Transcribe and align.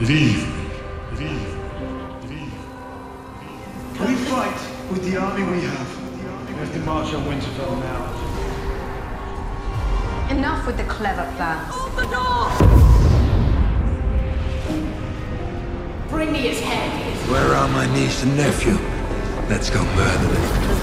Leave. 0.00 0.46
Leave. 1.18 1.56
Leave. 2.28 2.52
We 3.98 4.14
fight 4.28 4.60
with 4.90 5.02
the 5.10 5.16
army 5.16 5.42
we 5.44 5.62
have? 5.62 5.90
We 6.46 6.54
have 6.54 6.70
to 6.74 6.80
march 6.80 7.14
on 7.14 7.24
Winterfell 7.24 7.80
now. 7.80 8.26
Enough 10.30 10.66
with 10.66 10.76
the 10.76 10.84
clever 10.84 11.24
plans. 11.36 11.74
Open 11.74 11.96
the 11.96 12.02
door! 12.14 12.50
Bring 16.10 16.30
me 16.30 16.40
his 16.40 16.60
head. 16.60 16.90
Where 17.30 17.54
are 17.54 17.68
my 17.68 17.86
niece 17.94 18.22
and 18.22 18.36
nephew? 18.36 18.76
Let's 19.48 19.70
go 19.70 19.82
murder 19.82 20.28
them. 20.28 20.76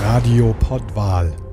Radio 0.00 0.54
Pottwal. 0.54 1.43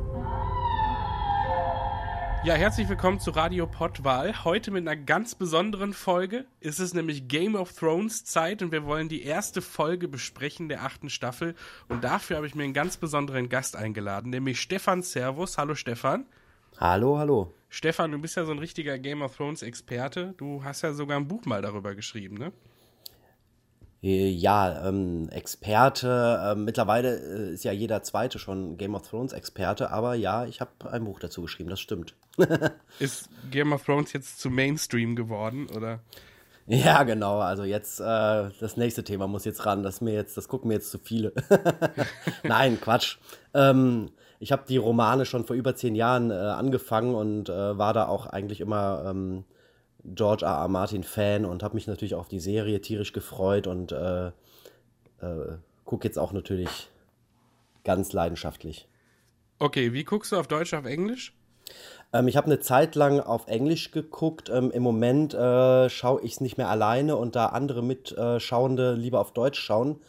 Ja, 2.44 2.56
herzlich 2.56 2.90
willkommen 2.90 3.20
zu 3.20 3.30
Radio 3.30 3.68
Pottwal. 3.68 4.44
Heute 4.44 4.72
mit 4.72 4.88
einer 4.88 5.00
ganz 5.00 5.36
besonderen 5.36 5.94
Folge. 5.94 6.46
Es 6.60 6.80
ist 6.80 6.96
nämlich 6.96 7.28
Game 7.28 7.54
of 7.54 7.72
Thrones 7.74 8.26
Zeit 8.26 8.64
und 8.64 8.72
wir 8.72 8.84
wollen 8.84 9.10
die 9.10 9.22
erste 9.22 9.62
Folge 9.62 10.08
besprechen 10.08 10.68
der 10.68 10.84
achten 10.84 11.12
Staffel. 11.12 11.54
Und 11.88 12.04
dafür 12.04 12.38
habe 12.38 12.48
ich 12.48 12.56
mir 12.56 12.64
einen 12.64 12.74
ganz 12.74 12.98
besonderen 12.98 13.48
Gast 13.48 13.76
eingeladen, 13.76 14.32
nämlich 14.32 14.60
Stefan 14.60 15.04
Servus. 15.04 15.60
Hallo 15.60 15.76
Stefan. 15.76 16.26
Hallo, 16.80 17.20
hallo. 17.20 17.54
Stefan, 17.70 18.12
du 18.12 18.18
bist 18.18 18.36
ja 18.36 18.44
so 18.44 18.52
ein 18.52 18.60
richtiger 18.60 18.98
Game 18.98 19.22
of 19.22 19.38
Thrones 19.38 19.62
Experte. 19.62 20.34
Du 20.38 20.64
hast 20.64 20.82
ja 20.82 20.94
sogar 20.94 21.18
ein 21.18 21.28
Buch 21.28 21.46
mal 21.46 21.62
darüber 21.62 21.94
geschrieben, 21.94 22.38
ne? 22.38 22.52
Äh, 24.04 24.30
Ja, 24.30 24.88
ähm, 24.88 25.30
Experte. 25.30 26.42
Äh, 26.44 26.56
mittlerweile 26.56 27.18
äh, 27.18 27.54
ist 27.54 27.64
ja 27.64 27.72
jeder 27.72 28.04
Zweite 28.04 28.40
schon 28.40 28.78
Game 28.78 28.96
of 28.96 29.08
Thrones 29.08 29.34
Experte, 29.34 29.92
aber 29.92 30.16
ja, 30.16 30.46
ich 30.46 30.62
habe 30.62 30.72
ein 30.92 31.04
Buch 31.06 31.20
dazu 31.20 31.44
geschrieben, 31.44 31.70
das 31.70 31.80
stimmt. 31.80 32.16
Ist 33.00 33.30
Game 33.52 33.74
of 33.74 33.84
Thrones 33.84 34.14
jetzt 34.14 34.40
zu 34.40 34.50
Mainstream 34.50 35.16
geworden, 35.16 35.68
oder? 35.76 36.00
Ja, 36.68 37.04
genau. 37.04 37.40
Also 37.40 37.64
jetzt 37.64 38.00
äh, 38.00 38.04
das 38.60 38.78
nächste 38.78 39.04
Thema 39.04 39.28
muss 39.28 39.46
jetzt 39.46 39.66
ran. 39.66 39.84
Das 39.84 40.00
mir 40.00 40.14
jetzt, 40.14 40.38
das 40.38 40.48
gucken 40.48 40.70
mir 40.70 40.76
jetzt 40.76 40.92
zu 40.92 41.00
viele. 41.00 41.34
Nein, 42.44 42.80
Quatsch. 42.80 43.18
Ähm, 43.54 44.12
ich 44.40 44.52
habe 44.52 44.64
die 44.68 44.78
Romane 44.78 45.26
schon 45.26 45.44
vor 45.46 45.56
über 45.56 45.76
zehn 45.76 45.96
Jahren 45.96 46.32
äh, 46.32 46.36
angefangen 46.36 47.14
und 47.14 47.50
äh, 47.50 47.78
war 47.78 47.94
da 47.94 48.08
auch 48.08 48.26
eigentlich 48.26 48.62
immer 48.62 49.04
ähm, 49.08 49.44
George 50.04 50.46
R. 50.46 50.58
R. 50.58 50.68
Martin 50.68 51.04
Fan 51.04 51.46
und 51.46 51.64
habe 51.64 51.76
mich 51.76 51.88
natürlich 51.88 52.16
auf 52.16 52.28
die 52.28 52.40
Serie 52.40 52.82
tierisch 52.82 53.14
gefreut 53.14 53.68
und 53.68 53.92
äh, 53.92 54.28
äh, 54.28 54.32
gucke 55.86 56.08
jetzt 56.08 56.18
auch 56.18 56.34
natürlich 56.34 56.90
ganz 57.84 58.14
leidenschaftlich. 58.14 58.88
Okay, 59.60 59.94
wie 59.94 60.04
guckst 60.04 60.32
du 60.32 60.38
auf 60.38 60.48
Deutsch, 60.48 60.74
auf 60.74 60.86
Englisch? 60.86 61.34
Ähm, 62.14 62.28
ich 62.28 62.38
habe 62.38 62.48
eine 62.48 62.60
Zeit 62.60 62.96
lang 62.96 63.20
auf 63.20 63.48
Englisch 63.48 63.92
geguckt. 63.92 64.50
Ähm, 64.50 64.72
Im 64.72 64.84
Moment 64.84 65.34
äh, 65.34 65.90
schaue 65.90 66.22
ich 66.22 66.34
es 66.34 66.42
nicht 66.42 66.58
mehr 66.58 66.70
alleine 66.70 67.16
und 67.16 67.36
da 67.36 67.48
andere 67.48 67.84
Mitschauende 67.84 68.94
lieber 68.94 69.20
auf 69.20 69.34
Deutsch 69.34 69.60
schauen, 69.60 70.02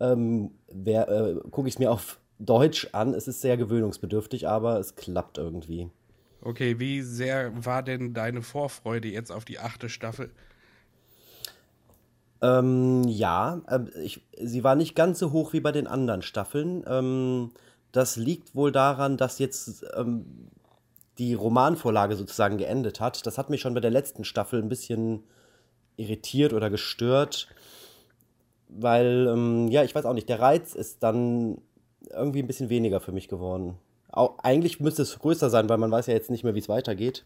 ähm, 0.00 0.52
äh, 0.68 1.34
gucke 1.50 1.68
ich 1.68 1.74
es 1.74 1.78
mir 1.78 1.90
auf 1.90 2.20
Deutsch 2.38 2.88
an. 2.92 3.14
Es 3.14 3.28
ist 3.28 3.40
sehr 3.40 3.56
gewöhnungsbedürftig, 3.56 4.48
aber 4.48 4.78
es 4.78 4.96
klappt 4.96 5.38
irgendwie. 5.38 5.90
Okay, 6.44 6.80
wie 6.80 7.02
sehr 7.02 7.64
war 7.64 7.82
denn 7.82 8.14
deine 8.14 8.42
Vorfreude 8.42 9.08
jetzt 9.08 9.30
auf 9.30 9.44
die 9.44 9.60
achte 9.60 9.88
Staffel? 9.88 10.30
Ähm, 12.42 13.04
ja, 13.06 13.62
ähm, 13.70 13.88
ich, 14.02 14.26
sie 14.36 14.64
war 14.64 14.74
nicht 14.74 14.96
ganz 14.96 15.20
so 15.20 15.30
hoch 15.30 15.52
wie 15.52 15.60
bei 15.60 15.70
den 15.70 15.86
anderen 15.86 16.22
Staffeln. 16.22 16.82
Ähm, 16.88 17.52
das 17.92 18.16
liegt 18.16 18.56
wohl 18.56 18.72
daran, 18.72 19.16
dass 19.16 19.38
jetzt 19.38 19.84
ähm, 19.94 20.48
die 21.18 21.34
Romanvorlage 21.34 22.16
sozusagen 22.16 22.58
geendet 22.58 23.00
hat. 23.00 23.24
Das 23.26 23.38
hat 23.38 23.48
mich 23.48 23.60
schon 23.60 23.74
bei 23.74 23.80
der 23.80 23.92
letzten 23.92 24.24
Staffel 24.24 24.60
ein 24.60 24.68
bisschen 24.68 25.22
irritiert 25.96 26.52
oder 26.52 26.70
gestört, 26.70 27.46
weil, 28.68 29.28
ähm, 29.28 29.68
ja, 29.68 29.84
ich 29.84 29.94
weiß 29.94 30.06
auch 30.06 30.14
nicht, 30.14 30.28
der 30.28 30.40
Reiz 30.40 30.74
ist 30.74 31.04
dann 31.04 31.58
irgendwie 32.10 32.40
ein 32.40 32.46
bisschen 32.48 32.70
weniger 32.70 33.00
für 33.00 33.12
mich 33.12 33.28
geworden. 33.28 33.78
Au 34.12 34.36
eigentlich 34.42 34.78
müsste 34.78 35.02
es 35.02 35.18
größer 35.18 35.50
sein, 35.50 35.68
weil 35.68 35.78
man 35.78 35.90
weiß 35.90 36.06
ja 36.06 36.14
jetzt 36.14 36.30
nicht 36.30 36.44
mehr, 36.44 36.54
wie 36.54 36.60
es 36.60 36.68
weitergeht. 36.68 37.24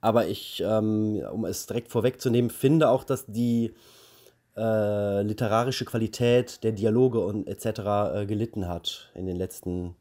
Aber 0.00 0.26
ich, 0.28 0.62
ähm, 0.64 1.22
um 1.30 1.44
es 1.44 1.66
direkt 1.66 1.90
vorwegzunehmen, 1.90 2.50
finde 2.50 2.88
auch, 2.88 3.04
dass 3.04 3.26
die 3.26 3.74
äh, 4.56 5.22
literarische 5.22 5.84
Qualität 5.84 6.64
der 6.64 6.72
Dialoge 6.72 7.20
und 7.20 7.46
etc. 7.46 7.66
Äh, 7.66 8.26
gelitten 8.26 8.68
hat 8.68 9.10
in 9.14 9.26
den 9.26 9.36
letzten, 9.36 9.94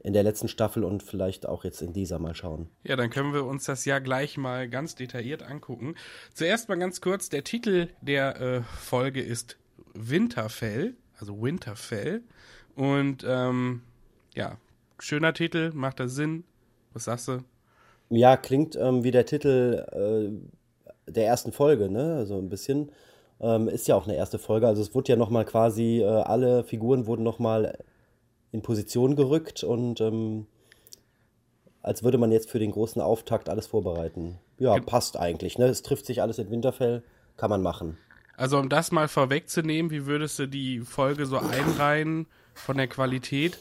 in 0.00 0.12
der 0.12 0.22
letzten 0.22 0.48
Staffel 0.48 0.84
und 0.84 1.02
vielleicht 1.02 1.46
auch 1.46 1.64
jetzt 1.64 1.82
in 1.82 1.92
dieser 1.92 2.18
mal 2.18 2.34
schauen. 2.34 2.68
Ja, 2.84 2.96
dann 2.96 3.10
können 3.10 3.32
wir 3.32 3.44
uns 3.44 3.64
das 3.64 3.84
ja 3.84 3.98
gleich 3.98 4.36
mal 4.36 4.68
ganz 4.68 4.94
detailliert 4.94 5.42
angucken. 5.42 5.96
Zuerst 6.32 6.68
mal 6.68 6.78
ganz 6.78 7.00
kurz, 7.00 7.28
der 7.28 7.44
Titel 7.44 7.88
der 8.00 8.40
äh, 8.40 8.62
Folge 8.62 9.22
ist 9.22 9.56
Winterfell, 9.94 10.94
also 11.18 11.40
Winterfell. 11.42 12.22
Und 12.76 13.24
ähm, 13.26 13.82
ja, 14.34 14.58
schöner 14.98 15.34
Titel, 15.34 15.72
macht 15.74 16.00
das 16.00 16.14
Sinn? 16.14 16.44
Was 16.92 17.04
sagst 17.04 17.28
du? 17.28 17.38
Ja, 18.10 18.36
klingt 18.36 18.76
ähm, 18.76 19.02
wie 19.04 19.10
der 19.10 19.26
Titel 19.26 19.84
äh, 19.92 21.10
der 21.10 21.26
ersten 21.26 21.52
Folge, 21.52 21.90
ne? 21.90 22.26
So 22.26 22.38
ein 22.38 22.48
bisschen. 22.48 22.92
Ähm, 23.40 23.68
ist 23.68 23.88
ja 23.88 23.96
auch 23.96 24.06
eine 24.06 24.16
erste 24.16 24.38
Folge. 24.38 24.66
Also 24.66 24.80
es 24.80 24.94
wurde 24.94 25.12
ja 25.12 25.16
nochmal 25.16 25.44
quasi, 25.44 26.00
äh, 26.00 26.06
alle 26.06 26.64
Figuren 26.64 27.06
wurden 27.06 27.24
nochmal 27.24 27.76
in 28.52 28.62
Position 28.62 29.16
gerückt 29.16 29.64
und 29.64 30.00
ähm, 30.00 30.46
als 31.82 32.02
würde 32.04 32.16
man 32.16 32.30
jetzt 32.32 32.50
für 32.50 32.58
den 32.58 32.70
großen 32.70 33.02
Auftakt 33.02 33.48
alles 33.48 33.66
vorbereiten. 33.66 34.38
Ja, 34.58 34.78
passt 34.80 35.18
eigentlich, 35.18 35.58
ne? 35.58 35.66
Es 35.66 35.82
trifft 35.82 36.06
sich 36.06 36.22
alles 36.22 36.38
in 36.38 36.50
Winterfell, 36.50 37.02
kann 37.36 37.50
man 37.50 37.60
machen. 37.60 37.98
Also 38.36 38.58
um 38.58 38.68
das 38.68 38.92
mal 38.92 39.08
vorwegzunehmen, 39.08 39.90
wie 39.90 40.06
würdest 40.06 40.38
du 40.38 40.46
die 40.46 40.80
Folge 40.80 41.26
so 41.26 41.38
einreihen 41.38 42.26
von 42.54 42.76
der 42.76 42.86
Qualität? 42.86 43.58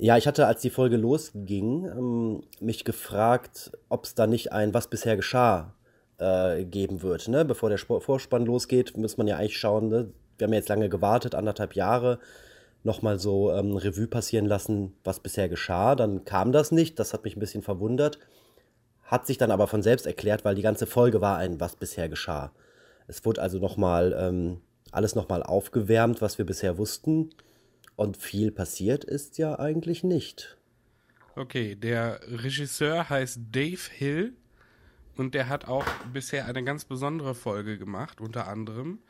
Ja, 0.00 0.16
ich 0.16 0.28
hatte, 0.28 0.46
als 0.46 0.60
die 0.62 0.70
Folge 0.70 0.96
losging, 0.96 1.86
ähm, 1.86 2.42
mich 2.60 2.84
gefragt, 2.84 3.72
ob 3.88 4.04
es 4.04 4.14
da 4.14 4.28
nicht 4.28 4.52
ein 4.52 4.72
Was 4.72 4.86
bisher 4.86 5.16
geschah 5.16 5.74
äh, 6.18 6.64
geben 6.64 7.02
wird. 7.02 7.26
Ne? 7.26 7.44
Bevor 7.44 7.68
der 7.68 7.78
Spor 7.78 8.00
Vorspann 8.00 8.46
losgeht, 8.46 8.96
muss 8.96 9.16
man 9.16 9.26
ja 9.26 9.36
eigentlich 9.36 9.58
schauen, 9.58 9.88
ne? 9.88 10.12
wir 10.36 10.44
haben 10.44 10.52
ja 10.52 10.60
jetzt 10.60 10.68
lange 10.68 10.88
gewartet, 10.88 11.34
anderthalb 11.34 11.74
Jahre, 11.74 12.20
nochmal 12.84 13.18
so 13.18 13.52
ähm, 13.52 13.76
Revue 13.76 14.06
passieren 14.06 14.46
lassen, 14.46 14.94
was 15.02 15.18
bisher 15.18 15.48
geschah. 15.48 15.96
Dann 15.96 16.24
kam 16.24 16.52
das 16.52 16.70
nicht, 16.70 17.00
das 17.00 17.12
hat 17.12 17.24
mich 17.24 17.36
ein 17.36 17.40
bisschen 17.40 17.62
verwundert. 17.62 18.20
Hat 19.02 19.26
sich 19.26 19.36
dann 19.36 19.50
aber 19.50 19.66
von 19.66 19.82
selbst 19.82 20.06
erklärt, 20.06 20.44
weil 20.44 20.54
die 20.54 20.62
ganze 20.62 20.86
Folge 20.86 21.20
war 21.20 21.38
ein 21.38 21.60
Was 21.60 21.74
bisher 21.74 22.08
geschah. 22.08 22.52
Es 23.08 23.24
wurde 23.24 23.42
also 23.42 23.58
nochmal 23.58 24.16
ähm, 24.16 24.60
alles 24.92 25.16
nochmal 25.16 25.42
aufgewärmt, 25.42 26.22
was 26.22 26.38
wir 26.38 26.46
bisher 26.46 26.78
wussten. 26.78 27.30
Und 27.98 28.16
viel 28.16 28.52
passiert 28.52 29.02
ist 29.02 29.38
ja 29.38 29.58
eigentlich 29.58 30.04
nicht. 30.04 30.56
Okay, 31.34 31.74
der 31.74 32.20
Regisseur 32.28 33.10
heißt 33.10 33.40
Dave 33.50 33.90
Hill 33.90 34.34
und 35.16 35.34
der 35.34 35.48
hat 35.48 35.66
auch 35.66 35.84
bisher 36.12 36.46
eine 36.46 36.62
ganz 36.62 36.84
besondere 36.84 37.34
Folge 37.34 37.76
gemacht, 37.76 38.20
unter 38.20 38.46
anderem, 38.46 39.00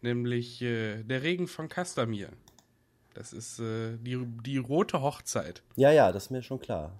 nämlich 0.00 0.62
äh, 0.62 1.02
Der 1.02 1.22
Regen 1.22 1.48
von 1.48 1.68
Castamir. 1.68 2.30
Das 3.12 3.34
ist 3.34 3.58
äh, 3.58 3.98
die, 3.98 4.24
die 4.46 4.56
rote 4.56 5.02
Hochzeit. 5.02 5.62
Ja, 5.76 5.92
ja, 5.92 6.10
das 6.10 6.24
ist 6.24 6.30
mir 6.30 6.42
schon 6.42 6.60
klar. 6.60 6.98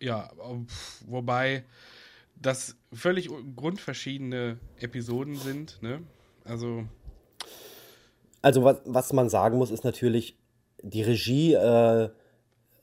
Ja, 0.00 0.30
wobei 1.06 1.64
das 2.36 2.76
völlig 2.92 3.30
grundverschiedene 3.56 4.58
Episoden 4.76 5.36
sind, 5.36 5.80
ne? 5.80 6.02
Also, 6.44 6.86
Also, 8.42 8.64
was, 8.64 8.78
was 8.84 9.12
man 9.12 9.28
sagen 9.28 9.58
muss, 9.58 9.70
ist 9.70 9.84
natürlich, 9.84 10.38
die 10.82 11.02
Regie 11.02 11.54
äh, 11.54 12.08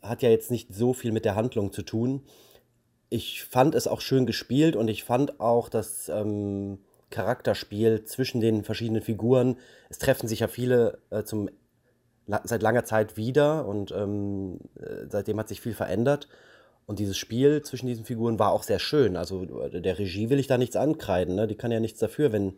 hat 0.01 0.21
ja 0.21 0.29
jetzt 0.29 0.51
nicht 0.51 0.73
so 0.73 0.93
viel 0.93 1.11
mit 1.11 1.25
der 1.25 1.35
Handlung 1.35 1.71
zu 1.71 1.81
tun. 1.81 2.23
Ich 3.09 3.43
fand 3.43 3.75
es 3.75 3.87
auch 3.87 4.01
schön 4.01 4.25
gespielt 4.25 4.75
und 4.75 4.87
ich 4.87 5.03
fand 5.03 5.39
auch 5.39 5.69
das 5.69 6.09
ähm, 6.09 6.79
Charakterspiel 7.09 8.03
zwischen 8.03 8.41
den 8.41 8.63
verschiedenen 8.63 9.01
Figuren. 9.01 9.57
Es 9.89 9.99
treffen 9.99 10.27
sich 10.27 10.41
ja 10.41 10.47
viele 10.47 10.99
äh, 11.11 11.23
zum, 11.23 11.49
la 12.27 12.41
seit 12.43 12.61
langer 12.61 12.83
Zeit 12.83 13.15
wieder 13.15 13.67
und 13.67 13.91
ähm, 13.91 14.59
äh, 14.79 15.05
seitdem 15.09 15.39
hat 15.39 15.47
sich 15.47 15.61
viel 15.61 15.73
verändert. 15.73 16.27
Und 16.87 16.99
dieses 16.99 17.17
Spiel 17.17 17.61
zwischen 17.63 17.87
diesen 17.87 18.05
Figuren 18.05 18.37
war 18.37 18.51
auch 18.51 18.63
sehr 18.63 18.79
schön. 18.79 19.15
Also 19.15 19.45
der 19.45 19.97
Regie 19.97 20.29
will 20.29 20.39
ich 20.39 20.47
da 20.47 20.57
nichts 20.57 20.75
ankreiden. 20.75 21.35
Ne? 21.35 21.47
Die 21.47 21.55
kann 21.55 21.71
ja 21.71 21.79
nichts 21.79 21.99
dafür, 21.99 22.31
wenn 22.31 22.53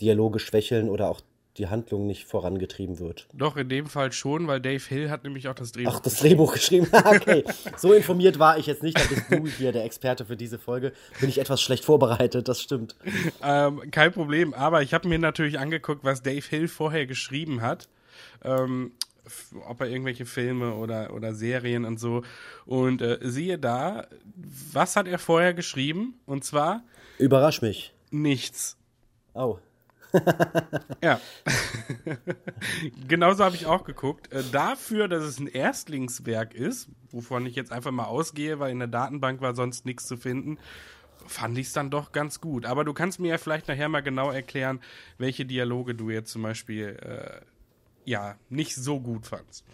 Dialoge 0.00 0.40
schwächeln 0.40 0.88
oder 0.88 1.08
auch 1.08 1.20
die 1.56 1.66
Handlung 1.68 2.06
nicht 2.06 2.26
vorangetrieben 2.26 2.98
wird. 3.00 3.26
doch 3.34 3.56
in 3.56 3.68
dem 3.68 3.86
Fall 3.86 4.12
schon, 4.12 4.46
weil 4.46 4.60
Dave 4.60 4.82
Hill 4.88 5.10
hat 5.10 5.24
nämlich 5.24 5.48
auch 5.48 5.54
das 5.54 5.72
Drehbuch. 5.72 5.94
Ach, 5.96 6.00
das 6.00 6.18
Drehbuch 6.18 6.52
geschrieben. 6.54 6.86
okay, 6.92 7.44
so 7.76 7.92
informiert 7.92 8.38
war 8.38 8.56
ich 8.58 8.66
jetzt 8.66 8.82
nicht. 8.82 8.96
Da 8.98 9.04
bist 9.04 9.30
du 9.30 9.46
hier 9.46 9.72
der 9.72 9.84
Experte 9.84 10.24
für 10.24 10.36
diese 10.36 10.58
Folge. 10.58 10.92
Bin 11.18 11.28
ich 11.28 11.38
etwas 11.38 11.60
schlecht 11.60 11.84
vorbereitet, 11.84 12.48
das 12.48 12.60
stimmt. 12.60 12.94
Ähm, 13.42 13.90
kein 13.90 14.12
Problem, 14.12 14.54
aber 14.54 14.82
ich 14.82 14.94
habe 14.94 15.08
mir 15.08 15.18
natürlich 15.18 15.58
angeguckt, 15.58 16.04
was 16.04 16.22
Dave 16.22 16.44
Hill 16.48 16.68
vorher 16.68 17.06
geschrieben 17.06 17.62
hat. 17.62 17.88
Ähm, 18.44 18.92
ob 19.68 19.80
er 19.80 19.88
irgendwelche 19.88 20.26
Filme 20.26 20.74
oder, 20.74 21.12
oder 21.14 21.34
Serien 21.34 21.84
und 21.84 21.98
so. 22.00 22.22
Und 22.66 23.02
äh, 23.02 23.18
siehe 23.22 23.58
da, 23.58 24.06
was 24.72 24.96
hat 24.96 25.06
er 25.06 25.18
vorher 25.18 25.54
geschrieben? 25.54 26.14
Und 26.26 26.44
zwar 26.44 26.82
Überrasch 27.18 27.62
mich. 27.62 27.92
nichts. 28.10 28.76
Oh. 29.34 29.58
Ja. 31.02 31.18
Genauso 33.08 33.42
habe 33.42 33.56
ich 33.56 33.64
auch 33.64 33.84
geguckt. 33.84 34.30
Äh, 34.32 34.42
dafür, 34.52 35.08
dass 35.08 35.24
es 35.24 35.38
ein 35.38 35.46
Erstlingswerk 35.46 36.54
ist, 36.54 36.88
wovon 37.10 37.46
ich 37.46 37.54
jetzt 37.54 37.72
einfach 37.72 37.90
mal 37.90 38.04
ausgehe, 38.04 38.58
weil 38.58 38.70
in 38.70 38.80
der 38.80 38.88
Datenbank 38.88 39.40
war 39.40 39.54
sonst 39.54 39.86
nichts 39.86 40.06
zu 40.06 40.18
finden, 40.18 40.58
fand 41.26 41.56
ich 41.56 41.68
es 41.68 41.72
dann 41.72 41.90
doch 41.90 42.12
ganz 42.12 42.40
gut. 42.40 42.66
Aber 42.66 42.84
du 42.84 42.92
kannst 42.92 43.18
mir 43.18 43.28
ja 43.28 43.38
vielleicht 43.38 43.68
nachher 43.68 43.88
mal 43.88 44.02
genau 44.02 44.30
erklären, 44.30 44.80
welche 45.16 45.46
Dialoge 45.46 45.94
du 45.94 46.10
jetzt 46.10 46.32
zum 46.32 46.42
Beispiel 46.42 46.98
äh, 47.00 47.40
ja 48.04 48.36
nicht 48.50 48.74
so 48.74 49.00
gut 49.00 49.26
fandst. 49.26 49.64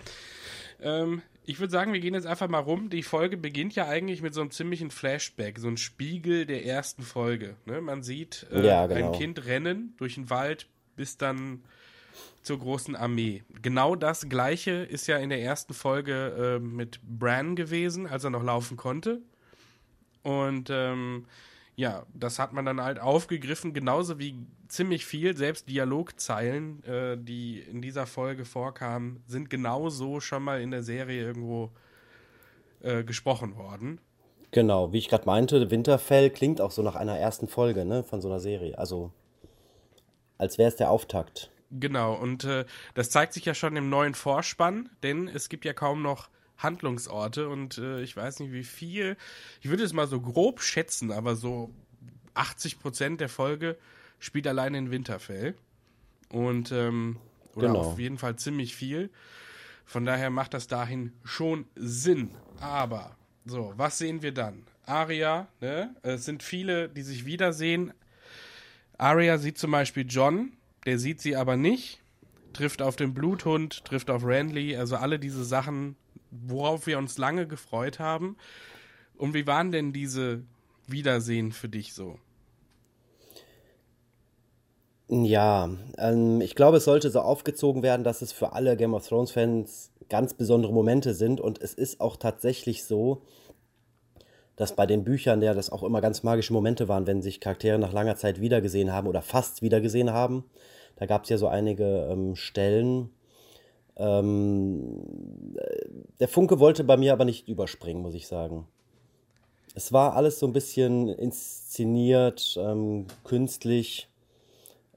Ähm, 0.80 1.22
ich 1.46 1.60
würde 1.60 1.70
sagen, 1.70 1.92
wir 1.92 2.00
gehen 2.00 2.14
jetzt 2.14 2.26
einfach 2.26 2.48
mal 2.48 2.58
rum. 2.58 2.90
Die 2.90 3.04
Folge 3.04 3.36
beginnt 3.36 3.74
ja 3.76 3.86
eigentlich 3.86 4.20
mit 4.20 4.34
so 4.34 4.40
einem 4.40 4.50
ziemlichen 4.50 4.90
Flashback, 4.90 5.58
so 5.58 5.68
ein 5.68 5.76
Spiegel 5.76 6.44
der 6.44 6.66
ersten 6.66 7.02
Folge. 7.02 7.56
Ne? 7.64 7.80
Man 7.80 8.02
sieht 8.02 8.46
äh, 8.52 8.66
Ja, 8.66 8.86
genau. 8.86 9.12
ein 9.12 9.18
Kind 9.18 9.46
rennen 9.46 9.94
durch 9.96 10.16
den 10.16 10.28
Wald 10.28 10.66
bis 10.96 11.16
dann 11.16 11.62
zur 12.42 12.58
großen 12.58 12.96
Armee. 12.96 13.44
Genau 13.62 13.94
das 13.94 14.28
gleiche 14.28 14.72
ist 14.72 15.06
ja 15.06 15.18
in 15.18 15.30
der 15.30 15.40
ersten 15.40 15.72
Folge 15.72 16.56
äh, 16.56 16.58
mit 16.58 17.00
Bran 17.02 17.54
gewesen, 17.54 18.06
als 18.06 18.24
er 18.24 18.30
noch 18.30 18.42
laufen 18.42 18.76
konnte. 18.76 19.20
Und 20.22 20.68
ähm, 20.70 21.26
ja, 21.76 22.06
das 22.14 22.38
hat 22.38 22.54
man 22.54 22.64
dann 22.64 22.82
halt 22.82 22.98
aufgegriffen, 22.98 23.74
genauso 23.74 24.18
wie 24.18 24.34
ziemlich 24.68 25.04
viel, 25.04 25.36
selbst 25.36 25.68
Dialogzeilen, 25.68 26.82
äh, 26.84 27.18
die 27.18 27.60
in 27.60 27.82
dieser 27.82 28.06
Folge 28.06 28.46
vorkamen, 28.46 29.22
sind 29.26 29.50
genauso 29.50 30.20
schon 30.20 30.42
mal 30.42 30.62
in 30.62 30.70
der 30.70 30.82
Serie 30.82 31.22
irgendwo 31.22 31.70
äh, 32.80 33.04
gesprochen 33.04 33.56
worden. 33.56 34.00
Genau, 34.52 34.92
wie 34.92 34.98
ich 34.98 35.08
gerade 35.08 35.26
meinte, 35.26 35.70
Winterfell 35.70 36.30
klingt 36.30 36.62
auch 36.62 36.70
so 36.70 36.82
nach 36.82 36.96
einer 36.96 37.18
ersten 37.18 37.46
Folge, 37.46 37.84
ne, 37.84 38.02
von 38.02 38.22
so 38.22 38.28
einer 38.28 38.40
Serie. 38.40 38.78
Also, 38.78 39.12
als 40.38 40.56
wäre 40.56 40.68
es 40.68 40.76
der 40.76 40.90
Auftakt. 40.90 41.50
Genau, 41.70 42.14
und 42.14 42.44
äh, 42.44 42.64
das 42.94 43.10
zeigt 43.10 43.34
sich 43.34 43.44
ja 43.44 43.52
schon 43.52 43.76
im 43.76 43.90
neuen 43.90 44.14
Vorspann, 44.14 44.88
denn 45.02 45.28
es 45.28 45.50
gibt 45.50 45.66
ja 45.66 45.74
kaum 45.74 46.00
noch 46.00 46.30
Handlungsorte 46.58 47.48
und 47.48 47.78
äh, 47.78 48.00
ich 48.02 48.16
weiß 48.16 48.40
nicht 48.40 48.52
wie 48.52 48.64
viel, 48.64 49.16
ich 49.62 49.68
würde 49.68 49.84
es 49.84 49.92
mal 49.92 50.06
so 50.06 50.20
grob 50.20 50.60
schätzen, 50.62 51.12
aber 51.12 51.36
so 51.36 51.70
80 52.34 52.78
Prozent 52.80 53.20
der 53.20 53.28
Folge 53.28 53.76
spielt 54.18 54.46
allein 54.46 54.74
in 54.74 54.90
Winterfell 54.90 55.54
und 56.30 56.72
ähm, 56.72 57.18
oder 57.54 57.68
Genau. 57.68 57.80
auf 57.80 57.98
jeden 57.98 58.18
Fall 58.18 58.36
ziemlich 58.36 58.74
viel. 58.76 59.10
Von 59.86 60.04
daher 60.04 60.30
macht 60.30 60.52
das 60.52 60.66
dahin 60.66 61.12
schon 61.24 61.64
Sinn. 61.76 62.30
Aber 62.60 63.16
so, 63.44 63.72
was 63.76 63.98
sehen 63.98 64.20
wir 64.22 64.32
dann? 64.32 64.64
Aria, 64.84 65.48
ne? 65.60 65.94
Es 66.02 66.24
sind 66.24 66.42
viele, 66.42 66.88
die 66.88 67.02
sich 67.02 67.24
wiedersehen. 67.24 67.92
Arya 68.98 69.38
sieht 69.38 69.58
zum 69.58 69.70
Beispiel 69.70 70.04
John, 70.08 70.52
der 70.86 70.98
sieht 70.98 71.20
sie 71.20 71.36
aber 71.36 71.56
nicht, 71.56 72.00
trifft 72.52 72.82
auf 72.82 72.96
den 72.96 73.14
Bluthund, 73.14 73.84
trifft 73.84 74.10
auf 74.10 74.24
Renly, 74.24 74.76
also 74.76 74.96
alle 74.96 75.18
diese 75.18 75.44
Sachen, 75.44 75.96
worauf 76.30 76.86
wir 76.86 76.98
uns 76.98 77.18
lange 77.18 77.46
gefreut 77.46 77.98
haben. 77.98 78.36
Und 79.16 79.34
wie 79.34 79.46
waren 79.46 79.72
denn 79.72 79.92
diese 79.92 80.42
Wiedersehen 80.86 81.52
für 81.52 81.68
dich 81.68 81.94
so? 81.94 82.18
Ja, 85.08 85.70
ähm, 85.98 86.40
ich 86.40 86.56
glaube, 86.56 86.78
es 86.78 86.84
sollte 86.84 87.10
so 87.10 87.20
aufgezogen 87.20 87.82
werden, 87.82 88.02
dass 88.02 88.22
es 88.22 88.32
für 88.32 88.52
alle 88.52 88.76
Game 88.76 88.94
of 88.94 89.06
Thrones-Fans 89.06 89.92
ganz 90.08 90.34
besondere 90.34 90.72
Momente 90.72 91.14
sind. 91.14 91.40
Und 91.40 91.60
es 91.62 91.74
ist 91.74 92.00
auch 92.00 92.16
tatsächlich 92.16 92.84
so, 92.84 93.22
dass 94.56 94.74
bei 94.74 94.86
den 94.86 95.04
Büchern 95.04 95.42
ja 95.42 95.54
das 95.54 95.70
auch 95.70 95.82
immer 95.82 96.00
ganz 96.00 96.22
magische 96.22 96.52
Momente 96.52 96.88
waren, 96.88 97.06
wenn 97.06 97.22
sich 97.22 97.40
Charaktere 97.40 97.78
nach 97.78 97.92
langer 97.92 98.16
Zeit 98.16 98.40
wiedergesehen 98.40 98.92
haben 98.92 99.06
oder 99.06 99.22
fast 99.22 99.62
wiedergesehen 99.62 100.12
haben. 100.12 100.44
Da 100.96 101.06
gab 101.06 101.24
es 101.24 101.28
ja 101.28 101.38
so 101.38 101.46
einige 101.46 102.08
ähm, 102.10 102.34
Stellen. 102.34 103.10
Ähm, 103.96 105.02
äh, 105.56 105.88
der 106.20 106.28
Funke 106.28 106.60
wollte 106.60 106.84
bei 106.84 106.96
mir 106.96 107.12
aber 107.12 107.24
nicht 107.24 107.48
überspringen, 107.48 108.02
muss 108.02 108.14
ich 108.14 108.26
sagen. 108.26 108.66
Es 109.74 109.92
war 109.92 110.14
alles 110.16 110.38
so 110.38 110.46
ein 110.46 110.52
bisschen 110.52 111.08
inszeniert, 111.08 112.58
ähm, 112.60 113.06
künstlich. 113.24 114.08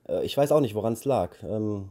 Äh, 0.07 0.23
Ich 0.25 0.37
weiß 0.37 0.51
auch 0.51 0.61
nicht, 0.61 0.75
woran 0.75 0.93
es 0.93 1.05
lag. 1.05 1.35
Ähm, 1.43 1.89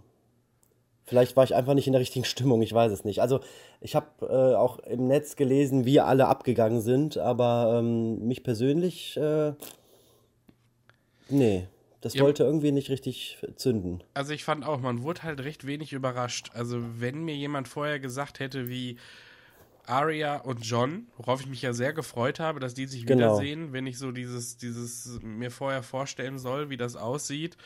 vielleicht 1.05 1.37
war 1.37 1.44
ich 1.44 1.55
einfach 1.55 1.75
nicht 1.75 1.87
in 1.87 1.93
der 1.93 2.00
richtigen 2.00 2.25
Stimmung, 2.32 2.62
ich 2.62 2.72
weiß 2.72 2.93
es 2.93 3.05
nicht. 3.05 3.20
Also 3.20 3.40
ich 3.81 3.94
habe 3.94 4.26
äh, 4.26 4.54
auch 4.56 4.78
im 4.81 5.06
Netz 5.06 5.37
gelesen, 5.37 5.84
wie 5.84 6.00
alle 6.00 6.28
abgegangen 6.28 6.81
sind, 6.81 7.16
aber 7.19 7.78
ähm, 7.78 8.26
mich 8.26 8.43
persönlich, 8.43 9.16
äh, 9.16 9.52
nee, 11.28 11.66
das 12.00 12.14
Ja. 12.14 12.22
wollte 12.22 12.44
irgendwie 12.44 12.72
nicht 12.72 12.90
richtig 12.90 13.38
zünden. 13.56 14.02
Also 14.14 14.32
ich 14.32 14.44
fand 14.44 14.64
auch, 14.64 14.80
man 14.80 15.02
wurde 15.02 15.22
halt 15.24 15.40
recht 15.40 15.66
wenig 15.66 15.92
überrascht. 15.92 16.50
Also 16.54 16.80
wenn 17.00 17.24
mir 17.24 17.34
jemand 17.36 17.68
vorher 17.68 17.98
gesagt 17.98 18.38
hätte, 18.40 18.68
wie 18.68 18.98
Arya 19.86 20.36
und 20.36 20.66
John, 20.66 21.06
worauf 21.16 21.40
ich 21.40 21.46
mich 21.46 21.62
ja 21.62 21.72
sehr 21.72 21.94
gefreut 21.94 22.40
habe, 22.40 22.60
dass 22.60 22.74
die 22.74 22.86
sich 22.86 23.06
Genau. 23.06 23.38
wiedersehen, 23.38 23.72
wenn 23.72 23.86
ich 23.86 23.96
so 23.98 24.12
dieses, 24.12 24.58
dieses 24.58 25.18
mir 25.22 25.50
vorher 25.50 25.82
vorstellen 25.82 26.38
soll, 26.38 26.68
wie 26.68 26.76
das 26.76 26.94
aussieht. 26.94 27.56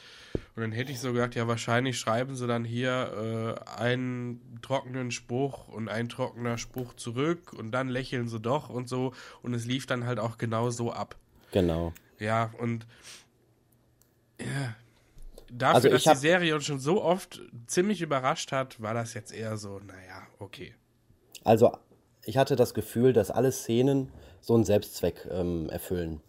Und 0.55 0.63
dann 0.63 0.71
hätte 0.73 0.93
ich 0.93 1.01
so 1.01 1.13
gedacht, 1.13 1.35
ja, 1.35 1.49
wahrscheinlich 1.49 1.99
schreiben 1.99 2.37
sie 2.37 2.47
dann 2.47 2.65
hier 2.65 3.57
äh, 3.67 3.81
einen 3.81 4.59
trockenen 4.63 5.11
Spruch 5.11 5.67
und 5.67 5.89
ein 5.89 6.09
trockener 6.09 6.59
Spruch 6.59 6.95
zurück 6.95 7.53
und 7.55 7.73
dann 7.73 7.89
lächeln 7.89 8.29
sie 8.29 8.39
doch 8.39 8.69
und 8.71 8.89
so. 8.89 9.13
Und 9.43 9.53
es 9.55 9.67
lief 9.67 9.87
dann 9.87 10.07
halt 10.07 10.21
auch 10.21 10.39
genau 10.39 10.71
so 10.71 10.93
ab. 10.93 11.17
Genau. 11.51 11.93
Ja, 12.21 12.53
und 12.59 12.87
ja, 14.45 14.77
dafür, 15.51 15.75
Also 15.75 15.89
ich 15.89 16.05
dass 16.05 16.21
die 16.21 16.27
Serie 16.27 16.55
uns 16.55 16.65
schon 16.65 16.79
so 16.79 17.03
oft 17.03 17.41
ziemlich 17.67 18.03
überrascht 18.03 18.53
hat, 18.53 18.81
war 18.81 18.95
das 18.95 19.15
jetzt 19.15 19.33
eher 19.33 19.57
so, 19.57 19.79
naja, 19.81 20.27
okay. 20.39 20.75
Also 21.45 21.73
ich 22.25 22.37
hatte 22.37 22.57
das 22.57 22.75
Gefühl, 22.75 23.13
dass 23.13 23.31
alle 23.31 23.53
Szenen 23.53 24.11
so 24.41 24.55
einen 24.55 24.65
Selbstzweck 24.65 25.29
ähm, 25.31 25.69
erfüllen. 25.71 26.21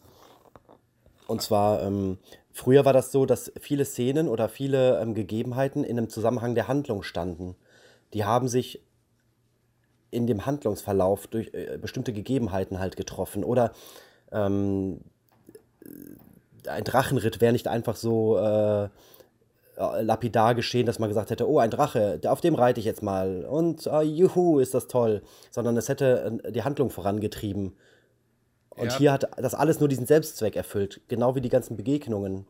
Und 1.27 1.41
zwar, 1.41 1.81
ähm, 1.83 2.17
früher 2.51 2.85
war 2.85 2.93
das 2.93 3.11
so, 3.11 3.25
dass 3.25 3.51
viele 3.59 3.85
Szenen 3.85 4.27
oder 4.27 4.49
viele 4.49 4.99
ähm, 4.99 5.13
Gegebenheiten 5.13 5.83
in 5.83 5.97
einem 5.97 6.09
Zusammenhang 6.09 6.55
der 6.55 6.67
Handlung 6.67 7.03
standen. 7.03 7.55
Die 8.13 8.25
haben 8.25 8.47
sich 8.47 8.83
in 10.11 10.27
dem 10.27 10.45
Handlungsverlauf 10.45 11.27
durch 11.27 11.53
äh, 11.53 11.77
bestimmte 11.81 12.13
Gegebenheiten 12.13 12.79
halt 12.79 12.97
getroffen. 12.97 13.43
Oder 13.43 13.71
ähm, 14.31 15.01
ein 16.67 16.83
Drachenritt 16.83 17.41
wäre 17.41 17.53
nicht 17.53 17.67
einfach 17.67 17.95
so 17.95 18.37
äh, 18.37 18.89
lapidar 20.01 20.55
geschehen, 20.55 20.85
dass 20.85 20.99
man 20.99 21.09
gesagt 21.09 21.31
hätte, 21.31 21.49
oh, 21.49 21.59
ein 21.59 21.71
Drache, 21.71 22.19
auf 22.27 22.41
dem 22.41 22.55
reite 22.55 22.79
ich 22.79 22.85
jetzt 22.85 23.01
mal 23.01 23.45
und 23.45 23.87
ah, 23.87 24.01
juhu, 24.01 24.59
ist 24.59 24.73
das 24.73 24.87
toll, 24.87 25.23
sondern 25.51 25.77
es 25.77 25.89
hätte 25.89 26.39
äh, 26.43 26.51
die 26.51 26.63
Handlung 26.63 26.89
vorangetrieben. 26.89 27.73
Und 28.69 28.91
Ja. 28.91 28.97
hier 28.97 29.11
hat 29.11 29.29
das 29.37 29.53
alles 29.53 29.79
nur 29.79 29.89
diesen 29.89 30.05
Selbstzweck 30.05 30.55
erfüllt, 30.55 31.01
genau 31.07 31.35
wie 31.35 31.41
die 31.41 31.49
ganzen 31.49 31.77
Begegnungen. 31.77 32.45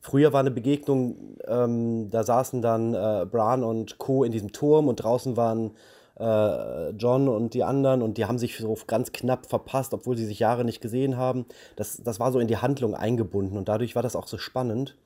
Früher 0.00 0.32
war 0.32 0.40
eine 0.40 0.50
Begegnung, 0.52 1.36
ähm, 1.46 2.10
da 2.10 2.22
saßen 2.22 2.62
dann 2.62 2.94
äh, 2.94 3.26
Bran 3.26 3.64
und 3.64 3.98
Co. 3.98 4.22
in 4.22 4.32
diesem 4.32 4.52
Turm 4.52 4.86
und 4.88 4.96
draußen 4.96 5.36
waren 5.36 5.72
äh, 6.18 6.90
John 6.90 7.28
und 7.28 7.54
die 7.54 7.64
anderen 7.64 8.02
und 8.02 8.18
die 8.18 8.26
haben 8.26 8.38
sich 8.38 8.56
so 8.56 8.76
ganz 8.86 9.12
knapp 9.12 9.46
verpasst, 9.46 9.94
obwohl 9.94 10.16
sie 10.16 10.26
sich 10.26 10.38
Jahre 10.38 10.64
nicht 10.64 10.80
gesehen 10.80 11.16
haben. 11.16 11.46
Das, 11.76 12.02
das 12.02 12.20
war 12.20 12.32
so 12.32 12.38
in 12.38 12.48
die 12.48 12.56
Handlung 12.56 12.94
eingebunden 12.94 13.56
und 13.56 13.68
dadurch 13.68 13.94
war 13.94 14.02
das 14.02 14.16
auch 14.16 14.26
so 14.26 14.38
spannend. 14.38 14.96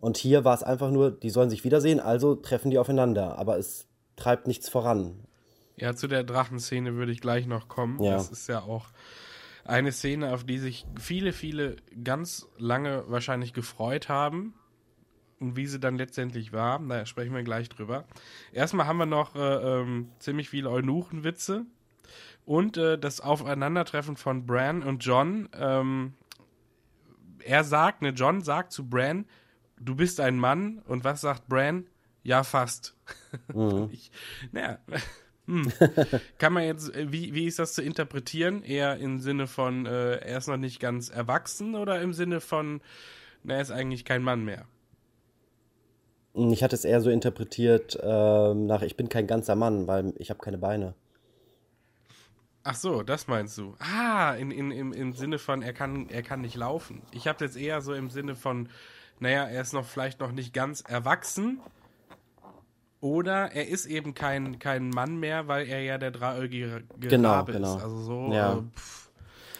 Und 0.00 0.16
hier 0.16 0.44
war 0.44 0.54
es 0.54 0.62
einfach 0.62 0.90
nur, 0.90 1.10
die 1.10 1.30
sollen 1.30 1.50
sich 1.50 1.64
wiedersehen, 1.64 2.00
also 2.00 2.36
treffen 2.36 2.70
die 2.70 2.78
aufeinander. 2.78 3.38
Aber 3.38 3.58
es 3.58 3.86
treibt 4.16 4.46
nichts 4.46 4.68
voran. 4.68 5.14
Ja, 5.76 5.94
zu 5.94 6.08
der 6.08 6.24
Drachenszene 6.24 6.94
würde 6.94 7.12
ich 7.12 7.20
gleich 7.20 7.46
noch 7.46 7.68
kommen. 7.68 8.02
Ja. 8.02 8.12
Das 8.12 8.30
ist 8.30 8.48
ja 8.48 8.62
auch 8.62 8.86
eine 9.64 9.92
Szene, 9.92 10.32
auf 10.32 10.44
die 10.44 10.58
sich 10.58 10.86
viele, 10.98 11.32
viele 11.32 11.76
ganz 12.02 12.46
lange 12.58 13.04
wahrscheinlich 13.08 13.52
gefreut 13.52 14.08
haben. 14.08 14.54
Und 15.40 15.56
wie 15.56 15.66
sie 15.66 15.78
dann 15.78 15.96
letztendlich 15.96 16.52
war, 16.52 16.80
da 16.80 17.06
sprechen 17.06 17.34
wir 17.34 17.44
gleich 17.44 17.68
drüber. 17.68 18.04
Erstmal 18.52 18.86
haben 18.86 18.98
wir 18.98 19.06
noch 19.06 19.36
äh, 19.36 19.38
ähm, 19.38 20.08
ziemlich 20.18 20.48
viele 20.48 20.70
Eunuchenwitze 20.70 21.64
und 22.44 22.76
äh, 22.76 22.98
das 22.98 23.20
Aufeinandertreffen 23.20 24.16
von 24.16 24.46
Bran 24.46 24.82
und 24.82 25.04
John. 25.04 25.48
Ähm, 25.52 26.14
er 27.44 27.62
sagt, 27.62 28.02
ne, 28.02 28.10
John 28.10 28.40
sagt 28.40 28.72
zu 28.72 28.88
Bran, 28.88 29.26
du 29.78 29.94
bist 29.94 30.20
ein 30.20 30.38
Mann. 30.38 30.78
Und 30.86 31.04
was 31.04 31.20
sagt 31.20 31.48
Bran? 31.48 31.86
Ja, 32.22 32.42
fast. 32.44 32.96
ich, 33.92 34.10
naja, 34.50 34.78
hm. 35.46 35.72
kann 36.38 36.52
man 36.52 36.64
jetzt, 36.64 36.94
äh, 36.94 37.12
wie, 37.12 37.34
wie 37.34 37.46
ist 37.46 37.58
das 37.58 37.74
zu 37.74 37.82
interpretieren? 37.82 38.62
Eher 38.62 38.96
im 38.96 39.18
Sinne 39.18 39.46
von, 39.46 39.86
äh, 39.86 40.16
er 40.16 40.38
ist 40.38 40.48
noch 40.48 40.56
nicht 40.56 40.80
ganz 40.80 41.10
erwachsen 41.10 41.74
oder 41.74 42.00
im 42.00 42.12
Sinne 42.12 42.40
von, 42.40 42.80
na, 43.44 43.54
er 43.54 43.60
ist 43.60 43.70
eigentlich 43.70 44.04
kein 44.04 44.22
Mann 44.22 44.44
mehr? 44.44 44.66
Ich 46.34 46.62
hatte 46.62 46.74
es 46.76 46.84
eher 46.86 47.00
so 47.02 47.10
interpretiert 47.10 47.98
ähm, 48.02 48.66
nach, 48.66 48.82
ich 48.82 48.96
bin 48.96 49.08
kein 49.10 49.26
ganzer 49.26 49.56
Mann, 49.56 49.86
weil 49.86 50.14
ich 50.16 50.30
habe 50.30 50.40
keine 50.40 50.56
Beine. 50.58 50.94
Ach 52.64 52.74
so, 52.74 53.02
das 53.02 53.26
meinst 53.28 53.56
du. 53.58 53.74
Ah, 53.78 54.34
in, 54.34 54.50
in, 54.50 54.70
im, 54.70 54.92
im 54.92 55.14
Sinne 55.14 55.38
von, 55.38 55.62
er 55.62 55.72
kann, 55.72 56.08
er 56.10 56.22
kann 56.22 56.40
nicht 56.42 56.56
laufen. 56.56 57.02
Ich 57.12 57.26
habe 57.26 57.44
jetzt 57.44 57.56
eher 57.56 57.80
so 57.80 57.94
im 57.94 58.10
Sinne 58.10 58.36
von, 58.36 58.68
naja, 59.20 59.44
er 59.44 59.62
ist 59.62 59.72
noch 59.72 59.86
vielleicht 59.86 60.20
noch 60.20 60.32
nicht 60.32 60.52
ganz 60.52 60.82
erwachsen. 60.82 61.60
Oder 63.00 63.52
er 63.52 63.68
ist 63.68 63.86
eben 63.86 64.14
kein, 64.14 64.58
kein 64.58 64.90
Mann 64.90 65.16
mehr, 65.18 65.46
weil 65.46 65.68
er 65.68 65.80
ja 65.82 65.98
der 65.98 66.10
dreieugige 66.10 66.84
Genau, 67.00 67.28
Rabe 67.30 67.52
genau. 67.52 67.76
ist. 67.76 67.82
Also 67.82 67.98
so, 68.02 68.32
Ja. 68.32 68.58
äh, 68.58 68.62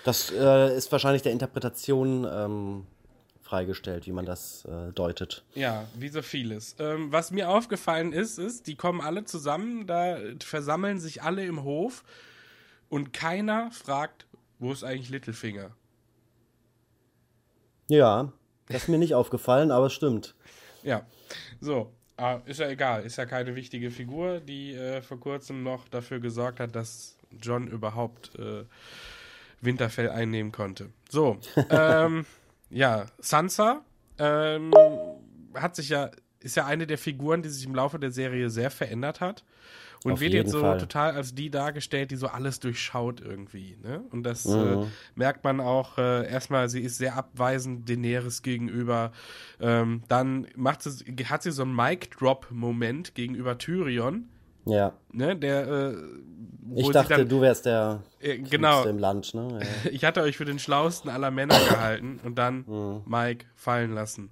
Das 0.04 0.30
äh, 0.32 0.76
ist 0.76 0.90
wahrscheinlich 0.92 1.22
der 1.22 1.32
Interpretation 1.32 2.26
ähm, 2.30 2.86
freigestellt, 3.48 4.06
wie 4.06 4.12
man 4.12 4.26
das 4.26 4.66
äh, 4.66 4.92
deutet. 4.92 5.42
Ja, 5.54 5.86
wie 5.94 6.08
so 6.08 6.20
vieles. 6.20 6.76
Ähm, 6.78 7.10
was 7.10 7.30
mir 7.30 7.48
aufgefallen 7.48 8.12
ist, 8.12 8.38
ist, 8.38 8.66
die 8.66 8.76
kommen 8.76 9.00
alle 9.00 9.24
zusammen, 9.24 9.86
da 9.86 10.18
versammeln 10.40 11.00
sich 11.00 11.22
alle 11.22 11.44
im 11.46 11.62
Hof 11.64 12.04
und 12.90 13.12
keiner 13.12 13.70
fragt, 13.70 14.26
wo 14.58 14.70
ist 14.70 14.84
eigentlich 14.84 15.08
Littlefinger? 15.08 15.70
Ja, 17.88 18.32
das 18.66 18.82
ist 18.82 18.88
mir 18.88 18.98
nicht 18.98 19.14
aufgefallen, 19.22 19.70
aber 19.70 19.86
es 19.86 19.94
stimmt. 19.94 20.34
Ja, 20.82 21.06
so. 21.60 21.92
Ah, 22.18 22.40
ist 22.46 22.58
ja 22.58 22.68
egal, 22.68 23.04
ist 23.04 23.16
ja 23.16 23.26
keine 23.26 23.54
wichtige 23.54 23.92
Figur, 23.92 24.40
die 24.40 24.74
äh, 24.74 25.02
vor 25.02 25.20
kurzem 25.20 25.62
noch 25.62 25.86
dafür 25.86 26.18
gesorgt 26.18 26.58
hat, 26.58 26.74
dass 26.74 27.16
John 27.40 27.68
überhaupt 27.68 28.36
äh, 28.36 28.64
Winterfell 29.60 30.10
einnehmen 30.10 30.50
konnte. 30.50 30.90
So, 31.08 31.38
ähm, 31.70 32.26
ja, 32.70 33.06
Sansa 33.18 33.82
ähm, 34.18 34.72
hat 35.54 35.76
sich 35.76 35.88
ja, 35.90 36.10
ist 36.40 36.56
ja 36.56 36.66
eine 36.66 36.86
der 36.86 36.98
Figuren, 36.98 37.42
die 37.42 37.48
sich 37.48 37.64
im 37.66 37.74
Laufe 37.74 37.98
der 37.98 38.10
Serie 38.10 38.50
sehr 38.50 38.70
verändert 38.70 39.20
hat. 39.20 39.44
Und 40.04 40.12
Auf 40.12 40.20
wird 40.20 40.32
jetzt 40.32 40.52
so 40.52 40.60
Fall. 40.60 40.78
total 40.78 41.12
als 41.16 41.34
die 41.34 41.50
dargestellt, 41.50 42.12
die 42.12 42.16
so 42.16 42.28
alles 42.28 42.60
durchschaut 42.60 43.20
irgendwie. 43.20 43.76
Ne? 43.82 44.04
Und 44.12 44.22
das 44.22 44.44
Mhm. 44.44 44.82
äh, 44.82 44.86
merkt 45.16 45.42
man 45.42 45.58
auch 45.60 45.98
äh, 45.98 46.30
erstmal, 46.30 46.68
sie 46.68 46.82
ist 46.82 46.98
sehr 46.98 47.16
abweisend 47.16 47.88
Daenerys 47.88 48.42
gegenüber. 48.42 49.10
Ähm, 49.60 50.02
dann 50.06 50.46
macht 50.54 50.82
sie, 50.82 51.04
hat 51.26 51.42
sie 51.42 51.50
so 51.50 51.62
einen 51.62 51.74
Mic-Drop-Moment 51.74 53.16
gegenüber 53.16 53.58
Tyrion. 53.58 54.28
Ja. 54.68 54.92
Ne, 55.12 55.36
der, 55.36 55.66
äh, 55.68 55.96
Ich 56.76 56.88
dachte, 56.90 57.14
dann, 57.16 57.28
du 57.28 57.40
wärst 57.40 57.66
der 57.66 58.02
äh, 58.20 58.38
genau, 58.38 58.84
im 58.84 58.98
Land, 58.98 59.34
ne? 59.34 59.60
Ja. 59.84 59.90
ich 59.90 60.04
hatte 60.04 60.22
euch 60.22 60.36
für 60.36 60.44
den 60.44 60.58
schlauesten 60.58 61.10
aller 61.10 61.30
Männer 61.30 61.58
gehalten 61.68 62.20
und 62.24 62.36
dann 62.36 62.64
Mhm. 62.66 63.02
Mike 63.06 63.46
fallen 63.54 63.92
lassen. 63.94 64.30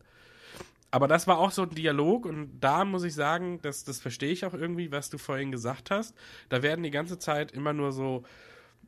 Aber 0.90 1.08
das 1.08 1.26
war 1.26 1.38
auch 1.38 1.50
so 1.50 1.62
ein 1.62 1.70
Dialog 1.70 2.24
und 2.26 2.58
da 2.60 2.84
muss 2.84 3.02
ich 3.04 3.14
sagen, 3.14 3.58
das, 3.62 3.84
das 3.84 4.00
verstehe 4.00 4.30
ich 4.30 4.44
auch 4.46 4.54
irgendwie, 4.54 4.92
was 4.92 5.10
du 5.10 5.18
vorhin 5.18 5.50
gesagt 5.52 5.90
hast. 5.90 6.14
Da 6.48 6.62
werden 6.62 6.82
die 6.84 6.90
ganze 6.90 7.18
Zeit 7.18 7.52
immer 7.52 7.72
nur 7.72 7.92
so 7.92 8.22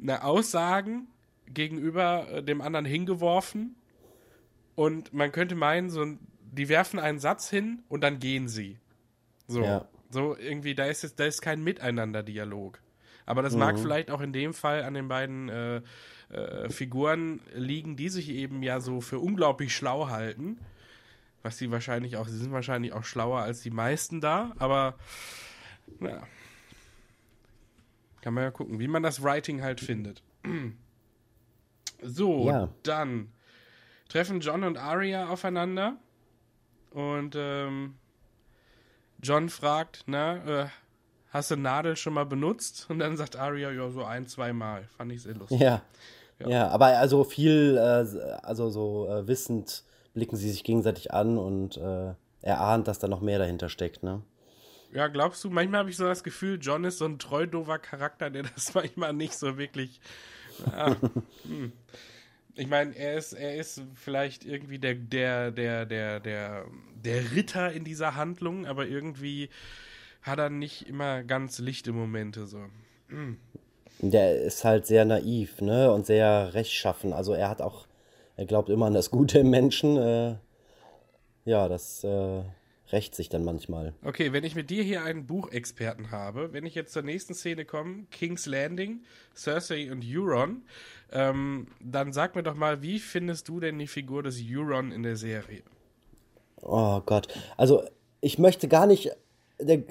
eine 0.00 0.22
Aussagen 0.24 1.08
gegenüber 1.46 2.26
äh, 2.30 2.42
dem 2.42 2.60
anderen 2.60 2.84
hingeworfen 2.86 3.74
und 4.74 5.12
man 5.12 5.32
könnte 5.32 5.54
meinen, 5.54 5.90
so, 5.90 6.04
die 6.52 6.68
werfen 6.68 6.98
einen 6.98 7.18
Satz 7.18 7.50
hin 7.50 7.82
und 7.88 8.02
dann 8.02 8.20
gehen 8.20 8.48
sie. 8.48 8.78
So, 9.48 9.62
Ja. 9.62 9.86
So 10.10 10.36
irgendwie, 10.36 10.74
da 10.74 10.86
ist 10.86 11.02
jetzt, 11.02 11.18
da 11.20 11.24
ist 11.24 11.40
kein 11.42 11.62
Miteinander-Dialog. 11.62 12.80
Aber 13.26 13.42
das 13.42 13.54
mag 13.56 13.78
vielleicht 13.78 14.10
auch 14.10 14.20
in 14.22 14.32
dem 14.32 14.54
Fall 14.54 14.82
an 14.84 14.94
den 14.94 15.06
beiden 15.08 15.48
äh, 15.50 15.82
äh, 16.30 16.70
Figuren 16.70 17.40
liegen, 17.54 17.94
die 17.96 18.08
sich 18.08 18.30
eben 18.30 18.62
ja 18.62 18.80
so 18.80 19.00
für 19.02 19.18
unglaublich 19.18 19.74
schlau 19.76 20.08
halten. 20.08 20.58
Was 21.42 21.58
sie 21.58 21.70
wahrscheinlich 21.70 22.16
auch, 22.16 22.26
sie 22.26 22.38
sind 22.38 22.52
wahrscheinlich 22.52 22.92
auch 22.94 23.04
schlauer 23.04 23.40
als 23.42 23.60
die 23.60 23.70
meisten 23.70 24.20
da, 24.20 24.52
aber 24.58 24.94
naja. 26.00 26.26
Kann 28.22 28.34
man 28.34 28.44
ja 28.44 28.50
gucken, 28.50 28.80
wie 28.80 28.88
man 28.88 29.02
das 29.02 29.22
Writing 29.22 29.62
halt 29.62 29.80
findet. 29.80 30.22
So, 32.00 32.46
Ja. 32.46 32.68
dann 32.84 33.32
treffen 34.08 34.38
John 34.40 34.62
und 34.62 34.78
Arya 34.78 35.28
aufeinander 35.28 35.96
und 36.90 37.34
ähm, 37.36 37.96
John 39.22 39.48
fragt, 39.48 40.04
na, 40.06 40.62
äh, 40.62 40.66
hast 41.30 41.50
du 41.50 41.56
Nadel 41.56 41.96
schon 41.96 42.14
mal 42.14 42.24
benutzt? 42.24 42.86
Und 42.88 43.00
dann 43.00 43.16
sagt 43.16 43.36
Arya, 43.36 43.70
ja, 43.70 43.90
so 43.90 44.04
ein, 44.04 44.26
zwei 44.26 44.52
Mal. 44.52 44.88
Fand 44.96 45.12
ich 45.12 45.22
sehr 45.22 45.34
lustig. 45.34 45.60
Ja. 45.60 45.82
ja. 46.38 46.68
aber 46.68 46.86
also 46.86 47.24
viel, 47.24 47.76
äh, 47.76 48.38
also 48.42 48.70
so 48.70 49.08
äh, 49.08 49.26
wissend 49.26 49.84
blicken 50.14 50.36
sie 50.36 50.50
sich 50.50 50.64
gegenseitig 50.64 51.12
an 51.12 51.38
und 51.38 51.76
äh, 51.76 52.14
er 52.42 52.60
ahnt, 52.60 52.88
dass 52.88 52.98
da 52.98 53.08
noch 53.08 53.20
mehr 53.20 53.38
dahinter 53.38 53.68
steckt, 53.68 54.02
ne? 54.02 54.22
Ja, 54.90 55.08
glaubst 55.08 55.44
du, 55.44 55.50
manchmal 55.50 55.80
habe 55.80 55.90
ich 55.90 55.96
so 55.96 56.06
das 56.06 56.24
Gefühl, 56.24 56.58
John 56.60 56.84
ist 56.84 56.98
so 56.98 57.04
ein 57.04 57.18
treu 57.18 57.46
doofer 57.46 57.78
Charakter, 57.78 58.30
der 58.30 58.44
das 58.44 58.74
manchmal 58.74 59.12
nicht 59.12 59.34
so 59.34 59.58
wirklich. 59.58 60.00
Ja, 60.66 60.96
hm. 61.42 61.72
Ich 62.58 62.66
meine, 62.66 62.94
er 62.96 63.16
ist, 63.16 63.34
er 63.34 63.54
ist 63.54 63.82
vielleicht 63.94 64.44
irgendwie 64.44 64.80
der, 64.80 64.96
der, 64.96 65.52
der, 65.52 65.86
der, 65.86 66.18
der, 66.18 66.64
der 67.04 67.32
Ritter 67.32 67.72
in 67.72 67.84
dieser 67.84 68.16
Handlung, 68.16 68.66
aber 68.66 68.86
irgendwie 68.88 69.48
hat 70.22 70.40
er 70.40 70.50
nicht 70.50 70.88
immer 70.88 71.22
ganz 71.22 71.60
lichte 71.60 71.92
Momente 71.92 72.46
so. 72.46 72.64
Der 74.00 74.42
ist 74.42 74.64
halt 74.64 74.86
sehr 74.86 75.04
naiv, 75.04 75.60
ne? 75.60 75.92
Und 75.92 76.06
sehr 76.06 76.52
rechtschaffen. 76.52 77.12
Also 77.12 77.32
er 77.32 77.48
hat 77.48 77.62
auch, 77.62 77.86
er 78.36 78.46
glaubt 78.46 78.70
immer 78.70 78.86
an 78.86 78.94
das 78.94 79.12
Gute 79.12 79.38
im 79.38 79.50
Menschen. 79.50 79.96
Äh, 79.96 80.34
ja, 81.44 81.68
das 81.68 82.02
äh, 82.02 82.42
rächt 82.92 83.14
sich 83.14 83.28
dann 83.28 83.44
manchmal. 83.44 83.92
Okay, 84.04 84.32
wenn 84.32 84.44
ich 84.44 84.54
mit 84.54 84.70
dir 84.70 84.82
hier 84.82 85.02
einen 85.04 85.26
Buchexperten 85.26 86.10
habe, 86.10 86.52
wenn 86.52 86.64
ich 86.66 86.74
jetzt 86.74 86.92
zur 86.92 87.02
nächsten 87.02 87.34
Szene 87.34 87.64
komme, 87.64 88.04
King's 88.10 88.46
Landing, 88.46 89.02
Cersei 89.34 89.90
und 89.92 90.04
Euron, 90.06 90.62
ähm, 91.12 91.68
dann 91.80 92.12
sag 92.12 92.34
mir 92.34 92.42
doch 92.42 92.54
mal, 92.54 92.82
wie 92.82 92.98
findest 92.98 93.48
du 93.48 93.60
denn 93.60 93.78
die 93.78 93.86
Figur 93.86 94.22
des 94.22 94.40
Euron 94.42 94.92
in 94.92 95.02
der 95.02 95.16
Serie? 95.16 95.62
Oh 96.62 97.00
Gott. 97.04 97.28
Also 97.56 97.84
ich 98.20 98.38
möchte 98.38 98.68
gar 98.68 98.86
nicht 98.86 99.10
der, 99.60 99.78
äh, 99.78 99.84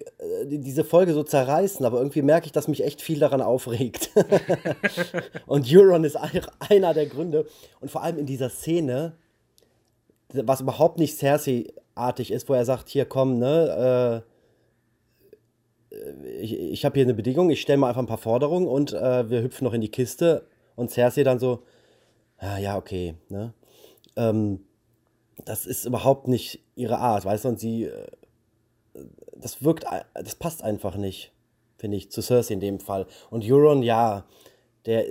die- 0.45 0.59
diese 0.59 0.83
Folge 0.83 1.13
so 1.13 1.23
zerreißen, 1.23 1.85
aber 1.85 1.97
irgendwie 1.99 2.21
merke 2.21 2.45
ich, 2.47 2.51
dass 2.51 2.67
mich 2.67 2.83
echt 2.83 3.01
viel 3.01 3.19
daran 3.19 3.41
aufregt. 3.41 4.09
und 5.45 5.65
Euron 5.71 6.03
ist 6.03 6.15
einer 6.17 6.93
der 6.93 7.05
Gründe. 7.05 7.47
Und 7.79 7.91
vor 7.91 8.03
allem 8.03 8.17
in 8.17 8.25
dieser 8.25 8.49
Szene, 8.49 9.17
was 10.33 10.61
überhaupt 10.61 10.99
nicht 10.99 11.17
Cersei-artig 11.17 12.31
ist, 12.31 12.49
wo 12.49 12.53
er 12.53 12.65
sagt, 12.65 12.89
hier 12.89 13.05
komm, 13.05 13.39
ne, 13.39 14.23
äh, 15.91 15.97
ich, 16.41 16.53
ich 16.53 16.85
habe 16.85 16.95
hier 16.95 17.03
eine 17.03 17.13
Bedingung, 17.13 17.49
ich 17.49 17.61
stelle 17.61 17.77
mal 17.77 17.89
einfach 17.89 18.01
ein 18.01 18.07
paar 18.07 18.17
Forderungen 18.17 18.67
und 18.67 18.93
äh, 18.93 19.29
wir 19.29 19.41
hüpfen 19.41 19.65
noch 19.65 19.73
in 19.73 19.81
die 19.81 19.91
Kiste. 19.91 20.45
Und 20.75 20.91
Cersei 20.91 21.23
dann 21.23 21.39
so, 21.39 21.63
ah, 22.37 22.57
ja, 22.57 22.77
okay, 22.77 23.15
ne. 23.29 23.53
Ähm, 24.15 24.63
das 25.45 25.65
ist 25.65 25.85
überhaupt 25.85 26.27
nicht 26.27 26.59
ihre 26.75 26.97
Art, 26.97 27.25
weißt 27.25 27.45
du, 27.45 27.49
und 27.49 27.59
sie, 27.59 27.85
äh, 27.85 28.07
das 29.35 29.63
wirkt, 29.63 29.85
das 30.13 30.35
passt 30.35 30.63
einfach 30.63 30.97
nicht, 30.97 31.31
finde 31.77 31.97
ich, 31.97 32.11
zu 32.11 32.21
Cersei 32.21 32.53
in 32.53 32.59
dem 32.59 32.79
Fall. 32.79 33.07
Und 33.29 33.43
Euron, 33.49 33.81
ja, 33.81 34.25
der, 34.85 35.05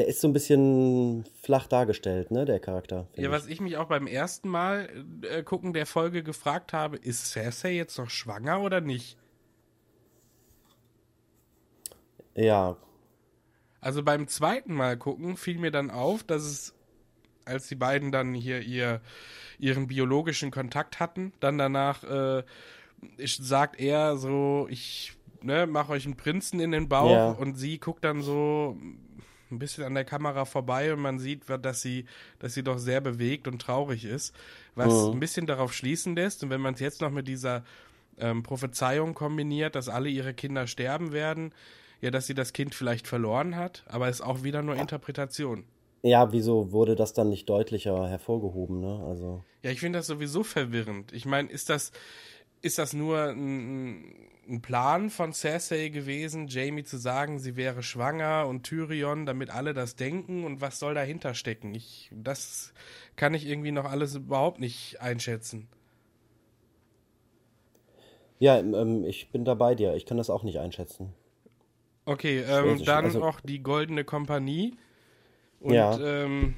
der 0.00 0.08
ist 0.08 0.22
so 0.22 0.28
ein 0.28 0.32
bisschen 0.32 1.24
flach 1.42 1.66
dargestellt, 1.66 2.30
ne, 2.30 2.46
der 2.46 2.58
Charakter. 2.58 3.06
Ja, 3.16 3.24
ich. 3.24 3.30
was 3.30 3.46
ich 3.46 3.60
mich 3.60 3.76
auch 3.76 3.88
beim 3.88 4.06
ersten 4.06 4.48
Mal 4.48 4.88
äh, 5.30 5.42
gucken 5.42 5.74
der 5.74 5.84
Folge 5.84 6.22
gefragt 6.22 6.72
habe, 6.72 6.96
ist 6.96 7.26
Cersei 7.32 7.72
jetzt 7.74 7.98
noch 7.98 8.08
schwanger 8.08 8.62
oder 8.62 8.80
nicht? 8.80 9.18
Ja, 12.34 12.76
Also 13.82 14.02
beim 14.02 14.26
zweiten 14.28 14.72
Mal 14.74 14.96
gucken 14.96 15.36
fiel 15.36 15.58
mir 15.58 15.70
dann 15.70 15.90
auf, 15.90 16.22
dass 16.22 16.42
es, 16.44 16.74
als 17.44 17.68
die 17.68 17.74
beiden 17.74 18.12
dann 18.12 18.32
hier 18.34 18.60
ihr, 18.62 19.00
ihren 19.58 19.86
biologischen 19.86 20.50
Kontakt 20.50 21.00
hatten, 21.00 21.32
dann 21.40 21.58
danach 21.58 22.04
äh, 22.04 22.42
ich- 23.18 23.36
sagt 23.36 23.78
er 23.80 24.16
so, 24.16 24.66
ich 24.70 25.12
ne, 25.42 25.66
mach 25.66 25.88
euch 25.90 26.04
einen 26.06 26.16
Prinzen 26.16 26.60
in 26.60 26.70
den 26.70 26.88
Bauch 26.88 27.10
Ja. 27.10 27.30
und 27.32 27.56
sie 27.56 27.78
guckt 27.78 28.04
dann 28.04 28.22
so 28.22 28.76
ein 29.50 29.58
bisschen 29.58 29.84
an 29.84 29.94
der 29.94 30.04
Kamera 30.04 30.44
vorbei 30.44 30.92
und 30.92 31.00
man 31.00 31.18
sieht, 31.18 31.42
dass 31.62 31.80
sie, 31.82 32.04
dass 32.38 32.54
sie 32.54 32.62
doch 32.62 32.78
sehr 32.78 33.00
bewegt 33.00 33.48
und 33.48 33.60
traurig 33.60 34.04
ist, 34.04 34.34
was 34.74 35.06
Mhm. 35.08 35.12
ein 35.14 35.20
bisschen 35.20 35.46
darauf 35.46 35.72
schließen 35.72 36.14
lässt. 36.16 36.42
Und 36.42 36.50
wenn 36.50 36.60
man 36.60 36.74
es 36.74 36.80
jetzt 36.80 37.00
noch 37.00 37.10
mit 37.10 37.26
dieser 37.28 37.64
ähm, 38.18 38.42
Prophezeiung 38.42 39.14
kombiniert, 39.14 39.74
dass 39.74 39.88
alle 39.88 40.08
ihre 40.08 40.34
Kinder 40.34 40.66
sterben 40.66 41.12
werden, 41.12 41.52
ja, 42.02 42.10
dass 42.10 42.26
sie 42.26 42.34
das 42.34 42.52
Kind 42.52 42.74
vielleicht 42.74 43.06
verloren 43.06 43.56
hat, 43.56 43.82
aber 43.86 44.08
ist 44.08 44.20
auch 44.20 44.42
wieder 44.42 44.62
nur 44.62 44.76
Interpretation. 44.76 45.64
ja, 46.02 46.32
wieso 46.32 46.72
wurde 46.72 46.96
das 46.96 47.12
dann 47.12 47.28
nicht 47.28 47.48
deutlicher 47.48 48.08
hervorgehoben, 48.08 48.80
ne, 48.80 49.04
also. 49.06 49.44
Ja, 49.62 49.70
ich 49.70 49.80
finde 49.80 49.98
das 49.98 50.06
sowieso 50.06 50.42
verwirrend. 50.42 51.12
Ich 51.12 51.26
meine, 51.26 51.50
ist 51.50 51.68
das, 51.68 51.92
ist 52.62 52.78
das 52.78 52.94
nur 52.94 53.24
ein, 53.30 54.04
ein 54.50 54.62
Plan 54.62 55.10
von 55.10 55.32
Cersei 55.32 55.88
gewesen, 55.88 56.48
Jamie 56.48 56.82
zu 56.82 56.98
sagen, 56.98 57.38
sie 57.38 57.56
wäre 57.56 57.82
schwanger 57.82 58.46
und 58.48 58.64
Tyrion, 58.64 59.24
damit 59.24 59.50
alle 59.50 59.72
das 59.72 59.96
denken 59.96 60.44
und 60.44 60.60
was 60.60 60.78
soll 60.78 60.94
dahinter 60.94 61.34
stecken? 61.34 61.74
Ich, 61.74 62.10
das 62.12 62.74
kann 63.16 63.32
ich 63.34 63.46
irgendwie 63.46 63.72
noch 63.72 63.84
alles 63.84 64.16
überhaupt 64.16 64.60
nicht 64.60 65.00
einschätzen. 65.00 65.68
Ja, 68.38 68.58
ähm, 68.58 69.04
ich 69.04 69.30
bin 69.30 69.44
da 69.44 69.54
bei 69.54 69.74
dir. 69.74 69.94
Ich 69.94 70.06
kann 70.06 70.16
das 70.16 70.30
auch 70.30 70.42
nicht 70.42 70.58
einschätzen. 70.58 71.12
Okay, 72.06 72.40
ähm, 72.40 72.82
dann 72.84 73.04
also- 73.04 73.18
noch 73.20 73.40
die 73.40 73.62
Goldene 73.62 74.04
Kompanie. 74.04 74.76
Und 75.60 75.74
Ja. 75.74 75.98
ähm, 76.00 76.56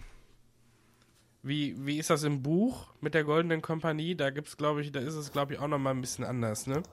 wie, 1.42 1.75
wie 1.84 1.99
ist 1.99 2.08
das 2.08 2.22
im 2.22 2.42
Buch 2.42 2.94
mit 3.00 3.14
der 3.14 3.25
Goldenen 3.25 3.61
Kompanie? 3.62 4.14
Da 4.14 4.30
gibt's, 4.30 4.56
glaube 4.56 4.80
ich, 4.80 4.92
da 4.92 5.00
ist 5.00 5.14
es, 5.14 5.32
glaube 5.32 5.54
ich, 5.54 5.58
auch 5.58 5.66
noch 5.66 5.78
mal 5.78 5.90
ein 5.90 6.00
bisschen 6.00 6.25
anders, 6.25 6.68
ne? 6.68 6.84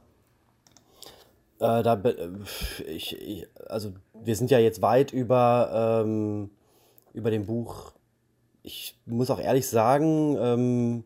Äh, 1.59 1.83
da, 1.83 1.93
äh, 1.95 2.29
ich, 2.87 3.19
ich, 3.21 3.47
also 3.67 3.93
wir 4.13 4.35
sind 4.35 4.51
ja 4.51 4.59
jetzt 4.59 4.81
weit 4.81 5.11
über, 5.11 6.03
ähm, 6.05 6.49
über 7.13 7.31
dem 7.31 7.45
Buch. 7.45 7.93
Ich 8.63 8.97
muss 9.05 9.29
auch 9.29 9.39
ehrlich 9.39 9.67
sagen, 9.67 10.37
ähm, 10.39 11.03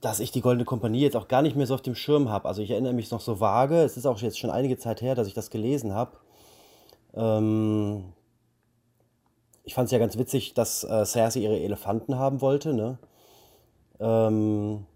dass 0.00 0.20
ich 0.20 0.30
die 0.30 0.40
Goldene 0.40 0.64
Kompanie 0.64 1.00
jetzt 1.00 1.16
auch 1.16 1.28
gar 1.28 1.42
nicht 1.42 1.56
mehr 1.56 1.66
so 1.66 1.74
auf 1.74 1.82
dem 1.82 1.94
Schirm 1.94 2.28
habe. 2.28 2.48
Also 2.48 2.62
ich 2.62 2.70
erinnere 2.70 2.92
mich 2.92 3.10
noch 3.10 3.20
so 3.20 3.40
vage. 3.40 3.82
Es 3.82 3.96
ist 3.96 4.06
auch 4.06 4.18
jetzt 4.20 4.38
schon 4.38 4.50
einige 4.50 4.78
Zeit 4.78 5.02
her, 5.02 5.14
dass 5.14 5.26
ich 5.26 5.34
das 5.34 5.50
gelesen 5.50 5.94
habe. 5.94 6.12
Ähm, 7.14 8.04
ich 9.64 9.74
fand 9.74 9.86
es 9.86 9.92
ja 9.92 9.98
ganz 9.98 10.16
witzig, 10.16 10.54
dass 10.54 10.84
äh, 10.84 11.04
Cersei 11.04 11.40
ihre 11.40 11.58
Elefanten 11.58 12.16
haben 12.16 12.40
wollte. 12.40 12.72
Ne? 12.72 12.98
Ähm, 13.98 14.86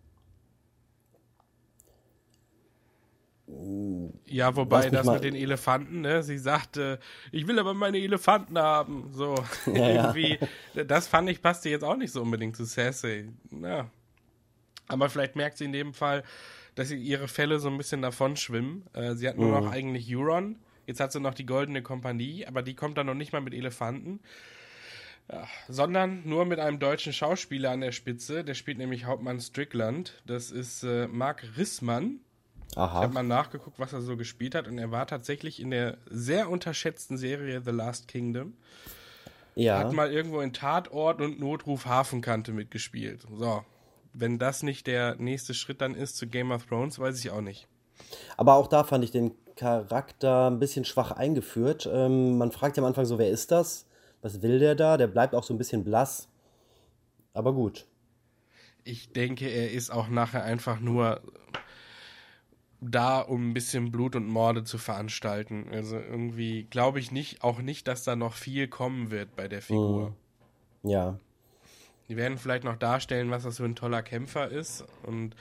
Ja, 4.27 4.57
wobei 4.57 4.89
das 4.91 5.05
mal- 5.07 5.15
mit 5.15 5.25
den 5.25 5.35
Elefanten, 5.35 6.01
ne? 6.01 6.23
Sie 6.23 6.39
sagte, 6.39 6.99
ich 7.33 7.47
will 7.47 7.59
aber 7.59 7.75
meine 7.75 7.99
Elefanten 7.99 8.59
haben. 8.59 9.11
So, 9.13 9.35
Ja, 9.67 9.73
ja. 9.75 9.89
irgendwie. 10.15 10.39
Das 10.87 11.07
fand 11.09 11.29
ich 11.29 11.43
passte 11.43 11.69
jetzt 11.69 11.83
auch 11.85 11.97
nicht 11.97 12.13
so 12.13 12.23
unbedingt 12.23 12.57
zu 12.57 12.65
Cersei. 12.65 13.29
Ja. 13.51 13.91
Aber 14.89 15.09
vielleicht 15.09 15.37
merkt 15.37 15.59
sie 15.59 15.65
in 15.65 15.73
dem 15.73 15.93
Fall, 15.95 16.23
dass 16.75 16.89
sie 16.89 16.97
ihre 16.97 17.29
Fälle 17.29 17.59
so 17.61 17.69
ein 17.69 17.77
bisschen 17.77 18.03
davon 18.03 18.37
schwimmen. 18.37 18.85
Äh, 18.95 19.15
sie 19.15 19.29
hat 19.29 19.37
nur 19.37 19.49
Mhm. 19.59 19.65
noch 19.65 19.73
eigentlich 19.73 20.15
Euron. 20.15 20.57
Jetzt 20.87 21.01
hat 21.01 21.13
sie 21.13 21.21
noch 21.21 21.35
die 21.35 21.47
Goldene 21.47 21.83
Kompanie, 21.83 22.47
aber 22.47 22.63
die 22.63 22.75
kommt 22.75 22.97
dann 22.99 23.07
noch 23.07 23.15
nicht 23.15 23.33
mal 23.33 23.41
mit 23.41 23.55
Elefanten. 23.55 24.21
Ja, 25.31 25.47
sondern 25.69 26.23
nur 26.29 26.45
mit 26.47 26.59
einem 26.59 26.79
deutschen 26.81 27.13
Schauspieler 27.13 27.71
an 27.71 27.81
der 27.81 27.93
Spitze. 27.93 28.43
Der 28.45 28.55
spielt 28.55 28.79
nämlich 28.79 29.05
Hauptmann 29.05 29.41
Strickland. 29.41 30.21
Das 30.27 30.51
ist 30.51 30.83
äh, 30.83 31.07
Marc 31.07 31.45
Rissmann. 31.57 32.21
Ich 32.73 32.79
aha. 32.79 33.03
habe 33.03 33.13
mal 33.13 33.23
nachgeguckt, 33.23 33.79
was 33.79 33.93
er 33.93 34.01
so 34.01 34.17
gespielt 34.17 34.55
hat 34.55 34.67
und 34.67 34.79
er 34.79 34.91
war 34.91 35.07
tatsächlich 35.07 35.61
in 35.61 35.71
der 35.71 35.99
sehr 36.09 36.49
unterschätzten 36.49 37.19
Serie 37.19 37.61
The 37.63 37.71
Last 37.71 38.09
Kingdom. 38.09 38.55
Ja. 39.55 39.79
Hat 39.79 39.93
mal 39.93 40.11
irgendwo 40.11 40.41
in 40.41 40.55
Tatort 40.55 41.21
und 41.21 41.39
Notruf 41.39 41.85
Hafenkante 41.85 42.53
mitgespielt. 42.53 43.27
So, 43.31 43.63
wenn 44.15 44.39
das 44.39 44.63
nicht 44.63 44.87
der 44.87 45.17
nächste 45.17 45.53
Schritt 45.53 45.83
dann 45.83 45.95
ist 45.95 46.17
zu 46.17 46.27
Game 46.27 46.51
of 46.51 46.65
Thrones, 46.65 46.99
weiß 46.99 47.19
ich 47.19 47.31
auch 47.31 47.43
nicht. 47.43 47.69
Aber 48.39 48.55
auch 48.55 48.67
da 48.67 48.85
fand 48.85 49.05
ich 49.05 49.11
den 49.11 49.33
Charakter 49.57 50.51
ein 50.51 50.59
bisschen 50.59 50.87
schwach 50.87 51.13
eingeführt. 51.13 51.89
Ähm, 51.93 52.39
man 52.39 52.53
fragt 52.53 52.79
ja 52.79 52.83
am 52.83 52.87
Anfang 52.87 53.05
so, 53.05 53.19
wer 53.19 53.29
ist 53.29 53.51
das? 53.51 53.87
Was 54.23 54.41
will 54.41 54.59
der 54.59 54.75
da? 54.75 54.97
Der 54.97 55.09
bleibt 55.09 55.35
auch 55.35 55.45
so 55.45 55.53
ein 55.53 55.59
bisschen 55.59 55.85
blass. 55.85 56.29
Aber 57.35 57.53
gut. 57.53 57.87
Ich 58.85 59.13
denke, 59.13 59.47
er 59.47 59.73
ist 59.73 59.91
auch 59.91 60.09
nachher 60.09 60.43
einfach 60.43 60.81
nur 60.81 61.21
da, 62.83 63.21
um 63.21 63.51
ein 63.51 63.55
bisschen 63.55 63.91
Blut 63.91 64.17
und 64.17 64.27
Morde 64.27 64.65
zu 64.65 64.77
veranstalten. 64.77 65.67
Also 65.71 65.97
irgendwie 65.97 66.65
glaube 66.65 66.99
ich 66.99 67.13
nicht, 67.13 67.43
auch 67.43 67.61
nicht, 67.61 67.87
dass 67.89 68.05
da 68.05 68.17
noch 68.17 68.35
viel 68.35 68.69
kommen 68.69 69.11
wird 69.11 69.37
bei 69.37 69.49
der 69.49 69.63
Figur. 69.63 70.15
Ja. 70.83 71.19
Die 72.09 72.17
werden 72.17 72.39
vielleicht 72.39 72.65
noch 72.65 72.77
darstellen, 72.77 73.31
was 73.31 73.45
das 73.45 73.59
für 73.59 73.65
ein 73.65 73.77
toller 73.77 74.03
Kämpfer 74.03 74.49
ist. 74.49 74.85
Und 75.05 75.37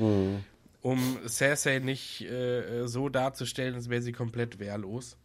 um 0.81 1.17
Cersei 1.27 1.79
nicht 1.79 2.21
äh, 2.21 2.87
so 2.87 3.09
darzustellen, 3.09 3.75
als 3.75 3.89
wäre 3.89 4.01
sie 4.01 4.11
komplett 4.11 4.59
wehrlos. 4.59 5.17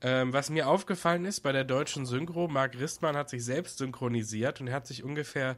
Ähm, 0.00 0.32
was 0.32 0.50
mir 0.50 0.68
aufgefallen 0.68 1.24
ist 1.24 1.40
bei 1.40 1.52
der 1.52 1.64
deutschen 1.64 2.06
Synchro, 2.06 2.48
Marc 2.48 2.78
Ristmann 2.78 3.16
hat 3.16 3.30
sich 3.30 3.44
selbst 3.44 3.78
synchronisiert 3.78 4.60
und 4.60 4.68
er 4.68 4.74
hat 4.74 4.86
sich 4.86 5.04
ungefähr 5.04 5.56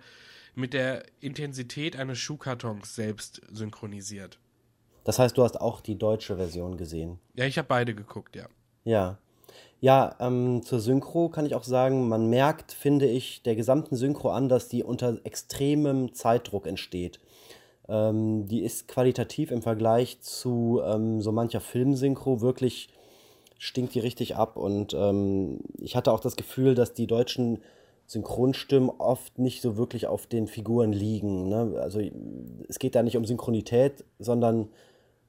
mit 0.54 0.72
der 0.72 1.04
Intensität 1.20 1.96
eines 1.96 2.18
Schuhkartons 2.18 2.94
selbst 2.94 3.42
synchronisiert. 3.52 4.38
Das 5.06 5.20
heißt, 5.20 5.38
du 5.38 5.44
hast 5.44 5.60
auch 5.60 5.80
die 5.80 5.96
deutsche 5.96 6.34
Version 6.34 6.76
gesehen. 6.76 7.20
Ja, 7.36 7.44
ich 7.44 7.56
habe 7.58 7.68
beide 7.68 7.94
geguckt, 7.94 8.34
ja. 8.34 8.46
Ja. 8.82 9.18
Ja, 9.80 10.16
ähm, 10.18 10.62
zur 10.64 10.80
Synchro 10.80 11.28
kann 11.28 11.46
ich 11.46 11.54
auch 11.54 11.62
sagen, 11.62 12.08
man 12.08 12.28
merkt, 12.28 12.72
finde 12.72 13.06
ich, 13.06 13.40
der 13.42 13.54
gesamten 13.54 13.94
Synchro 13.94 14.30
an, 14.30 14.48
dass 14.48 14.68
die 14.68 14.82
unter 14.82 15.20
extremem 15.22 16.12
Zeitdruck 16.12 16.66
entsteht. 16.66 17.20
Ähm, 17.88 18.48
die 18.48 18.62
ist 18.62 18.88
qualitativ 18.88 19.52
im 19.52 19.62
Vergleich 19.62 20.20
zu 20.22 20.80
ähm, 20.84 21.20
so 21.20 21.30
mancher 21.30 21.60
Filmsynchro 21.60 22.40
wirklich 22.40 22.88
stinkt 23.58 23.94
die 23.94 24.00
richtig 24.00 24.34
ab. 24.34 24.56
Und 24.56 24.92
ähm, 24.92 25.60
ich 25.78 25.94
hatte 25.94 26.10
auch 26.10 26.20
das 26.20 26.34
Gefühl, 26.34 26.74
dass 26.74 26.94
die 26.94 27.06
deutschen 27.06 27.60
Synchronstimmen 28.08 28.90
oft 28.98 29.38
nicht 29.38 29.62
so 29.62 29.76
wirklich 29.76 30.08
auf 30.08 30.26
den 30.26 30.48
Figuren 30.48 30.92
liegen. 30.92 31.48
Ne? 31.48 31.78
Also 31.80 32.00
es 32.68 32.80
geht 32.80 32.96
da 32.96 33.04
nicht 33.04 33.16
um 33.16 33.24
Synchronität, 33.24 34.04
sondern 34.18 34.68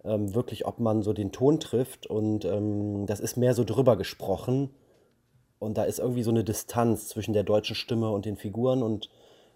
ähm, 0.07 0.33
wirklich, 0.33 0.65
ob 0.65 0.79
man 0.79 1.03
so 1.03 1.13
den 1.13 1.31
Ton 1.31 1.59
trifft. 1.59 2.07
Und 2.07 2.45
ähm, 2.45 3.05
das 3.05 3.19
ist 3.19 3.37
mehr 3.37 3.53
so 3.53 3.63
drüber 3.63 3.95
gesprochen. 3.97 4.69
Und 5.59 5.77
da 5.77 5.83
ist 5.83 5.99
irgendwie 5.99 6.23
so 6.23 6.31
eine 6.31 6.43
Distanz 6.43 7.07
zwischen 7.07 7.33
der 7.33 7.43
deutschen 7.43 7.75
Stimme 7.75 8.11
und 8.11 8.25
den 8.25 8.37
Figuren. 8.37 8.83
Und 8.83 9.09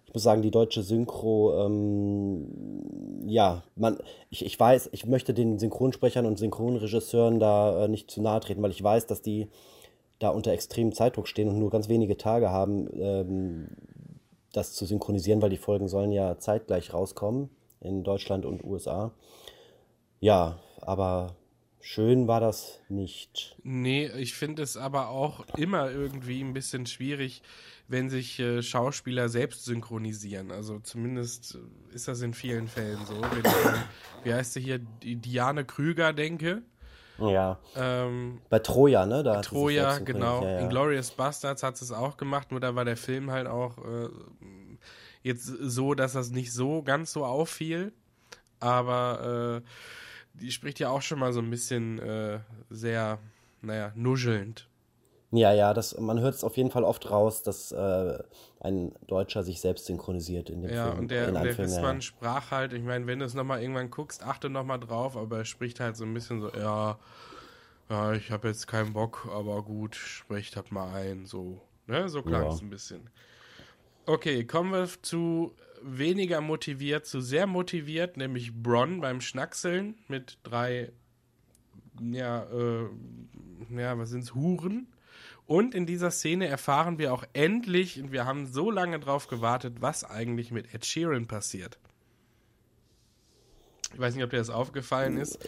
ich 0.06 0.14
muss 0.14 0.22
sagen, 0.22 0.42
die 0.42 0.50
deutsche 0.50 0.82
Synchro, 0.82 1.64
ähm, 1.64 3.22
ja, 3.26 3.62
man, 3.76 3.98
ich, 4.30 4.44
ich 4.44 4.58
weiß, 4.58 4.90
ich 4.92 5.06
möchte 5.06 5.32
den 5.32 5.58
Synchronsprechern 5.58 6.26
und 6.26 6.38
Synchronregisseuren 6.38 7.38
da 7.38 7.84
äh, 7.84 7.88
nicht 7.88 8.10
zu 8.10 8.20
nahe 8.20 8.40
treten, 8.40 8.62
weil 8.62 8.72
ich 8.72 8.82
weiß, 8.82 9.06
dass 9.06 9.22
die 9.22 9.48
da 10.18 10.28
unter 10.28 10.52
extremem 10.52 10.92
Zeitdruck 10.92 11.28
stehen 11.28 11.48
und 11.48 11.58
nur 11.58 11.70
ganz 11.70 11.88
wenige 11.88 12.16
Tage 12.16 12.50
haben, 12.50 12.88
ähm, 12.94 13.68
das 14.52 14.74
zu 14.74 14.84
synchronisieren, 14.84 15.40
weil 15.40 15.50
die 15.50 15.56
Folgen 15.56 15.88
sollen 15.88 16.12
ja 16.12 16.38
zeitgleich 16.38 16.92
rauskommen 16.92 17.50
in 17.80 18.04
Deutschland 18.04 18.44
und 18.44 18.64
USA. 18.64 19.12
Ja, 20.22 20.60
aber 20.80 21.34
schön 21.80 22.28
war 22.28 22.38
das 22.38 22.78
nicht. 22.88 23.56
Nee, 23.64 24.06
ich 24.16 24.34
finde 24.34 24.62
es 24.62 24.76
aber 24.76 25.08
auch 25.08 25.44
immer 25.56 25.90
irgendwie 25.90 26.40
ein 26.40 26.52
bisschen 26.52 26.86
schwierig, 26.86 27.42
wenn 27.88 28.08
sich 28.08 28.38
äh, 28.38 28.62
Schauspieler 28.62 29.28
selbst 29.28 29.64
synchronisieren. 29.64 30.52
Also 30.52 30.78
zumindest 30.78 31.56
äh, 31.56 31.94
ist 31.96 32.06
das 32.06 32.22
in 32.22 32.34
vielen 32.34 32.68
Fällen 32.68 33.04
so. 33.04 33.20
Wenn 33.20 33.40
ich 33.40 33.66
an, 33.66 33.82
wie 34.22 34.32
heißt 34.32 34.52
sie 34.52 34.60
hier, 34.60 34.78
die 34.78 35.16
Diane 35.16 35.64
Krüger 35.64 36.12
denke. 36.12 36.62
Ja, 37.18 37.58
Ähm, 37.74 38.42
bei 38.48 38.60
Troja, 38.60 39.04
ne? 39.04 39.24
Da 39.24 39.40
Troja, 39.40 39.98
genau. 39.98 40.44
Ja, 40.44 40.50
ja. 40.52 40.60
Inglourious 40.60 41.10
Bastards 41.10 41.64
hat 41.64 41.82
es 41.82 41.90
auch 41.90 42.16
gemacht, 42.16 42.52
nur 42.52 42.60
da 42.60 42.76
war 42.76 42.84
der 42.84 42.96
Film 42.96 43.32
halt 43.32 43.48
auch 43.48 43.78
äh, 43.78 44.08
jetzt 45.24 45.46
so, 45.46 45.94
dass 45.94 46.12
das 46.12 46.30
nicht 46.30 46.52
so 46.52 46.84
ganz 46.84 47.12
so 47.12 47.24
auffiel. 47.24 47.92
Aber 48.60 49.62
äh, 49.64 49.68
die 50.34 50.50
spricht 50.52 50.78
ja 50.80 50.90
auch 50.90 51.02
schon 51.02 51.18
mal 51.18 51.32
so 51.32 51.40
ein 51.40 51.50
bisschen 51.50 51.98
äh, 51.98 52.40
sehr, 52.70 53.18
naja, 53.62 53.92
nuschelnd. 53.94 54.68
Ja, 55.30 55.50
ja, 55.52 55.72
das, 55.72 55.98
man 55.98 56.20
hört 56.20 56.34
es 56.34 56.44
auf 56.44 56.58
jeden 56.58 56.70
Fall 56.70 56.84
oft 56.84 57.10
raus, 57.10 57.42
dass 57.42 57.72
äh, 57.72 58.18
ein 58.60 58.92
Deutscher 59.06 59.42
sich 59.42 59.60
selbst 59.62 59.86
synchronisiert 59.86 60.50
in 60.50 60.60
dem 60.60 60.70
Ja, 60.70 60.90
Film. 60.90 60.98
und 61.00 61.10
der, 61.10 61.28
in 61.28 61.34
der 61.34 61.54
Film, 61.54 61.72
ja, 61.72 62.00
sprach 62.02 62.50
halt, 62.50 62.72
ich 62.74 62.82
meine, 62.82 63.06
wenn 63.06 63.18
du 63.18 63.24
es 63.24 63.32
nochmal 63.34 63.62
irgendwann 63.62 63.90
guckst, 63.90 64.22
achte 64.22 64.50
nochmal 64.50 64.78
drauf, 64.78 65.16
aber 65.16 65.38
er 65.38 65.44
spricht 65.46 65.80
halt 65.80 65.96
so 65.96 66.04
ein 66.04 66.12
bisschen 66.12 66.40
so, 66.42 66.50
ja, 66.52 66.98
ja, 67.90 68.12
ich 68.12 68.30
habe 68.30 68.48
jetzt 68.48 68.66
keinen 68.68 68.92
Bock, 68.92 69.28
aber 69.30 69.62
gut, 69.62 69.96
sprecht 69.96 70.56
halt 70.56 70.72
mal 70.72 70.94
ein, 70.94 71.26
so, 71.26 71.60
ne, 71.86 72.08
so 72.08 72.22
klang 72.22 72.42
Ja. 72.42 72.48
es 72.48 72.60
ein 72.62 72.70
bisschen. 72.70 73.10
Okay, 74.06 74.44
kommen 74.46 74.72
wir 74.72 74.88
zu 75.02 75.54
weniger 75.84 76.40
motiviert 76.40 77.06
zu 77.06 77.20
sehr 77.20 77.46
motiviert, 77.46 78.16
nämlich 78.16 78.52
Bronn 78.54 79.00
beim 79.00 79.20
Schnackseln 79.20 79.96
mit 80.08 80.38
drei, 80.42 80.92
ja, 82.00 82.44
äh, 82.44 82.88
ja, 83.70 83.98
was 83.98 84.10
sind's, 84.10 84.34
Huren. 84.34 84.88
Und 85.46 85.74
in 85.74 85.86
dieser 85.86 86.10
Szene 86.10 86.46
erfahren 86.46 86.98
wir 86.98 87.12
auch 87.12 87.24
endlich, 87.32 88.00
und 88.00 88.12
wir 88.12 88.24
haben 88.24 88.46
so 88.46 88.70
lange 88.70 89.00
drauf 89.00 89.26
gewartet, 89.26 89.76
was 89.80 90.04
eigentlich 90.04 90.50
mit 90.50 90.72
Ed 90.74 90.86
Sheeran 90.86 91.26
passiert. 91.26 91.78
Ich 93.94 94.00
weiß 94.00 94.14
nicht, 94.14 94.24
ob 94.24 94.30
dir 94.30 94.38
das 94.38 94.50
aufgefallen 94.50 95.18
ist. 95.18 95.38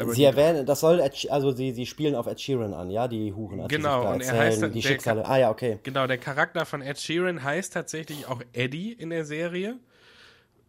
aber 0.00 0.12
Sie 0.12 0.24
erwähnen, 0.24 0.64
das 0.66 0.80
soll, 0.80 1.02
also 1.28 1.50
sie, 1.52 1.72
sie 1.72 1.86
spielen 1.86 2.14
auf 2.14 2.26
Ed 2.26 2.40
Sheeran 2.40 2.72
an, 2.74 2.90
ja, 2.90 3.06
die 3.08 3.32
Huren. 3.32 3.60
als 3.60 3.70
sie 3.70 3.76
Genau, 3.76 4.12
und 4.12 4.22
er 4.22 4.32
heißt 4.38 4.62
dann- 4.62 4.72
die 4.72 4.80
der 4.80 4.88
Schicksale. 4.88 5.26
Ah 5.26 5.36
ja, 5.38 5.50
okay. 5.50 5.78
Genau, 5.82 6.06
der 6.06 6.18
Charakter 6.18 6.64
von 6.64 6.80
Ed 6.82 6.98
Sheeran 6.98 7.42
heißt 7.42 7.72
tatsächlich 7.74 8.26
auch 8.26 8.40
Eddie 8.52 8.92
in 8.92 9.10
der 9.10 9.24
Serie. 9.24 9.76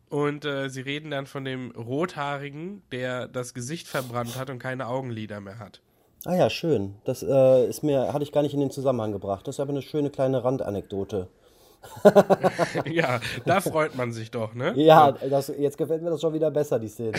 Und 0.10 0.46
äh, 0.46 0.70
sie 0.70 0.82
reden 0.82 1.12
dann 1.12 1.26
von 1.26 1.44
dem 1.46 1.72
Rothaarigen, 1.72 2.84
der 2.92 3.28
das 3.28 3.54
Gesicht 3.54 3.88
verbrannt 3.88 4.38
hat 4.38 4.50
und 4.50 4.60
keine 4.60 4.88
Augenlider 4.88 5.42
mehr 5.42 5.58
hat. 5.60 5.82
Ah 6.26 6.36
ja, 6.36 6.50
schön. 6.50 6.96
Das 7.06 7.24
äh, 7.24 7.68
ist 7.68 7.84
mir, 7.84 8.14
hatte 8.14 8.24
ich 8.24 8.32
gar 8.32 8.42
nicht 8.44 8.54
in 8.54 8.60
den 8.60 8.72
Zusammenhang 8.72 9.12
gebracht. 9.12 9.48
Das 9.48 9.56
ist 9.56 9.60
aber 9.60 9.72
eine 9.72 9.82
schöne 9.82 10.10
kleine 10.12 10.44
Randanekdote. 10.44 11.28
ja, 12.86 13.20
da 13.46 13.62
freut 13.62 13.96
man 13.96 14.12
sich 14.12 14.32
doch, 14.32 14.54
ne? 14.54 14.74
Ja, 14.76 15.12
das, 15.12 15.52
jetzt 15.58 15.78
gefällt 15.78 16.02
mir 16.02 16.10
das 16.10 16.22
schon 16.22 16.34
wieder 16.34 16.52
besser, 16.52 16.80
die 16.80 16.88
Szene. 16.88 17.14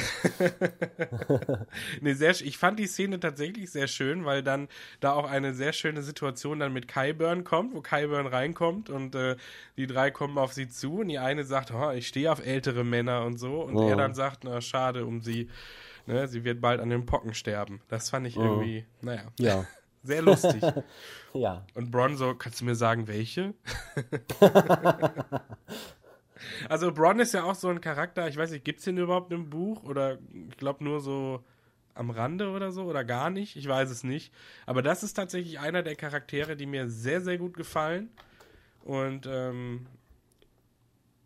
nee, 2.00 2.12
sehr, 2.14 2.30
ich 2.30 2.58
fand 2.58 2.78
die 2.78 2.86
Szene 2.86 3.20
tatsächlich 3.20 3.70
sehr 3.70 3.86
schön, 3.86 4.24
weil 4.24 4.42
dann 4.42 4.68
da 5.00 5.12
auch 5.12 5.28
eine 5.28 5.54
sehr 5.54 5.72
schöne 5.72 6.02
Situation 6.02 6.60
dann 6.60 6.72
mit 6.72 6.88
Kyburn 6.88 7.44
kommt, 7.44 7.74
wo 7.74 7.80
Kyburn 7.80 8.26
reinkommt 8.26 8.90
und 8.90 9.14
äh, 9.14 9.36
die 9.76 9.86
drei 9.86 10.10
kommen 10.10 10.38
auf 10.38 10.52
sie 10.52 10.68
zu 10.68 11.00
und 11.00 11.08
die 11.08 11.18
eine 11.18 11.44
sagt, 11.44 11.72
oh, 11.72 11.90
ich 11.90 12.08
stehe 12.08 12.30
auf 12.30 12.44
ältere 12.44 12.84
Männer 12.84 13.24
und 13.24 13.38
so 13.38 13.62
und 13.62 13.78
er 13.88 13.96
dann 13.96 14.14
sagt, 14.14 14.44
na 14.44 14.60
schade 14.60 15.06
um 15.06 15.20
sie, 15.20 15.48
ne, 16.06 16.28
sie 16.28 16.44
wird 16.44 16.60
bald 16.60 16.80
an 16.80 16.90
den 16.90 17.06
Pocken 17.06 17.34
sterben. 17.34 17.80
Das 17.88 18.10
fand 18.10 18.26
ich 18.26 18.36
irgendwie, 18.36 18.86
naja, 19.00 19.22
Ja. 19.38 19.64
sehr 20.06 20.22
lustig. 20.22 20.62
Ja. 21.34 21.66
Und 21.74 21.90
Bronzo, 21.90 22.34
kannst 22.34 22.62
du 22.62 22.64
mir 22.64 22.74
sagen, 22.74 23.08
welche? 23.08 23.52
also 26.70 26.90
Bron 26.90 27.20
ist 27.20 27.34
ja 27.34 27.44
auch 27.44 27.54
so 27.54 27.68
ein 27.68 27.82
Charakter, 27.82 28.26
ich 28.26 28.38
weiß 28.38 28.52
nicht, 28.52 28.64
gibt's 28.64 28.84
den 28.84 28.96
überhaupt 28.96 29.30
im 29.34 29.50
Buch? 29.50 29.84
Oder 29.84 30.16
ich 30.48 30.56
glaube 30.56 30.82
nur 30.82 31.00
so 31.00 31.44
am 31.94 32.08
Rande 32.08 32.48
oder 32.50 32.72
so 32.72 32.84
oder 32.84 33.04
gar 33.04 33.28
nicht? 33.28 33.56
Ich 33.56 33.68
weiß 33.68 33.90
es 33.90 34.02
nicht. 34.02 34.32
Aber 34.64 34.80
das 34.80 35.02
ist 35.02 35.14
tatsächlich 35.14 35.58
einer 35.60 35.82
der 35.82 35.96
Charaktere, 35.96 36.56
die 36.56 36.64
mir 36.64 36.88
sehr, 36.88 37.20
sehr 37.20 37.36
gut 37.36 37.54
gefallen. 37.54 38.08
Und 38.82 39.26
ähm, 39.26 39.86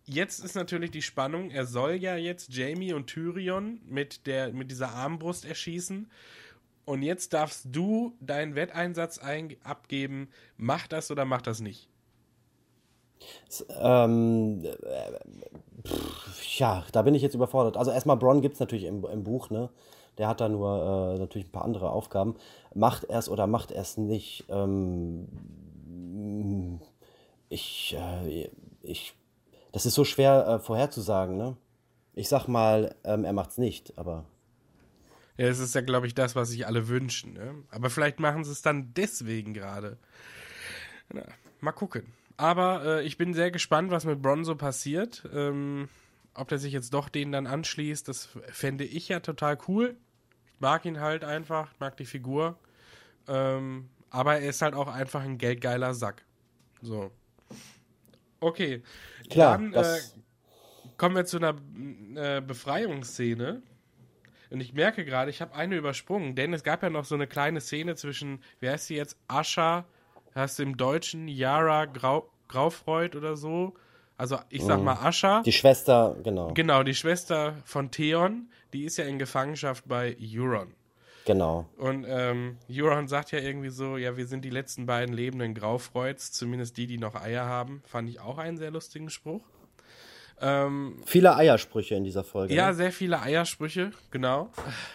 jetzt 0.07 0.43
ist 0.45 0.55
natürlich 0.55 0.91
die 0.91 1.03
Spannung, 1.03 1.51
er 1.51 1.67
soll 1.67 1.95
ja 1.95 2.17
jetzt 2.17 2.53
Jamie 2.55 2.93
und 2.93 3.07
Tyrion 3.07 3.81
mit, 3.87 4.27
der, 4.27 4.53
mit 4.53 4.71
dieser 4.71 4.91
Armbrust 4.91 5.45
erschießen. 5.45 6.11
Und 6.91 7.03
jetzt 7.03 7.35
darfst 7.35 7.69
du 7.71 8.15
deinen 8.21 8.57
Wetteinsatz 8.57 9.19
ein 9.21 9.55
abgeben, 9.63 10.29
mach 10.57 10.89
das 10.89 11.13
oder 11.13 11.25
mach 11.25 11.41
das 11.41 11.61
nicht. 11.61 11.89
Ähm, 13.79 14.65
äh, 14.65 15.87
pff, 15.87 16.59
ja, 16.59 16.85
da 16.91 17.03
bin 17.03 17.15
ich 17.15 17.23
jetzt 17.23 17.37
überfordert. 17.37 17.77
Also 17.77 17.93
erstmal 17.93 18.17
Bronn 18.17 18.41
gibt 18.41 18.55
es 18.55 18.61
natürlich 18.61 18.83
im, 18.87 19.05
im 19.05 19.23
Buch, 19.23 19.51
ne? 19.51 19.71
Der 20.19 20.27
hat 20.27 20.41
da 20.41 20.49
nur 20.49 21.15
äh, 21.15 21.19
natürlich 21.21 21.47
ein 21.47 21.53
paar 21.53 21.65
andere 21.65 21.91
Aufgaben. 21.91 22.35
Macht 22.75 23.05
er 23.05 23.21
es 23.21 23.29
oder 23.29 23.47
macht 23.47 23.71
er 23.71 23.83
es 23.83 23.97
nicht? 23.97 24.47
Ähm, 24.49 25.29
ich, 27.51 27.97
äh, 27.97 28.51
ich, 28.83 29.15
das 29.71 29.87
ist 29.87 29.95
so 29.95 30.05
schwer 30.05 30.45
äh, 30.49 30.59
vorherzusagen, 30.59 31.37
ne? 31.37 31.57
Ich 32.15 32.29
sag 32.29 32.49
mal, 32.49 32.97
ähm, 33.05 33.23
er 33.23 33.33
macht's 33.33 33.59
nicht, 33.59 33.97
aber 33.97 34.25
Ja, 35.41 35.49
das 35.49 35.59
ist 35.59 35.75
ja, 35.75 35.81
glaube 35.81 36.07
ich, 36.07 36.15
das, 36.15 36.37
was 36.37 36.51
sich 36.51 36.67
alle 36.67 36.89
wünschen. 36.89 37.33
Ne? 37.33 37.55
Aber 37.71 37.89
vielleicht 37.89 38.21
machen 38.21 38.45
sie 38.45 38.53
es 38.53 38.61
dann 38.61 38.93
deswegen 38.93 39.55
gerade. 39.55 39.97
Mal 41.61 41.73
gucken. 41.73 42.13
Aber 42.37 42.85
äh, 42.85 43.07
ich 43.07 43.17
bin 43.17 43.33
sehr 43.33 43.51
gespannt, 43.51 43.91
was 43.91 44.05
mit 44.05 44.21
Bronzo 44.21 44.55
passiert. 44.55 45.27
Ähm, 45.33 45.89
ob 46.35 46.49
der 46.49 46.59
sich 46.59 46.75
jetzt 46.75 46.93
doch 46.93 47.09
denen 47.09 47.33
dann 47.33 47.47
anschließt, 47.47 48.07
das 48.07 48.29
fände 48.53 48.85
ich 48.85 49.09
ja 49.09 49.21
total 49.21 49.57
cool. 49.67 49.97
Ich 50.53 50.61
mag 50.61 50.85
ihn 50.85 51.01
halt 51.01 51.25
einfach, 51.25 51.73
mag 51.79 51.97
die 51.97 52.05
Figur. 52.05 52.59
Ähm, 53.27 53.89
aber 54.11 54.41
er 54.41 54.51
ist 54.51 54.61
halt 54.61 54.75
auch 54.75 54.89
einfach 54.89 55.23
ein 55.23 55.39
geldgeiler 55.39 55.95
Sack. 55.95 56.23
So. 56.83 57.13
Okay. 58.41 58.83
klar, 59.31 59.57
Dann, 59.57 59.73
äh, 59.73 60.01
kommen 60.99 61.17
wir 61.17 61.25
zu 61.25 61.39
einer 61.39 61.57
äh, 62.15 62.43
Befreiungsszene. 62.43 63.63
Und 64.51 64.61
ich 64.61 64.73
merke 64.75 65.05
gerade, 65.05 65.31
ich 65.31 65.41
habe 65.41 65.55
eine 65.55 65.77
übersprungen, 65.77 66.35
denn 66.35 66.53
es 66.53 66.65
gab 66.65 66.83
ja 66.83 66.91
noch 66.91 67.05
so 67.05 67.15
eine 67.15 67.27
kleine 67.27 67.61
Szene 67.61 67.95
zwischen, 67.95 68.43
wer 68.59 68.73
heißt 68.73 68.87
sie 68.89 68.97
jetzt? 68.97 69.17
Ascha, 69.29 69.85
hast 70.35 70.59
du 70.59 70.65
im 70.65 70.77
Deutschen 70.77 71.29
Yara 71.29 71.85
Grau, 71.87 72.29
Graufreud 72.49 73.17
oder 73.17 73.37
so? 73.37 73.75
Also 74.17 74.39
ich 74.51 74.63
sag 74.63 74.83
mal 74.83 74.95
Ascha. 74.95 75.41
die 75.43 75.53
Schwester, 75.53 76.17
genau, 76.23 76.53
Genau, 76.53 76.83
die 76.83 76.95
Schwester 76.95 77.55
von 77.65 77.91
Theon, 77.91 78.51
die 78.73 78.85
ist 78.85 78.99
ja 78.99 79.05
in 79.05 79.19
Gefangenschaft 79.19 79.85
bei 79.89 80.15
Euron. 80.21 80.75
genau. 81.25 81.67
Und 81.79 82.05
ähm, 82.07 82.59
Euron 82.71 83.09
sagt 83.09 83.33
ja 83.33 83.39
irgendwie 83.39 83.71
so, 83.71 83.97
ja, 83.97 84.17
wir 84.19 84.27
sind 84.27 84.45
die 84.45 84.51
letzten 84.51 84.85
beiden 84.85 85.15
lebenden 85.15 85.55
Graufreuds, 85.55 86.33
zumindest 86.33 86.77
die, 86.77 86.87
die 86.87 86.99
noch 86.99 87.15
Eier 87.15 87.47
haben. 87.47 87.83
Fand 87.87 88.11
ich 88.11 88.21
auch 88.21 88.37
einen 88.37 88.59
sehr 88.59 88.71
lustigen 88.71 89.09
Spruch. 89.09 89.43
Ähm, 90.41 90.97
Viele 91.05 91.37
Eiersprüche 91.37 91.95
in 91.95 92.05
dieser 92.05 92.25
Folge. 92.25 92.55
ja, 92.55 92.69
ne? 92.69 92.75
sehr 92.75 92.93
viele 92.93 93.21
Eiersprüche, 93.21 93.91
genau. 94.11 94.51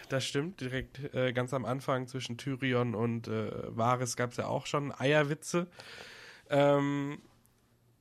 Das 0.10 0.26
stimmt. 0.26 0.62
Direkt 0.62 1.14
äh, 1.14 1.34
ganz 1.34 1.54
am 1.54 1.66
Anfang 1.66 2.08
zwischen 2.08 2.38
Tyrion 2.38 2.96
und 2.96 3.28
äh, 3.28 3.52
Varys 3.76 4.16
gab 4.16 4.32
es 4.32 4.38
ja 4.38 4.48
auch 4.48 4.66
schon 4.66 4.92
Eierwitze. 4.92 5.68
Ähm, 6.50 7.20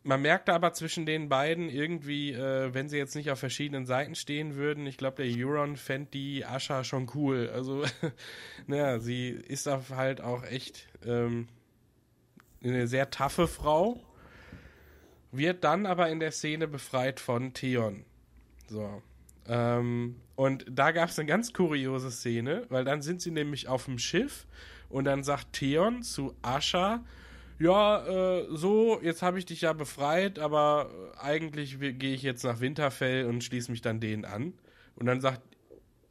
man 0.05 0.21
merkte 0.21 0.53
aber 0.53 0.75
zwischen 0.75 1.07
den 1.07 1.29
beiden 1.29 1.71
irgendwie, 1.71 2.33
äh, 2.33 2.73
wenn 2.75 2.89
sie 2.89 2.99
jetzt 2.99 3.15
nicht 3.17 3.31
auf 3.31 3.39
verschiedenen 3.39 3.87
Seiten 3.87 4.15
stehen 4.15 4.55
würden, 4.55 4.87
ich 4.87 4.99
glaube, 4.99 5.23
der 5.23 5.35
Euron 5.35 5.77
fände 5.77 6.11
die 6.13 6.45
Ascha 6.45 6.85
schon 6.85 7.11
cool. 7.15 7.51
Also, 7.53 7.85
naja, 8.67 8.99
sie 8.99 9.29
ist 9.31 9.67
halt 9.67 10.21
auch 10.21 10.45
echt 10.45 10.89
ähm, 11.07 11.49
eine 12.63 12.87
sehr 12.87 13.11
taffe 13.11 13.49
Frau. 13.49 14.01
Wird 15.37 15.65
dann 15.65 15.87
aber 15.87 16.09
in 16.11 16.21
der 16.21 16.31
Szene 16.31 16.69
befreit 16.69 17.21
von 17.21 17.53
Theon. 17.55 18.05
So. 18.69 19.03
Ähm, 19.47 20.17
und 20.37 20.65
da 20.69 20.93
gab 20.93 21.11
es 21.11 21.19
eine 21.19 21.27
ganz 21.27 21.53
kuriose 21.53 22.11
Szene, 22.11 22.67
weil 22.69 22.85
dann 22.85 23.03
sind 23.03 23.21
sie 23.21 23.31
nämlich 23.31 23.69
auf 23.69 23.85
dem 23.85 23.99
Schiff 23.99 24.47
und 24.89 25.05
dann 25.05 25.23
sagt 25.23 25.55
Theon 25.55 26.03
zu 26.03 26.35
Ascha, 26.43 27.05
ja, 27.59 28.05
äh, 28.07 28.47
so, 28.51 29.01
jetzt 29.03 29.23
habe 29.23 29.39
ich 29.39 29.47
dich 29.47 29.61
ja 29.61 29.73
befreit, 29.73 30.39
aber 30.39 30.91
eigentlich 31.19 31.79
gehe 31.79 32.15
ich 32.15 32.23
jetzt 32.23 32.45
nach 32.45 32.61
Winterfell 32.61 33.27
und 33.27 33.45
schließe 33.45 33.71
mich 33.71 33.81
dann 33.81 34.01
denen 34.01 34.25
an. 34.25 34.55
Und 34.97 35.07
dann 35.07 35.21
sagt 35.21 35.43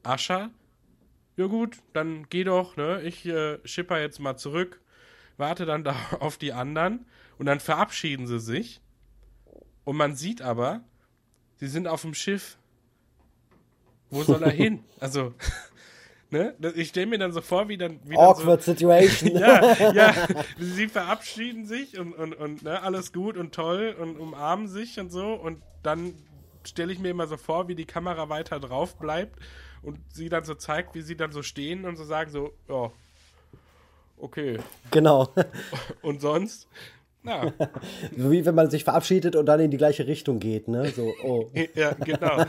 Ascha, 0.03 0.51
ja 1.35 1.47
gut, 1.47 1.77
dann 1.93 2.27
geh 2.29 2.43
doch, 2.43 2.77
ne? 2.77 3.01
Ich 3.01 3.25
äh, 3.25 3.59
schipper 3.65 3.99
jetzt 3.99 4.19
mal 4.19 4.37
zurück, 4.37 4.81
warte 5.37 5.65
dann 5.65 5.83
da 5.83 5.95
auf 6.19 6.37
die 6.37 6.53
anderen 6.53 7.05
und 7.37 7.45
dann 7.45 7.59
verabschieden 7.59 8.27
sie 8.27 8.39
sich. 8.39 8.81
Und 9.85 9.97
man 9.97 10.15
sieht 10.15 10.41
aber, 10.41 10.81
sie 11.57 11.67
sind 11.67 11.87
auf 11.87 12.01
dem 12.01 12.13
Schiff. 12.13 12.57
Wo 14.09 14.23
soll 14.23 14.43
er 14.43 14.51
hin? 14.51 14.83
Also, 14.99 15.33
ne? 16.29 16.55
Ich 16.75 16.89
stelle 16.89 17.07
mir 17.07 17.17
dann 17.17 17.31
so 17.31 17.41
vor, 17.41 17.67
wie 17.69 17.77
dann. 17.77 17.99
Wie 18.03 18.17
Awkward 18.17 18.65
dann 18.67 18.75
Situation. 18.75 19.31
so, 19.31 19.37
ja, 19.39 19.91
ja. 19.91 20.13
Sie 20.57 20.87
verabschieden 20.87 21.65
sich 21.65 21.99
und, 21.99 22.13
und, 22.13 22.33
und 22.33 22.63
ne, 22.63 22.81
alles 22.81 23.13
gut 23.13 23.37
und 23.37 23.53
toll 23.53 23.95
und 23.99 24.17
umarmen 24.17 24.67
sich 24.67 24.99
und 24.99 25.11
so. 25.11 25.33
Und 25.33 25.61
dann 25.81 26.13
stelle 26.63 26.93
ich 26.93 26.99
mir 26.99 27.09
immer 27.09 27.27
so 27.27 27.37
vor, 27.37 27.67
wie 27.67 27.75
die 27.75 27.85
Kamera 27.85 28.29
weiter 28.29 28.59
drauf 28.59 28.97
bleibt 28.97 29.37
und 29.81 29.99
sie 30.13 30.29
dann 30.29 30.45
so 30.45 30.55
zeigt, 30.55 30.95
wie 30.95 31.01
sie 31.01 31.17
dann 31.17 31.31
so 31.31 31.43
stehen 31.43 31.85
und 31.85 31.97
so 31.97 32.05
sagen: 32.05 32.31
so, 32.31 32.53
ja, 32.69 32.91
okay. 34.17 34.59
Genau. 34.91 35.33
Und 36.01 36.21
sonst? 36.21 36.69
Na, 37.23 37.53
Wie 38.11 38.45
wenn 38.45 38.55
man 38.55 38.69
sich 38.69 38.83
verabschiedet 38.83 39.35
und 39.35 39.45
dann 39.45 39.59
in 39.61 39.71
die 39.71 39.77
gleiche 39.77 40.05
Richtung 40.07 40.39
geht, 40.39 40.67
ne? 40.67 40.89
So, 40.89 41.13
oh. 41.23 41.49
ja, 41.75 41.93
genau. 41.93 42.43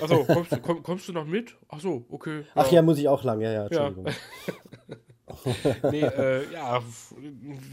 Achso, 0.00 0.24
kommst, 0.24 0.52
du- 0.52 0.60
komm, 0.60 0.82
kommst 0.82 1.08
du 1.08 1.12
noch 1.12 1.26
mit? 1.26 1.56
Achso, 1.68 2.04
okay. 2.08 2.44
Ach 2.54 2.70
ja, 2.70 2.82
muss 2.82 2.98
ich 2.98 3.08
auch 3.08 3.24
lang, 3.24 3.40
ja, 3.40 3.52
ja, 3.52 3.66
Entschuldigung. 3.66 4.06
nee, 5.90 6.00
äh, 6.02 6.52
ja, 6.52 6.82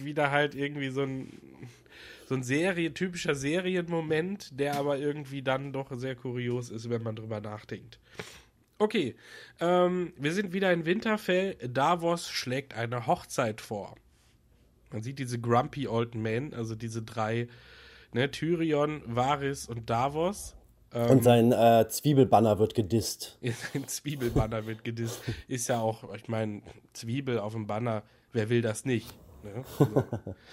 wieder 0.03 0.31
halt 0.31 0.55
irgendwie 0.55 0.89
so 0.89 1.01
ein, 1.01 1.31
so 2.27 2.35
ein 2.35 2.43
Serie, 2.43 2.93
typischer 2.93 3.35
Serienmoment, 3.35 4.59
der 4.59 4.75
aber 4.77 4.97
irgendwie 4.97 5.43
dann 5.43 5.73
doch 5.73 5.91
sehr 5.93 6.15
kurios 6.15 6.69
ist, 6.71 6.89
wenn 6.89 7.03
man 7.03 7.15
drüber 7.15 7.39
nachdenkt. 7.39 7.99
Okay, 8.79 9.15
ähm, 9.59 10.13
wir 10.17 10.31
sind 10.33 10.53
wieder 10.53 10.73
in 10.73 10.85
Winterfell. 10.85 11.55
Davos 11.69 12.29
schlägt 12.31 12.73
eine 12.73 13.05
Hochzeit 13.05 13.61
vor. 13.61 13.95
Man 14.91 15.01
sieht 15.01 15.19
diese 15.19 15.39
Grumpy 15.39 15.87
Old 15.87 16.15
Men, 16.15 16.53
also 16.53 16.75
diese 16.75 17.01
drei, 17.01 17.47
ne, 18.13 18.29
Tyrion, 18.29 19.01
Varys 19.05 19.67
und 19.67 19.89
Davos. 19.89 20.55
Und 20.93 21.23
sein 21.23 21.53
äh, 21.53 21.87
Zwiebelbanner 21.87 22.59
wird 22.59 22.75
gedisst. 22.75 23.39
Ein 23.73 23.87
Zwiebelbanner 23.87 24.65
wird 24.65 24.83
gedisst. 24.83 25.21
Ist 25.47 25.69
ja 25.69 25.79
auch, 25.79 26.13
ich 26.13 26.27
meine, 26.27 26.61
Zwiebel 26.91 27.39
auf 27.39 27.53
dem 27.53 27.65
Banner, 27.65 28.03
wer 28.33 28.49
will 28.49 28.61
das 28.61 28.83
nicht? 28.83 29.07
Ne? 29.43 29.63
So. 29.77 30.03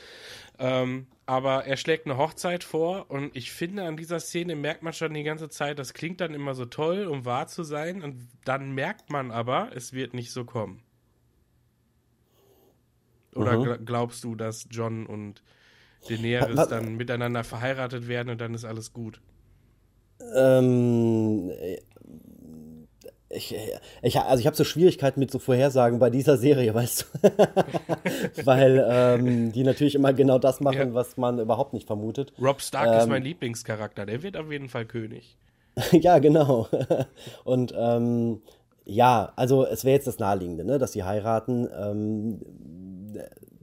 ähm, 0.60 1.08
aber 1.26 1.66
er 1.66 1.76
schlägt 1.76 2.06
eine 2.06 2.16
Hochzeit 2.16 2.62
vor 2.62 3.10
und 3.10 3.36
ich 3.36 3.50
finde, 3.50 3.82
an 3.84 3.96
dieser 3.96 4.20
Szene 4.20 4.54
merkt 4.54 4.82
man 4.82 4.92
schon 4.92 5.12
die 5.12 5.24
ganze 5.24 5.48
Zeit, 5.48 5.78
das 5.78 5.92
klingt 5.92 6.20
dann 6.20 6.34
immer 6.34 6.54
so 6.54 6.66
toll, 6.66 7.06
um 7.06 7.24
wahr 7.24 7.48
zu 7.48 7.64
sein. 7.64 8.02
Und 8.02 8.28
dann 8.44 8.72
merkt 8.72 9.10
man 9.10 9.32
aber, 9.32 9.70
es 9.74 9.92
wird 9.92 10.14
nicht 10.14 10.30
so 10.30 10.44
kommen. 10.44 10.82
Oder 13.34 13.52
gl- 13.54 13.84
glaubst 13.84 14.24
du, 14.24 14.34
dass 14.34 14.66
John 14.70 15.06
und 15.06 15.42
Daenerys 16.08 16.56
Was- 16.56 16.68
dann 16.68 16.96
miteinander 16.96 17.44
verheiratet 17.44 18.08
werden 18.08 18.30
und 18.30 18.40
dann 18.40 18.54
ist 18.54 18.64
alles 18.64 18.92
gut? 18.92 19.20
Ähm, 20.34 21.50
äh, 21.60 21.78
ich, 23.30 23.54
ich, 24.02 24.18
also 24.18 24.40
ich 24.40 24.46
habe 24.46 24.56
so 24.56 24.64
Schwierigkeiten 24.64 25.20
mit 25.20 25.30
so 25.30 25.38
Vorhersagen 25.38 25.98
bei 25.98 26.08
dieser 26.08 26.38
Serie, 26.38 26.72
weißt 26.74 27.06
du? 27.22 27.28
Weil 28.46 28.84
ähm, 28.90 29.52
die 29.52 29.64
natürlich 29.64 29.94
immer 29.94 30.14
genau 30.14 30.38
das 30.38 30.60
machen, 30.60 30.78
Ja. 30.78 30.94
was 30.94 31.18
man 31.18 31.38
überhaupt 31.38 31.74
nicht 31.74 31.86
vermutet. 31.86 32.32
Rob 32.40 32.62
Stark 32.62 32.96
ist 32.96 33.04
Ähm, 33.04 33.10
mein 33.10 33.22
Lieblingscharakter. 33.22 34.06
Der 34.06 34.22
wird 34.22 34.36
auf 34.38 34.50
jeden 34.50 34.68
Fall 34.70 34.86
König. 34.86 35.36
ja, 35.92 36.18
genau. 36.20 36.68
Und 37.44 37.74
ähm, 37.76 38.40
ja, 38.86 39.30
also 39.36 39.66
es 39.66 39.84
wäre 39.84 39.96
jetzt 39.96 40.06
das 40.06 40.18
Naheliegende, 40.18 40.64
ne, 40.64 40.78
dass 40.78 40.92
sie 40.92 41.04
heiraten. 41.04 41.68
Ähm, 41.78 42.40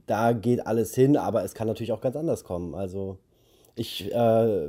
da 0.06 0.32
geht 0.32 0.66
alles 0.66 0.94
hin, 0.94 1.16
aber 1.16 1.44
es 1.44 1.54
kann 1.54 1.66
natürlich 1.66 1.92
auch 1.92 2.00
ganz 2.00 2.16
anders 2.16 2.44
kommen. 2.44 2.74
Also 2.74 3.18
ich 3.74 4.12
äh, 4.12 4.68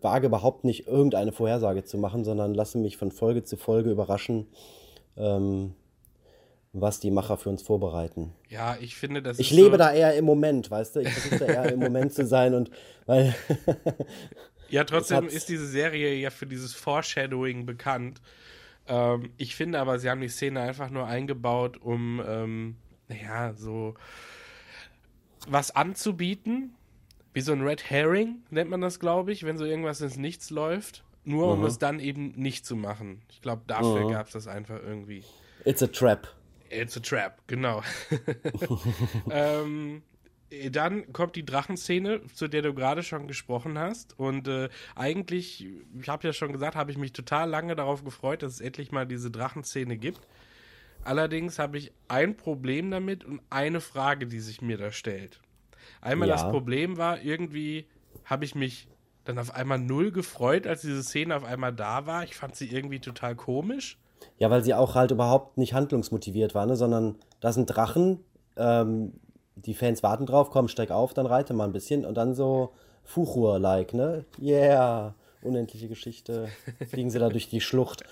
wage 0.00 0.26
überhaupt 0.26 0.64
nicht 0.64 0.86
irgendeine 0.86 1.32
Vorhersage 1.32 1.84
zu 1.84 1.98
machen, 1.98 2.24
sondern 2.24 2.54
lasse 2.54 2.78
mich 2.78 2.96
von 2.96 3.12
Folge 3.12 3.44
zu 3.44 3.56
Folge 3.56 3.90
überraschen, 3.90 4.46
ähm, 5.16 5.74
was 6.72 7.00
die 7.00 7.10
Macher 7.10 7.36
für 7.36 7.50
uns 7.50 7.62
vorbereiten. 7.62 8.32
Ja, 8.48 8.76
ich 8.80 8.96
finde, 8.96 9.22
das 9.22 9.38
Ich 9.38 9.50
lebe 9.50 9.72
so, 9.72 9.76
da 9.76 9.92
eher 9.92 10.14
im 10.14 10.24
Moment, 10.24 10.70
weißt 10.70 10.96
du? 10.96 11.00
Ich 11.00 11.10
versuche 11.10 11.46
da 11.46 11.52
eher 11.64 11.72
im 11.72 11.80
Moment 11.80 12.12
zu 12.12 12.26
sein 12.26 12.54
und 12.54 12.70
weil 13.06 13.34
Ja, 14.70 14.84
trotzdem 14.84 15.28
ist 15.28 15.48
diese 15.48 15.66
Serie 15.66 16.14
ja 16.14 16.30
für 16.30 16.46
dieses 16.46 16.74
Foreshadowing 16.74 17.64
bekannt. 17.64 18.20
Ähm, 18.86 19.30
ich 19.36 19.56
finde 19.56 19.80
aber, 19.80 19.98
sie 19.98 20.10
haben 20.10 20.20
die 20.20 20.28
Szene 20.28 20.60
einfach 20.60 20.90
nur 20.90 21.06
eingebaut, 21.06 21.78
um, 21.78 22.22
ähm, 22.26 22.76
naja, 23.08 23.54
so 23.54 23.94
was 25.46 25.74
anzubieten. 25.74 26.74
Wie 27.34 27.40
so 27.40 27.52
ein 27.52 27.62
Red 27.62 27.88
Herring 27.88 28.42
nennt 28.50 28.70
man 28.70 28.80
das, 28.80 28.98
glaube 28.98 29.32
ich, 29.32 29.44
wenn 29.44 29.58
so 29.58 29.64
irgendwas 29.64 30.00
ins 30.00 30.16
Nichts 30.16 30.50
läuft. 30.50 31.04
Nur 31.24 31.52
um 31.52 31.64
es 31.64 31.78
dann 31.78 32.00
eben 32.00 32.32
nicht 32.36 32.64
zu 32.64 32.74
machen. 32.74 33.20
Ich 33.28 33.42
glaube, 33.42 33.62
dafür 33.66 34.10
gab 34.10 34.26
es 34.26 34.32
das 34.32 34.48
einfach 34.48 34.82
irgendwie. 34.82 35.22
it's 35.64 35.82
a 35.82 35.86
trap. 35.86 36.26
It's 36.70 36.96
a 36.96 37.00
trap, 37.00 37.42
genau. 37.46 37.82
ähm, 39.30 40.02
dann 40.70 41.12
kommt 41.12 41.36
die 41.36 41.44
Drachenszene, 41.44 42.22
zu 42.32 42.48
der 42.48 42.62
du 42.62 42.72
gerade 42.72 43.02
schon 43.02 43.28
gesprochen 43.28 43.78
hast. 43.78 44.18
Und 44.18 44.48
äh, 44.48 44.70
eigentlich, 44.94 45.66
ich 46.00 46.08
habe 46.08 46.26
ja 46.26 46.32
schon 46.32 46.52
gesagt, 46.52 46.76
habe 46.76 46.90
ich 46.90 46.96
mich 46.96 47.12
total 47.12 47.48
lange 47.50 47.76
darauf 47.76 48.04
gefreut, 48.04 48.42
dass 48.42 48.54
es 48.54 48.60
endlich 48.60 48.90
mal 48.90 49.06
diese 49.06 49.30
Drachenszene 49.30 49.98
gibt. 49.98 50.20
Allerdings 51.04 51.58
habe 51.58 51.78
ich 51.78 51.92
ein 52.08 52.36
Problem 52.36 52.90
damit 52.90 53.24
und 53.24 53.40
eine 53.50 53.80
Frage, 53.80 54.26
die 54.26 54.40
sich 54.40 54.60
mir 54.62 54.76
da 54.76 54.90
stellt. 54.90 55.40
Einmal 56.00 56.28
Ja. 56.28 56.34
das 56.34 56.50
Problem 56.50 56.96
war, 56.96 57.20
irgendwie 57.22 57.86
habe 58.24 58.44
ich 58.44 58.54
mich 58.54 58.88
dann 59.24 59.38
auf 59.38 59.54
einmal 59.54 59.78
null 59.78 60.10
gefreut, 60.10 60.66
als 60.66 60.82
diese 60.82 61.02
Szene 61.02 61.36
auf 61.36 61.44
einmal 61.44 61.72
da 61.72 62.06
war. 62.06 62.24
Ich 62.24 62.34
fand 62.34 62.56
sie 62.56 62.68
irgendwie 62.68 62.98
total 63.00 63.36
komisch. 63.36 63.98
Ja, 64.38 64.50
weil 64.50 64.62
sie 64.64 64.74
auch 64.74 64.94
halt 64.94 65.10
überhaupt 65.10 65.58
nicht 65.58 65.74
handlungsmotiviert 65.74 66.54
war, 66.54 66.66
ne? 66.66 66.76
sondern 66.76 67.16
da 67.40 67.52
sind 67.52 67.66
Drachen, 67.66 68.20
ähm, 68.56 69.12
die 69.56 69.74
Fans 69.74 70.02
warten 70.02 70.26
drauf, 70.26 70.50
komm, 70.50 70.68
steig 70.68 70.90
auf, 70.90 71.14
dann 71.14 71.26
reite 71.26 71.52
mal 71.54 71.64
ein 71.64 71.72
bisschen 71.72 72.04
und 72.04 72.14
dann 72.14 72.34
so 72.34 72.72
Fuchur-like, 73.04 73.94
ne? 73.94 74.24
Yeah, 74.40 75.14
unendliche 75.42 75.88
Geschichte, 75.88 76.48
fliegen 76.88 77.10
sie 77.10 77.18
da 77.18 77.28
durch 77.28 77.48
die 77.48 77.60
Schlucht. 77.60 78.04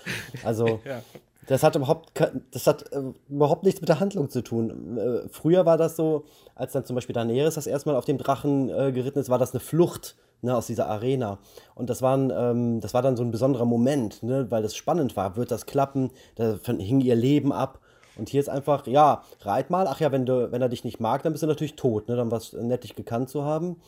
Also, 0.43 0.81
Ja. 0.85 1.01
Das 1.47 1.63
hat 1.63 1.75
überhaupt, 1.75 2.11
das 2.51 2.67
hat 2.67 2.91
äh, 2.91 3.01
überhaupt 3.29 3.63
nichts 3.63 3.81
mit 3.81 3.89
der 3.89 3.99
Handlung 3.99 4.29
zu 4.29 4.41
tun. 4.41 4.97
Äh, 4.97 5.29
früher 5.29 5.65
war 5.65 5.77
das 5.77 5.95
so, 5.95 6.25
als 6.55 6.73
dann 6.73 6.85
zum 6.85 6.95
Beispiel 6.95 7.13
Daenerys 7.13 7.55
das 7.55 7.67
erste 7.67 7.89
Mal 7.89 7.97
auf 7.97 8.05
dem 8.05 8.17
Drachen 8.17 8.69
äh, 8.69 8.91
geritten 8.91 9.19
ist, 9.19 9.29
war 9.29 9.39
das 9.39 9.53
eine 9.53 9.59
Flucht 9.59 10.15
ne, 10.41 10.55
aus 10.55 10.67
dieser 10.67 10.87
Arena. 10.87 11.39
Und 11.75 11.89
das, 11.89 12.01
waren, 12.01 12.31
ähm, 12.35 12.81
das 12.81 12.93
war 12.93 13.01
dann 13.01 13.15
so 13.15 13.23
ein 13.23 13.31
besonderer 13.31 13.65
Moment, 13.65 14.23
ne, 14.23 14.49
weil 14.49 14.61
das 14.61 14.75
spannend 14.75 15.15
war. 15.15 15.35
Wird 15.35 15.51
das 15.51 15.65
klappen? 15.65 16.11
Da 16.35 16.57
hing 16.65 17.01
ihr 17.01 17.15
Leben 17.15 17.51
ab. 17.51 17.79
Und 18.17 18.29
hier 18.29 18.39
ist 18.39 18.49
einfach, 18.49 18.87
ja, 18.87 19.23
reit 19.41 19.69
mal. 19.69 19.87
Ach 19.87 19.99
ja, 19.99 20.11
wenn, 20.11 20.25
du, 20.25 20.51
wenn 20.51 20.61
er 20.61 20.69
dich 20.69 20.83
nicht 20.83 20.99
mag, 20.99 21.23
dann 21.23 21.33
bist 21.33 21.43
du 21.43 21.47
natürlich 21.47 21.75
tot. 21.75 22.09
Ne? 22.09 22.15
Dann 22.15 22.31
war 22.31 22.39
es 22.39 22.53
nett, 22.53 22.83
dich 22.83 22.95
gekannt 22.95 23.29
zu 23.29 23.43
haben. 23.43 23.79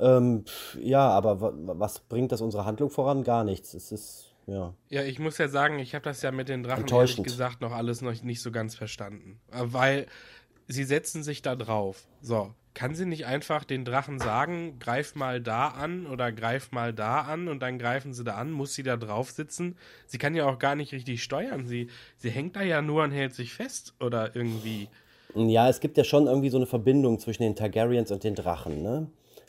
Ähm, 0.00 0.44
ja, 0.80 1.08
aber 1.08 1.40
wa 1.40 1.52
was 1.54 2.00
bringt 2.00 2.32
das 2.32 2.40
unsere 2.40 2.64
Handlung 2.64 2.90
voran? 2.90 3.24
Gar 3.24 3.44
nichts. 3.44 3.74
Es 3.74 3.90
ist, 3.92 4.27
ja. 4.48 4.74
Ja, 4.88 5.02
ich 5.02 5.18
muss 5.18 5.38
ja 5.38 5.48
sagen, 5.48 5.78
ich 5.78 5.94
habe 5.94 6.04
das 6.04 6.22
ja 6.22 6.32
mit 6.32 6.48
den 6.48 6.62
Drachen 6.62 6.88
ehrlich 6.88 7.22
gesagt 7.22 7.60
noch 7.60 7.72
alles 7.72 8.00
noch 8.00 8.22
nicht 8.22 8.40
so 8.40 8.50
ganz 8.50 8.74
verstanden. 8.74 9.40
Äh, 9.52 9.58
Weil 9.60 10.06
sie 10.66 10.84
setzen 10.84 11.22
sich 11.22 11.42
da 11.42 11.54
drauf. 11.54 12.06
So, 12.22 12.54
kann 12.72 12.94
sie 12.94 13.04
nicht 13.04 13.26
einfach 13.26 13.64
den 13.64 13.84
Drachen 13.84 14.18
sagen, 14.18 14.78
greif 14.78 15.14
mal 15.14 15.40
da 15.42 15.68
an 15.68 16.06
oder 16.06 16.32
greif 16.32 16.72
mal 16.72 16.94
da 16.94 17.20
an 17.20 17.48
und 17.48 17.60
dann 17.60 17.78
greifen 17.78 18.14
sie 18.14 18.24
da 18.24 18.36
an, 18.36 18.50
muss 18.50 18.74
sie 18.74 18.82
da 18.82 18.96
drauf 18.96 19.30
sitzen? 19.30 19.76
Sie 20.06 20.16
kann 20.16 20.34
ja 20.34 20.46
auch 20.46 20.58
gar 20.58 20.76
nicht 20.76 20.92
richtig 20.92 21.22
steuern. 21.22 21.66
Sie, 21.66 21.88
sie 22.16 22.30
hängt 22.30 22.56
da 22.56 22.62
ja 22.62 22.80
nur 22.80 23.02
und 23.02 23.10
hält 23.10 23.34
sich 23.34 23.52
fest 23.52 23.94
oder 24.00 24.34
irgendwie. 24.34 24.88
Ja, 25.34 25.68
es 25.68 25.80
gibt 25.80 25.98
ja 25.98 26.04
schon 26.04 26.26
irgendwie 26.26 26.48
so 26.48 26.56
eine 26.56 26.66
Verbindung 26.66 27.18
zwischen 27.18 27.42
den 27.42 27.54
Targaryens 27.54 28.10
und 28.10 28.24
den 28.24 28.34
Drachen, 28.34 28.82
ne? 28.82 29.08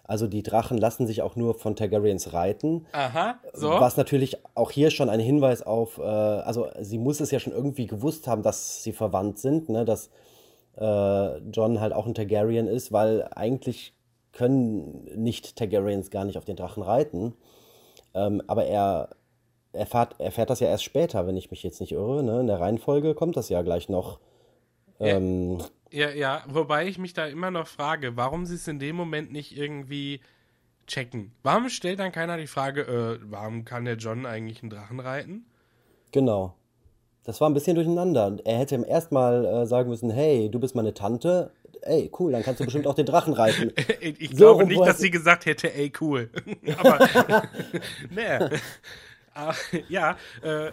Also 0.09 0.25
die 0.25 0.41
Drachen 0.41 0.79
lassen 0.79 1.05
sich 1.05 1.21
auch 1.21 1.35
nur 1.35 1.53
von 1.53 1.75
Targaryens 1.75 2.33
reiten. 2.33 2.87
Aha, 2.93 3.35
so. 3.53 3.69
Was 3.69 3.95
natürlich 3.95 4.37
auch 4.55 4.71
hier 4.71 4.89
schon 4.89 5.07
ein 5.07 5.19
Hinweis 5.19 5.61
auf, 5.61 5.99
äh, 5.99 6.01
also 6.01 6.67
sie 6.81 6.97
muss 6.97 7.19
es 7.19 7.29
ja 7.29 7.39
schon 7.39 7.53
irgendwie 7.53 7.85
gewusst 7.85 8.27
haben, 8.27 8.41
dass 8.41 8.81
sie 8.81 8.91
verwandt 8.91 9.37
sind, 9.37 9.69
ne? 9.69 9.85
dass 9.85 10.09
äh, 10.77 11.37
John 11.51 11.79
halt 11.79 11.93
auch 11.93 12.07
ein 12.07 12.15
Targaryen 12.15 12.67
ist, 12.67 12.91
weil 12.91 13.29
eigentlich 13.35 13.93
können 14.31 15.07
nicht 15.15 15.55
Targaryens 15.55 16.09
gar 16.09 16.25
nicht 16.25 16.39
auf 16.39 16.45
den 16.45 16.55
Drachen 16.55 16.81
reiten. 16.81 17.35
Ähm, 18.15 18.41
aber 18.47 18.65
er 18.65 19.09
erfährt, 19.73 20.19
erfährt 20.19 20.49
das 20.49 20.59
ja 20.59 20.69
erst 20.69 20.85
später, 20.85 21.27
wenn 21.27 21.37
ich 21.37 21.51
mich 21.51 21.61
jetzt 21.61 21.81
nicht 21.81 21.91
irre. 21.91 22.23
Ne? 22.23 22.39
In 22.39 22.47
der 22.47 22.59
Reihenfolge 22.59 23.13
kommt 23.13 23.37
das 23.37 23.49
ja 23.49 23.61
gleich 23.61 23.89
noch. 23.89 24.19
Ähm, 24.99 25.59
Ja, 25.59 25.65
ja, 25.91 26.43
wobei 26.47 26.87
ich 26.87 26.97
mich 26.97 27.13
da 27.13 27.25
immer 27.25 27.51
noch 27.51 27.67
frage, 27.67 28.15
warum 28.15 28.45
sie 28.45 28.55
es 28.55 28.67
in 28.67 28.79
dem 28.79 28.95
Moment 28.95 29.31
nicht 29.31 29.57
irgendwie 29.57 30.21
checken. 30.87 31.31
Warum 31.43 31.69
stellt 31.69 31.99
dann 31.99 32.11
keiner 32.11 32.37
die 32.37 32.47
Frage, 32.47 32.81
äh, 32.81 33.19
warum 33.29 33.63
kann 33.65 33.85
der 33.85 33.95
John 33.95 34.25
eigentlich 34.25 34.61
einen 34.61 34.71
Drachen 34.71 34.99
reiten? 34.99 35.45
Genau. 36.11 36.55
Das 37.23 37.39
war 37.41 37.49
ein 37.49 37.53
bisschen 37.53 37.75
durcheinander. 37.75 38.37
Er 38.43 38.57
hätte 38.57 38.75
ihm 38.75 38.83
erstmal 38.83 39.45
äh, 39.45 39.65
sagen 39.65 39.89
müssen, 39.89 40.09
hey, 40.09 40.49
du 40.49 40.59
bist 40.59 40.75
meine 40.75 40.93
Tante. 40.93 41.51
Ey, 41.81 42.11
cool, 42.19 42.31
dann 42.31 42.43
kannst 42.43 42.59
du 42.59 42.65
bestimmt 42.65 42.87
auch 42.87 42.95
den 42.95 43.05
Drachen 43.05 43.33
reiten. 43.33 43.71
Ich, 44.01 44.31
So 44.31 44.37
glaube 44.37 44.65
nicht, 44.65 44.81
dass 44.81 44.97
sie 44.97 45.11
gesagt 45.11 45.45
hätte, 45.45 45.73
ey, 45.73 45.91
cool. 46.01 46.29
Aber, 46.77 46.99
nee. 48.09 48.57
Ah, 49.39 49.55
ja, 49.89 50.17
äh, 50.41 50.71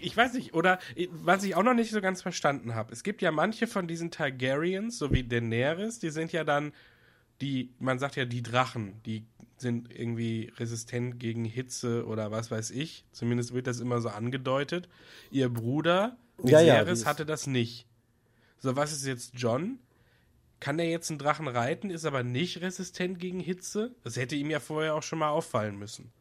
ich 0.00 0.16
weiß 0.16 0.34
nicht, 0.34 0.54
oder 0.54 0.78
äh, 0.96 1.08
was 1.10 1.44
ich 1.44 1.54
auch 1.54 1.62
noch 1.62 1.74
nicht 1.74 1.90
so 1.90 2.00
ganz 2.00 2.22
verstanden 2.22 2.74
habe. 2.74 2.92
Es 2.92 3.02
gibt 3.02 3.22
ja 3.22 3.30
manche 3.32 3.66
von 3.66 3.86
diesen 3.88 4.10
Targaryens, 4.10 4.98
so 4.98 5.12
wie 5.12 5.22
Daenerys, 5.24 5.98
die 5.98 6.10
sind 6.10 6.32
ja 6.32 6.44
dann 6.44 6.72
die, 7.40 7.70
man 7.80 7.98
sagt 7.98 8.14
ja 8.16 8.24
die 8.24 8.42
Drachen, 8.42 9.02
die 9.04 9.24
sind 9.56 9.90
irgendwie 9.92 10.52
resistent 10.58 11.18
gegen 11.18 11.44
Hitze 11.44 12.06
oder 12.06 12.30
was 12.30 12.50
weiß 12.50 12.70
ich. 12.70 13.04
Zumindest 13.12 13.52
wird 13.52 13.66
das 13.66 13.80
immer 13.80 14.00
so 14.00 14.08
angedeutet. 14.10 14.88
Ihr 15.30 15.48
Bruder, 15.48 16.16
Ja, 16.44 16.60
ja, 16.60 16.80
ist- 16.82 17.06
hatte 17.06 17.26
das 17.26 17.46
nicht. 17.46 17.86
So, 18.58 18.76
was 18.76 18.92
ist 18.92 19.06
jetzt 19.06 19.32
John? 19.36 19.78
Kann 20.60 20.78
er 20.78 20.88
jetzt 20.88 21.10
einen 21.10 21.18
Drachen 21.18 21.48
reiten, 21.48 21.90
ist 21.90 22.04
aber 22.04 22.22
nicht 22.22 22.60
resistent 22.60 23.18
gegen 23.18 23.40
Hitze? 23.40 23.92
Das 24.04 24.16
hätte 24.16 24.36
ihm 24.36 24.48
ja 24.50 24.60
vorher 24.60 24.94
auch 24.94 25.02
schon 25.02 25.18
mal 25.18 25.30
auffallen 25.30 25.76
müssen. 25.76 26.12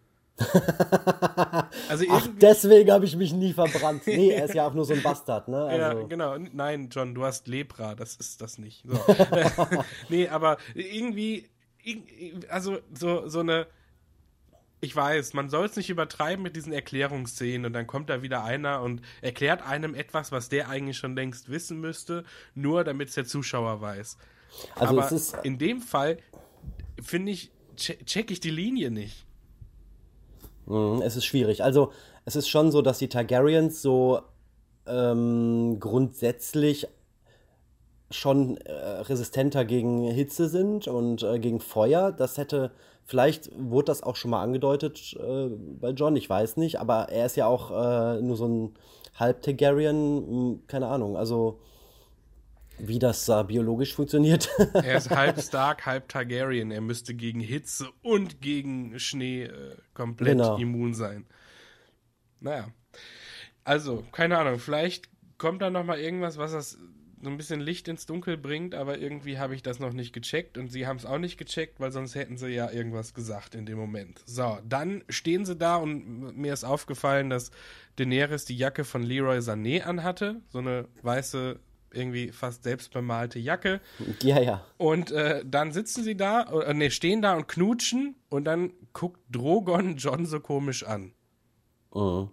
Also 1.87 2.05
Ach, 2.09 2.27
deswegen 2.39 2.91
habe 2.91 3.05
ich 3.05 3.15
mich 3.15 3.33
nie 3.33 3.53
verbrannt. 3.53 4.03
Nee, 4.07 4.31
er 4.31 4.45
ist 4.45 4.55
ja 4.55 4.65
auch 4.67 4.73
nur 4.73 4.85
so 4.85 4.93
ein 4.93 5.01
Bastard, 5.03 5.47
ne? 5.47 5.77
ja, 5.77 5.89
Also, 5.89 6.07
genau. 6.07 6.37
Nein, 6.37 6.89
John, 6.91 7.13
du 7.13 7.23
hast 7.23 7.47
Lepra, 7.47 7.95
das 7.95 8.15
ist 8.15 8.41
das 8.41 8.57
nicht. 8.57 8.83
So. 8.87 8.99
nee, 10.09 10.27
aber 10.27 10.57
irgendwie, 10.73 11.49
irg- 11.85 12.47
also 12.49 12.79
so, 12.93 13.27
so 13.27 13.39
eine. 13.39 13.67
Ich 14.83 14.95
weiß, 14.95 15.35
man 15.35 15.47
soll 15.51 15.67
es 15.67 15.75
nicht 15.75 15.91
übertreiben 15.91 16.41
mit 16.41 16.55
diesen 16.55 16.73
Erklärungsszenen 16.73 17.67
und 17.67 17.73
dann 17.73 17.85
kommt 17.85 18.09
da 18.09 18.23
wieder 18.23 18.43
einer 18.43 18.81
und 18.81 19.03
erklärt 19.21 19.61
einem 19.61 19.93
etwas, 19.93 20.31
was 20.31 20.49
der 20.49 20.69
eigentlich 20.69 20.97
schon 20.97 21.15
längst 21.15 21.49
wissen 21.51 21.79
müsste, 21.79 22.23
nur 22.55 22.83
damit 22.83 23.09
es 23.09 23.13
der 23.13 23.25
Zuschauer 23.25 23.79
weiß. 23.81 24.17
Also 24.73 24.99
aber 24.99 25.43
in 25.43 25.59
dem 25.59 25.81
Fall, 25.81 26.17
finde 26.99 27.31
ich, 27.31 27.51
che 27.77 27.95
check 28.05 28.31
ich 28.31 28.39
die 28.39 28.49
Linie 28.49 28.89
nicht. 28.89 29.27
Mhm, 30.65 31.01
Es 31.03 31.15
ist 31.15 31.25
schwierig. 31.25 31.63
Also, 31.63 31.91
es 32.25 32.35
ist 32.35 32.47
schon 32.49 32.71
so, 32.71 32.81
dass 32.81 32.99
die 32.99 33.09
Targaryens 33.09 33.81
so 33.81 34.21
ähm, 34.87 35.77
grundsätzlich 35.79 36.87
schon 38.09 38.57
äh, 38.57 38.73
resistenter 38.73 39.65
gegen 39.65 40.03
Hitze 40.03 40.49
sind 40.49 40.87
und 40.87 41.23
äh, 41.23 41.39
gegen 41.39 41.59
Feuer. 41.61 42.11
Das 42.11 42.37
hätte, 42.37 42.71
vielleicht 43.05 43.49
wurde 43.57 43.85
das 43.85 44.03
auch 44.03 44.15
schon 44.15 44.31
mal 44.31 44.43
angedeutet 44.43 45.15
äh, 45.19 45.47
bei 45.79 45.91
John, 45.91 46.15
ich 46.15 46.29
weiß 46.29 46.57
nicht, 46.57 46.79
aber 46.79 47.09
er 47.09 47.25
ist 47.25 47.37
ja 47.37 47.47
auch 47.47 47.71
äh, 47.71 48.21
nur 48.21 48.35
so 48.35 48.47
ein 48.47 48.73
Halb-Targaryen, 49.15 50.27
hm, 50.27 50.63
keine 50.67 50.87
Ahnung. 50.87 51.17
Also, 51.17 51.59
wie 52.87 52.99
das 52.99 53.25
da 53.25 53.43
biologisch 53.43 53.93
funktioniert. 53.95 54.49
Er 54.73 54.97
ist 54.97 55.09
halb 55.09 55.41
Stark, 55.41 55.85
halb 55.85 56.07
Targaryen. 56.09 56.71
Er 56.71 56.81
müsste 56.81 57.13
gegen 57.13 57.39
Hitze 57.39 57.87
und 58.01 58.41
gegen 58.41 58.99
Schnee 58.99 59.43
äh, 59.43 59.75
komplett 59.93 60.29
Genau. 60.33 60.57
immun 60.57 60.93
sein. 60.93 61.25
Naja. 62.39 62.69
Also, 63.63 64.03
keine 64.11 64.37
Ahnung, 64.37 64.59
vielleicht 64.59 65.09
kommt 65.37 65.61
da 65.61 65.69
noch 65.69 65.83
mal 65.83 65.99
irgendwas, 65.99 66.37
was 66.37 66.51
das 66.51 66.77
so 67.23 67.29
ein 67.29 67.37
bisschen 67.37 67.59
Licht 67.61 67.87
ins 67.87 68.07
Dunkel 68.07 68.35
bringt, 68.35 68.73
aber 68.73 68.97
irgendwie 68.97 69.37
habe 69.37 69.53
ich 69.53 69.61
das 69.61 69.77
noch 69.77 69.93
nicht 69.93 70.11
gecheckt 70.11 70.57
und 70.57 70.69
sie 70.71 70.87
haben 70.87 70.97
es 70.97 71.05
auch 71.05 71.19
nicht 71.19 71.37
gecheckt, 71.37 71.79
weil 71.79 71.91
sonst 71.91 72.15
hätten 72.15 72.35
sie 72.37 72.47
ja 72.49 72.71
irgendwas 72.71 73.13
gesagt 73.13 73.53
in 73.53 73.67
dem 73.67 73.77
Moment. 73.77 74.23
So, 74.25 74.57
dann 74.67 75.03
stehen 75.07 75.45
sie 75.45 75.55
da 75.55 75.75
und 75.75 76.35
mir 76.35 76.51
ist 76.51 76.63
aufgefallen, 76.63 77.29
dass 77.29 77.51
Daenerys 77.97 78.45
die 78.45 78.57
Jacke 78.57 78.83
von 78.83 79.03
Leroy 79.03 79.37
Sané 79.37 79.81
anhatte, 79.83 80.41
so 80.49 80.57
eine 80.57 80.87
weiße, 81.03 81.59
irgendwie 81.93 82.31
fast 82.31 82.63
selbstbemalte 82.63 83.39
Jacke. 83.39 83.81
Ja, 84.23 84.39
ja. 84.39 84.65
Und 84.77 85.11
äh, 85.11 85.43
dann 85.45 85.71
sitzen 85.71 86.03
sie 86.03 86.15
da, 86.15 86.43
äh, 86.43 86.73
ne, 86.73 86.91
stehen 86.91 87.21
da 87.21 87.35
und 87.35 87.47
knutschen 87.47 88.15
und 88.29 88.45
dann 88.45 88.73
guckt 88.93 89.19
Drogon 89.29 89.97
John 89.97 90.25
so 90.25 90.39
komisch 90.39 90.83
an. 90.83 91.13
Mhm. 91.93 92.29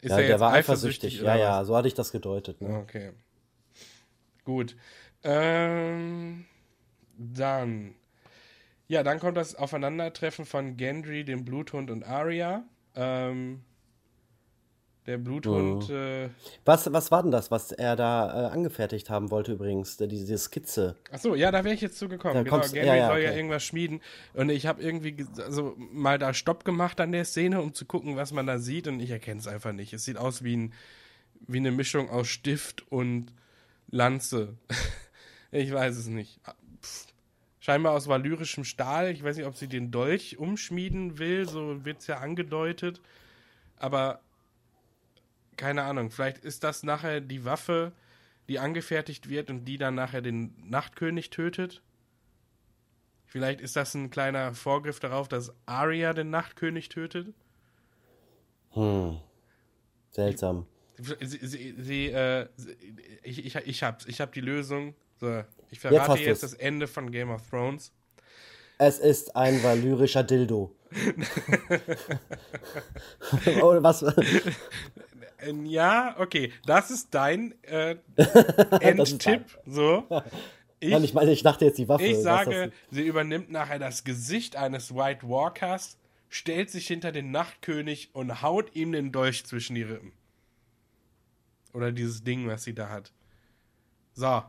Ist 0.00 0.10
Ja, 0.10 0.18
er 0.18 0.26
der 0.26 0.40
war 0.40 0.52
eifersüchtig 0.52 1.20
Ja, 1.20 1.36
ja, 1.36 1.64
so 1.64 1.76
hatte 1.76 1.88
ich 1.88 1.94
das 1.94 2.10
gedeutet. 2.10 2.60
Ne? 2.60 2.78
Okay. 2.78 3.12
Gut. 4.44 4.76
Ähm, 5.22 6.44
dann. 7.16 7.94
Ja, 8.88 9.02
dann 9.02 9.20
kommt 9.20 9.36
das 9.36 9.54
Aufeinandertreffen 9.54 10.44
von 10.44 10.76
Gendry, 10.76 11.24
dem 11.24 11.44
Bluthund 11.44 11.90
und 11.90 12.04
Arya. 12.04 12.64
Ähm, 12.94 13.62
der 15.06 15.18
Bluthund. 15.18 15.90
Äh, 15.90 16.28
Was, 16.64 16.92
was 16.92 17.10
war 17.10 17.22
denn 17.22 17.32
das, 17.32 17.50
was 17.50 17.72
er 17.72 17.96
da 17.96 18.48
äh, 18.48 18.50
angefertigt 18.52 19.10
haben 19.10 19.30
wollte 19.30 19.52
übrigens? 19.52 19.96
Der- 19.96 20.06
Diese 20.06 20.38
Skizze. 20.38 20.96
Achso, 21.10 21.34
ja, 21.34 21.50
da 21.50 21.64
wäre 21.64 21.74
ich 21.74 21.80
jetzt 21.80 21.98
zugekommen. 21.98 22.36
Da 22.36 22.42
Genau, 22.44 22.56
kommst- 22.56 22.72
Gendry 22.72 22.88
ja, 22.88 22.96
ja, 22.96 23.06
soll 23.08 23.18
ja 23.20 23.28
okay. 23.30 23.36
irgendwas 23.38 23.64
schmieden. 23.64 24.00
Und 24.34 24.50
ich 24.50 24.66
habe 24.66 24.80
irgendwie 24.82 25.12
ge- 25.12 25.26
also 25.44 25.74
mal 25.78 26.18
da 26.18 26.32
Stopp 26.34 26.64
gemacht 26.64 27.00
an 27.00 27.10
der 27.12 27.24
Szene, 27.24 27.60
um 27.60 27.74
zu 27.74 27.84
gucken, 27.84 28.16
was 28.16 28.32
man 28.32 28.46
da 28.46 28.58
sieht. 28.58 28.86
Und 28.86 29.00
ich 29.00 29.10
erkenne 29.10 29.40
es 29.40 29.48
einfach 29.48 29.72
nicht. 29.72 29.92
Es 29.92 30.04
sieht 30.04 30.16
aus 30.18 30.44
wie, 30.44 30.56
ein, 30.56 30.72
wie 31.48 31.58
eine 31.58 31.72
Mischung 31.72 32.08
aus 32.08 32.28
Stift 32.28 32.84
und 32.92 33.32
Lanze. 33.90 34.56
ich 35.50 35.72
weiß 35.72 35.96
es 35.96 36.06
nicht. 36.06 36.38
Ah, 36.44 36.54
Pff. 36.80 37.06
Scheinbar 37.58 37.92
aus 37.94 38.08
valyrischem 38.08 38.64
Stahl. 38.64 39.10
Ich 39.10 39.22
weiß 39.22 39.36
nicht, 39.36 39.46
ob 39.46 39.56
sie 39.56 39.68
den 39.68 39.90
Dolch 39.90 40.38
umschmieden 40.38 41.18
will. 41.18 41.48
So 41.48 41.84
wird 41.84 41.98
es 42.00 42.06
ja 42.08 42.18
angedeutet. 42.18 43.00
Aber 43.76 44.20
keine 45.56 45.82
Ahnung. 45.82 46.10
Vielleicht 46.10 46.38
ist 46.38 46.64
das 46.64 46.82
nachher 46.82 47.20
die 47.20 47.44
Waffe, 47.44 47.92
die 48.48 48.58
angefertigt 48.58 49.28
wird 49.28 49.50
und 49.50 49.64
die 49.64 49.78
dann 49.78 49.94
nachher 49.94 50.22
den 50.22 50.54
Nachtkönig 50.68 51.30
tötet. 51.30 51.82
Vielleicht 53.26 53.60
ist 53.60 53.76
das 53.76 53.94
ein 53.94 54.10
kleiner 54.10 54.54
Vorgriff 54.54 55.00
darauf, 55.00 55.28
dass 55.28 55.54
Arya 55.64 56.12
den 56.12 56.30
Nachtkönig 56.30 56.88
tötet. 56.90 57.32
Hm. 58.70 59.18
Seltsam. 60.10 60.66
Sie, 60.98 61.46
sie, 61.46 61.74
sie, 61.78 62.06
äh, 62.08 62.48
ich, 63.22 63.46
ich, 63.46 63.56
ich 63.56 63.82
hab's, 63.82 64.06
ich 64.06 64.20
hab 64.20 64.32
die 64.32 64.40
Lösung. 64.40 64.94
So, 65.18 65.42
ich 65.70 65.80
Jetzt 65.80 65.80
verrate 65.80 66.20
jetzt, 66.20 66.42
du's. 66.42 66.50
das 66.50 66.60
Ende 66.60 66.86
von 66.86 67.10
Game 67.10 67.30
of 67.30 67.48
Thrones. 67.48 67.92
Es 68.78 68.98
ist 68.98 69.36
ein 69.36 69.62
valyrischer 69.62 70.24
Dildo. 70.24 70.74
Oder 73.62 73.82
was? 73.82 74.02
Äh, 75.42 75.52
Ja, 75.64 76.16
okay, 76.18 76.52
das 76.66 76.90
ist 76.90 77.08
dein 77.14 77.54
äh, 77.62 77.96
Endtipp. 78.80 79.44
So. 79.66 80.04
Ich, 80.84 80.90
Nein, 80.90 81.04
ich 81.04 81.14
meine, 81.14 81.30
ich 81.30 81.44
dachte 81.44 81.64
jetzt 81.64 81.78
die 81.78 81.88
Waffe. 81.88 82.02
ich 82.04 82.16
sage, 82.18 82.72
sie 82.90 83.02
übernimmt 83.06 83.52
nachher 83.52 83.78
das 83.78 84.02
Gesicht 84.02 84.56
eines 84.56 84.92
White 84.92 85.28
Walkers, 85.28 85.96
stellt 86.28 86.70
sich 86.70 86.88
hinter 86.88 87.12
den 87.12 87.30
Nachtkönig 87.30 88.10
und 88.14 88.42
haut 88.42 88.74
ihm 88.74 88.90
den 88.90 89.12
Dolch 89.12 89.46
zwischen 89.46 89.76
die 89.76 89.84
Rippen. 89.84 90.10
Oder 91.72 91.92
dieses 91.92 92.24
Ding, 92.24 92.48
was 92.48 92.64
sie 92.64 92.74
da 92.74 92.88
hat. 92.88 93.12
So. 94.14 94.42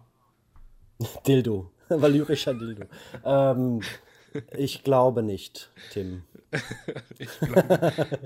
Dildo. 1.28 1.70
Valyrischer 1.90 2.56
Dildo. 2.56 2.88
ähm, 3.24 3.82
ich 4.58 4.84
glaube 4.84 5.22
nicht, 5.22 5.70
Tim. 5.92 6.24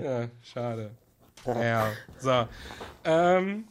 Ja, 0.02 0.28
schade. 0.40 0.92
Ja, 1.46 1.92
so. 2.18 2.48
Ähm, 3.04 3.68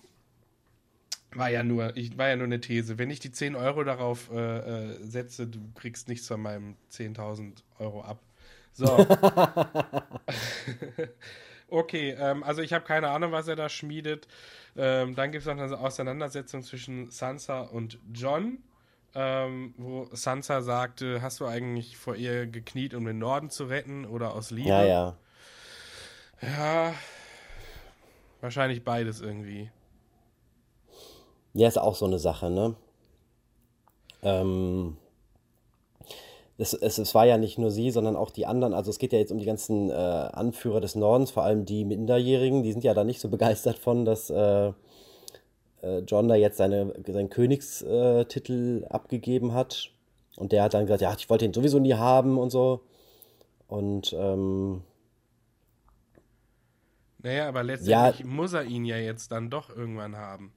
war 1.32 1.50
ja 1.50 1.64
nur, 1.64 1.96
ich, 1.96 2.18
war 2.18 2.30
ja 2.30 2.36
nur 2.36 2.46
eine 2.46 2.60
These. 2.62 2.98
Wenn 2.98 3.10
ich 3.10 3.20
die 3.20 3.32
10 3.32 3.56
Euro 3.56 3.84
darauf 3.84 4.32
äh, 4.32 4.92
äh, 4.92 4.98
setze, 5.04 5.48
du 5.48 5.60
kriegst 5.76 6.08
nichts 6.08 6.28
von 6.28 6.42
meinem 6.42 6.76
10.000 6.92 7.64
Euro 7.80 8.02
ab. 8.02 8.20
So. 8.74 8.86
okay, 11.70 12.16
ähm, 12.18 12.44
also 12.44 12.62
ich 12.62 12.74
habe 12.74 12.86
keine 12.86 13.10
Ahnung, 13.10 13.32
was 13.32 13.48
er 13.48 13.56
da 13.56 13.70
schmiedet. 13.70 14.28
Ähm, 14.76 15.16
dann 15.16 15.32
gibt 15.32 15.46
es 15.46 15.54
noch 15.54 15.62
eine 15.62 15.78
Auseinandersetzung 15.78 16.64
zwischen 16.64 17.10
Sansa 17.10 17.62
und 17.62 18.00
John, 18.14 18.60
ähm, 19.16 19.74
wo 19.78 20.08
Sansa 20.12 20.62
sagte, 20.62 21.22
hast 21.22 21.40
du 21.40 21.46
eigentlich 21.46 21.98
vor 21.98 22.16
ihr 22.16 22.46
gekniet, 22.46 22.94
um 22.94 23.06
den 23.06 23.18
Norden 23.18 23.50
zu 23.50 23.66
retten 23.66 24.06
oder 24.06 24.34
aus 24.34 24.52
Liebe? 24.52 24.70
Ja, 24.70 24.84
ja. 24.84 25.18
Ja, 26.42 26.94
wahrscheinlich 28.48 28.86
beides 28.86 29.20
irgendwie. 29.20 29.70
Ja, 31.54 31.68
ist 31.68 31.78
auch 31.78 31.96
so 31.96 32.06
eine 32.06 32.18
Sache, 32.18 32.50
ne? 32.50 32.76
Ähm, 34.24 34.96
es, 36.58 36.74
es, 36.74 36.98
es 36.98 37.14
war 37.14 37.26
ja 37.26 37.38
nicht 37.38 37.58
nur 37.58 37.72
sie, 37.72 37.92
sondern 37.92 38.16
auch 38.16 38.32
die 38.32 38.46
anderen. 38.46 38.74
Also 38.74 38.90
es 38.90 39.00
geht 39.00 39.12
ja 39.12 39.20
jetzt 39.20 39.34
um 39.34 39.38
die 39.38 39.46
ganzen 39.46 39.90
äh, 39.90 39.94
Anführer 39.94 40.80
des 40.80 40.96
Nordens, 40.96 41.30
vor 41.30 41.44
allem 41.44 41.66
die 41.66 41.84
Minderjährigen. 41.84 42.64
Die 42.64 42.72
sind 42.72 42.86
ja 42.86 42.94
da 42.94 43.04
nicht 43.04 43.20
so 43.20 43.28
begeistert 43.28 43.78
von, 43.78 44.06
dass 44.06 44.30
äh, 44.30 44.72
äh, 45.82 46.00
John 46.08 46.30
da 46.30 46.36
jetzt 46.36 46.58
seine, 46.58 46.94
seinen 47.06 47.30
Königstitel 47.30 48.86
abgegeben 48.90 49.54
hat. 49.54 49.92
Und 50.38 50.54
der 50.54 50.64
hat 50.64 50.74
dann 50.74 50.86
gesagt, 50.86 51.02
ja, 51.02 51.14
ich 51.18 51.30
wollte 51.30 51.44
ihn 51.44 51.54
sowieso 51.54 51.80
nie 51.80 51.96
haben 51.96 52.38
und 52.38 52.50
so. 52.50 52.80
Und 53.68 54.16
ähm, 54.18 54.84
Naja, 57.28 57.50
aber 57.50 57.62
letztendlich 57.62 58.26
muss 58.26 58.54
er 58.54 58.64
ihn 58.64 58.86
ja 58.86 58.96
jetzt 58.96 59.34
dann 59.34 59.50
doch 59.50 59.70
irgendwann 59.70 60.16
haben. 60.16 60.54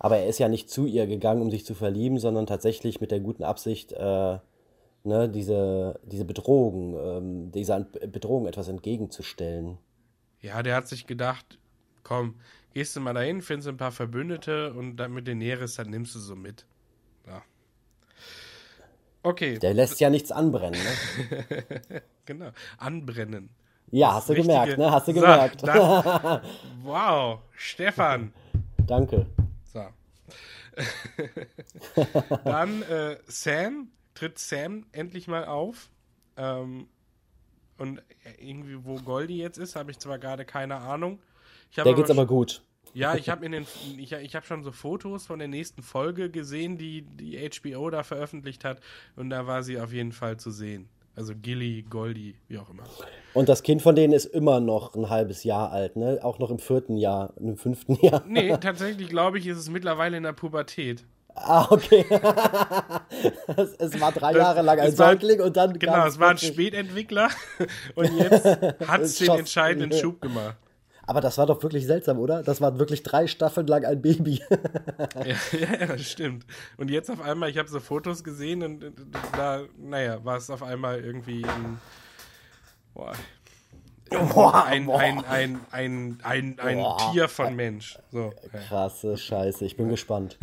Aber 0.00 0.16
er 0.16 0.26
ist 0.26 0.40
ja 0.40 0.48
nicht 0.48 0.68
zu 0.68 0.86
ihr 0.86 1.06
gegangen, 1.06 1.40
um 1.40 1.52
sich 1.52 1.64
zu 1.64 1.76
verlieben, 1.76 2.18
sondern 2.18 2.46
tatsächlich 2.46 3.00
mit 3.00 3.12
der 3.12 3.20
guten 3.20 3.44
Absicht, 3.44 3.92
äh, 3.92 4.38
ne, 5.04 5.28
diese, 5.28 6.00
diese 6.02 6.24
Bedrohung, 6.24 6.98
ähm, 6.98 7.52
dieser 7.52 7.78
Bedrohung 7.78 8.48
etwas 8.48 8.66
entgegenzustellen. 8.66 9.78
Ja, 10.40 10.64
der 10.64 10.74
hat 10.74 10.88
sich 10.88 11.06
gedacht, 11.06 11.60
komm, 12.02 12.40
gehst 12.74 12.96
du 12.96 13.00
mal 13.00 13.14
dahin, 13.14 13.40
findest 13.40 13.68
ein 13.68 13.76
paar 13.76 13.92
Verbündete 13.92 14.72
und 14.72 14.96
dann 14.96 15.12
mit 15.12 15.28
den 15.28 15.38
Neres, 15.38 15.76
dann 15.76 15.90
nimmst 15.90 16.12
du 16.16 16.18
so 16.18 16.34
mit. 16.34 16.66
Ja. 17.24 17.44
Okay, 19.22 19.60
Der 19.60 19.74
lässt 19.74 20.00
ja 20.00 20.10
nichts 20.10 20.32
anbrennen, 20.32 20.80
ne? 20.80 22.02
genau. 22.24 22.50
Anbrennen. 22.78 23.50
Ja, 23.90 24.14
hast 24.14 24.28
du 24.28 24.34
Richtige- 24.34 24.52
gemerkt, 24.54 24.78
ne? 24.78 24.90
Hast 24.90 25.08
du 25.08 25.12
So, 25.14 25.20
gemerkt. 25.20 25.62
das- 25.66 26.40
wow, 26.82 27.40
Stefan. 27.52 28.32
Danke. 28.86 29.26
So. 29.72 29.84
Dann 32.44 32.82
äh, 32.82 33.16
Sam, 33.26 33.88
tritt 34.14 34.38
Sam 34.38 34.86
endlich 34.92 35.28
mal 35.28 35.44
auf. 35.46 35.90
Ähm, 36.36 36.88
und 37.78 38.02
irgendwie, 38.40 38.84
wo 38.84 38.96
Goldie 38.96 39.38
jetzt 39.38 39.58
ist, 39.58 39.76
habe 39.76 39.90
ich 39.90 39.98
zwar 39.98 40.18
gerade 40.18 40.44
keine 40.44 40.76
Ahnung. 40.76 41.20
Der 41.76 41.94
geht's 41.94 42.10
aber 42.10 42.22
aber 42.22 42.26
gut. 42.28 42.62
Ja, 42.94 43.14
ich 43.14 43.28
habe 43.28 43.44
in 43.44 43.52
den 43.52 43.66
ich, 43.98 44.12
ich 44.12 44.34
habe 44.34 44.46
schon 44.46 44.64
so 44.64 44.72
Fotos 44.72 45.26
von 45.26 45.38
der 45.38 45.46
nächsten 45.48 45.82
Folge 45.82 46.30
gesehen, 46.30 46.78
die 46.78 47.02
die 47.02 47.38
HBO 47.60 47.90
da 47.90 48.02
veröffentlicht 48.02 48.64
hat 48.64 48.80
und 49.14 49.28
da 49.30 49.46
war 49.46 49.62
sie 49.62 49.78
auf 49.78 49.92
jeden 49.92 50.12
Fall 50.12 50.38
zu 50.38 50.50
sehen. 50.50 50.88
Also 51.18 51.34
Gilly, 51.34 51.84
Goldie, 51.90 52.36
wie 52.46 52.58
auch 52.58 52.70
immer. 52.70 52.84
Und 53.34 53.48
das 53.48 53.64
Kind 53.64 53.82
von 53.82 53.96
denen 53.96 54.12
ist 54.12 54.26
immer 54.26 54.60
noch 54.60 54.94
ein 54.94 55.10
halbes 55.10 55.42
Jahr 55.42 55.72
alt, 55.72 55.96
ne? 55.96 56.20
Auch 56.22 56.38
noch 56.38 56.48
im 56.48 56.60
vierten 56.60 56.96
Jahr, 56.96 57.32
im 57.40 57.56
fünften 57.56 57.94
Jahr. 58.06 58.22
Nee, 58.28 58.56
tatsächlich 58.58 59.08
glaube 59.08 59.38
ich, 59.38 59.48
ist 59.48 59.58
es 59.58 59.68
mittlerweile 59.68 60.16
in 60.16 60.22
der 60.22 60.32
Pubertät. 60.32 61.04
Ah, 61.34 61.66
okay. 61.70 62.04
es, 63.56 63.74
es 63.78 64.00
war 64.00 64.12
drei 64.12 64.34
Jahre 64.34 64.62
lang 64.62 64.78
ein 64.78 64.94
Säugling 64.94 65.40
und 65.40 65.56
dann 65.56 65.76
Genau, 65.76 66.06
es 66.06 66.20
war 66.20 66.30
ein 66.30 66.38
Spätentwickler 66.38 67.30
und 67.96 68.16
jetzt 68.16 68.44
hat 68.86 69.00
es 69.00 69.18
den 69.18 69.30
entscheidenden 69.30 69.98
Schub 69.98 70.20
gemacht. 70.20 70.56
Aber 71.08 71.22
das 71.22 71.38
war 71.38 71.46
doch 71.46 71.62
wirklich 71.62 71.86
seltsam, 71.86 72.18
oder? 72.18 72.42
Das 72.42 72.60
war 72.60 72.78
wirklich 72.78 73.02
drei 73.02 73.26
Staffeln 73.26 73.66
lang 73.66 73.86
ein 73.86 74.02
Baby. 74.02 74.42
Ja, 75.24 75.86
ja, 75.86 75.98
stimmt. 75.98 76.44
Und 76.76 76.90
jetzt 76.90 77.10
auf 77.10 77.22
einmal, 77.22 77.48
ich 77.48 77.56
habe 77.56 77.66
so 77.68 77.80
Fotos 77.80 78.22
gesehen 78.22 78.62
und 78.62 78.92
da, 79.34 79.62
naja, 79.78 80.22
war 80.22 80.36
es 80.36 80.50
auf 80.50 80.62
einmal 80.62 81.00
irgendwie 81.00 81.44
ein, 81.46 81.80
boah, 82.92 83.14
Boah, 84.10 84.64
ein, 84.64 84.86
boah. 84.86 84.98
ein, 85.00 85.24
ein, 85.24 85.60
ein, 85.70 86.18
ein, 86.22 86.58
ein 86.60 86.76
Boah. 86.78 87.10
Tier 87.12 87.28
von 87.28 87.54
Mensch. 87.56 87.98
So. 88.10 88.32
Krasse 88.68 89.16
Scheiße, 89.16 89.64
ich 89.64 89.76
bin 89.76 89.88
gespannt. 89.88 90.38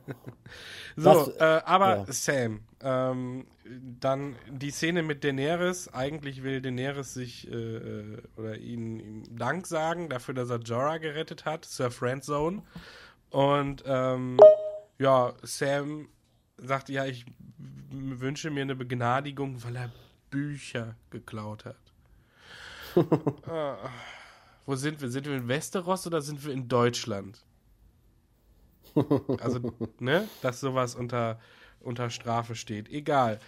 so 0.96 1.10
Was- 1.10 1.28
äh, 1.36 1.60
aber 1.64 1.96
ja. 1.98 2.04
Sam, 2.08 2.60
ähm, 2.82 3.46
dann 4.00 4.36
die 4.50 4.70
Szene 4.70 5.02
mit 5.02 5.24
Daenerys. 5.24 5.88
Eigentlich 5.88 6.42
will 6.42 6.60
Daenerys 6.60 7.14
sich 7.14 7.50
äh, 7.50 7.54
äh, 7.54 8.22
oder 8.36 8.58
ihn, 8.58 9.00
ihm 9.00 9.36
Dank 9.36 9.66
sagen 9.66 10.08
dafür, 10.08 10.34
dass 10.34 10.50
er 10.50 10.58
Jorah 10.58 10.98
gerettet 10.98 11.44
hat, 11.44 11.64
Sir 11.64 11.90
Friendzone. 11.90 12.62
Und 13.30 13.82
ähm, 13.86 14.38
ja, 14.98 15.34
Sam 15.42 16.08
sagt, 16.56 16.88
ja, 16.88 17.04
ich 17.04 17.26
wünsche 17.90 18.50
mir 18.50 18.62
eine 18.62 18.76
Begnadigung, 18.76 19.62
weil 19.64 19.76
er 19.76 19.92
Bücher 20.30 20.96
geklaut 21.10 21.64
hat. 21.64 21.76
ah, 23.46 23.90
wo 24.66 24.74
sind 24.74 25.00
wir? 25.00 25.08
Sind 25.08 25.26
wir 25.26 25.36
in 25.36 25.48
Westeros 25.48 26.06
oder 26.06 26.20
sind 26.20 26.44
wir 26.44 26.52
in 26.52 26.68
Deutschland? 26.68 27.44
Also, 29.40 29.72
ne, 30.00 30.28
dass 30.42 30.60
sowas 30.60 30.94
unter, 30.94 31.38
unter 31.80 32.10
Strafe 32.10 32.54
steht. 32.54 32.88
Egal. 32.88 33.38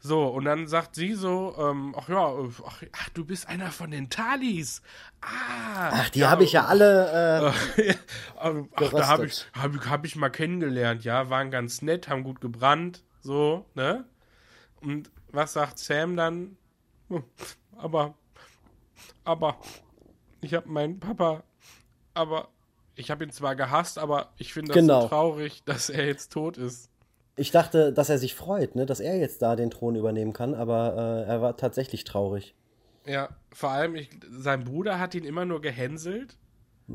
So, 0.00 0.28
und 0.28 0.44
dann 0.44 0.68
sagt 0.68 0.94
sie 0.94 1.14
so, 1.14 1.56
ähm, 1.58 1.92
ach 1.98 2.08
ja, 2.08 2.32
ach, 2.66 2.82
ach, 2.92 3.08
du 3.14 3.24
bist 3.24 3.48
einer 3.48 3.72
von 3.72 3.90
den 3.90 4.10
Talis. 4.10 4.80
Ah. 5.20 5.90
Ach, 5.90 6.10
die 6.10 6.24
habe 6.24 6.44
ich 6.44 6.52
ja 6.52 6.66
alle. 6.66 7.52
Äh, 7.76 7.94
Ach, 8.38 8.54
da 8.92 9.08
habe 9.08 9.26
ich, 9.26 9.46
hab 9.52 9.74
ich, 9.74 9.90
hab 9.90 10.04
ich 10.04 10.14
mal 10.14 10.28
kennengelernt, 10.28 11.02
ja, 11.02 11.30
waren 11.30 11.50
ganz 11.50 11.82
nett, 11.82 12.08
haben 12.08 12.22
gut 12.22 12.40
gebrannt, 12.40 13.02
so, 13.22 13.66
ne? 13.74 14.04
Und 14.80 15.10
was 15.32 15.54
sagt 15.54 15.80
Sam 15.80 16.16
dann? 16.16 16.56
Hm, 17.08 17.24
Aber, 17.76 18.14
aber, 19.24 19.58
ich 20.40 20.54
habe 20.54 20.68
meinen 20.68 21.00
Papa, 21.00 21.42
aber, 22.14 22.48
ich 22.94 23.10
habe 23.10 23.24
ihn 23.24 23.30
zwar 23.32 23.56
gehasst, 23.56 23.98
aber 23.98 24.32
ich 24.36 24.52
finde 24.52 24.68
das 24.68 24.76
Genau. 24.76 25.00
so 25.02 25.08
traurig, 25.08 25.64
dass 25.64 25.90
er 25.90 26.06
jetzt 26.06 26.32
tot 26.32 26.56
ist. 26.56 26.88
Ich 27.38 27.50
dachte, 27.50 27.92
dass 27.92 28.08
er 28.10 28.18
sich 28.18 28.34
freut, 28.34 28.74
ne, 28.74 28.86
dass 28.86 29.00
er 29.00 29.16
jetzt 29.18 29.42
da 29.42 29.56
den 29.56 29.70
Thron 29.70 29.96
übernehmen 29.96 30.32
kann, 30.32 30.54
aber 30.54 31.24
äh, 31.26 31.28
er 31.30 31.40
war 31.42 31.56
tatsächlich 31.56 32.04
traurig. 32.04 32.54
Ja, 33.06 33.28
vor 33.52 33.70
allem, 33.70 33.94
ich, 33.94 34.10
sein 34.30 34.64
Bruder 34.64 34.98
hat 34.98 35.14
ihn 35.14 35.24
immer 35.24 35.44
nur 35.44 35.60
gehänselt. 35.60 36.36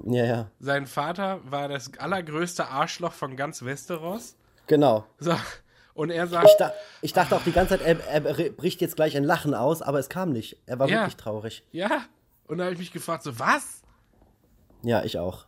Ja, 0.05 0.25
ja, 0.25 0.51
Sein 0.59 0.87
Vater 0.87 1.39
war 1.43 1.67
das 1.67 1.91
allergrößte 1.99 2.67
Arschloch 2.67 3.13
von 3.13 3.35
ganz 3.35 3.63
Westeros. 3.63 4.35
genau. 4.67 5.05
So, 5.19 5.35
und 5.93 6.09
er 6.09 6.25
sagt, 6.27 6.47
Ich, 6.47 6.55
da, 6.57 6.73
ich 7.01 7.13
dachte 7.13 7.35
auch 7.35 7.43
die 7.43 7.51
ganze 7.51 7.77
Zeit, 7.77 7.99
er, 8.09 8.25
er 8.25 8.49
bricht 8.51 8.81
jetzt 8.81 8.95
gleich 8.95 9.15
ein 9.15 9.23
Lachen 9.23 9.53
aus, 9.53 9.81
aber 9.83 9.99
es 9.99 10.09
kam 10.09 10.31
nicht. 10.31 10.57
Er 10.65 10.79
war 10.79 10.87
Ja. 10.89 11.01
wirklich 11.01 11.17
traurig. 11.17 11.63
ja. 11.71 12.03
Und 12.45 12.57
da 12.57 12.65
habe 12.65 12.73
ich 12.73 12.79
mich 12.79 12.91
gefragt, 12.91 13.23
so, 13.23 13.39
was? 13.39 13.81
Ja, 14.83 15.03
ich 15.05 15.17
auch. 15.17 15.45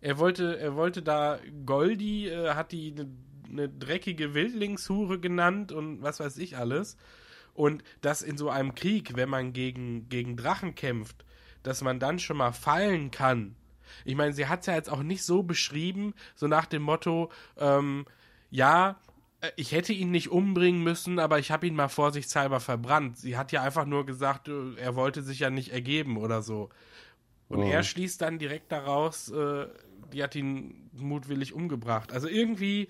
Er 0.00 0.18
wollte, 0.18 0.58
er 0.58 0.74
wollte 0.74 1.00
da 1.00 1.38
Goldi, 1.64 2.28
äh, 2.28 2.50
hat 2.54 2.72
die 2.72 2.94
eine 3.54 3.68
ne 3.68 3.68
dreckige 3.68 4.34
Wildlingshure 4.34 5.18
genannt 5.18 5.72
und 5.72 6.02
was 6.02 6.20
weiß 6.20 6.38
ich 6.38 6.56
alles. 6.56 6.96
Und 7.54 7.84
dass 8.00 8.22
in 8.22 8.36
so 8.36 8.50
einem 8.50 8.74
Krieg, 8.74 9.16
wenn 9.16 9.28
man 9.28 9.52
gegen, 9.52 10.08
gegen 10.08 10.36
Drachen 10.36 10.74
kämpft, 10.74 11.24
dass 11.62 11.82
man 11.82 12.00
dann 12.00 12.18
schon 12.18 12.36
mal 12.36 12.52
fallen 12.52 13.10
kann. 13.10 13.54
Ich 14.04 14.16
meine, 14.16 14.32
sie 14.32 14.48
hat 14.48 14.60
es 14.60 14.66
ja 14.66 14.74
jetzt 14.74 14.90
auch 14.90 15.02
nicht 15.02 15.22
so 15.22 15.42
beschrieben, 15.42 16.14
so 16.34 16.48
nach 16.48 16.66
dem 16.66 16.82
Motto, 16.82 17.30
ähm, 17.56 18.06
ja, 18.50 18.98
äh, 19.40 19.50
ich 19.56 19.72
hätte 19.72 19.92
ihn 19.92 20.10
nicht 20.10 20.30
umbringen 20.30 20.82
müssen, 20.82 21.18
aber 21.18 21.38
ich 21.38 21.50
habe 21.50 21.66
ihn 21.66 21.76
mal 21.76 21.88
vorsichtshalber 21.88 22.60
verbrannt. 22.60 23.18
Sie 23.18 23.36
hat 23.36 23.52
ja 23.52 23.62
einfach 23.62 23.86
nur 23.86 24.04
gesagt, 24.04 24.48
äh, 24.48 24.74
er 24.76 24.96
wollte 24.96 25.22
sich 25.22 25.38
ja 25.38 25.50
nicht 25.50 25.72
ergeben 25.72 26.16
oder 26.16 26.42
so. 26.42 26.70
Und 27.48 27.62
er 27.62 27.82
schließt 27.82 28.20
dann 28.20 28.38
direkt 28.38 28.72
daraus, 28.72 29.30
äh, 29.30 29.66
die 30.12 30.22
hat 30.22 30.34
ihn 30.34 30.90
mutwillig 30.92 31.52
umgebracht. 31.52 32.12
Also 32.12 32.26
irgendwie, 32.26 32.88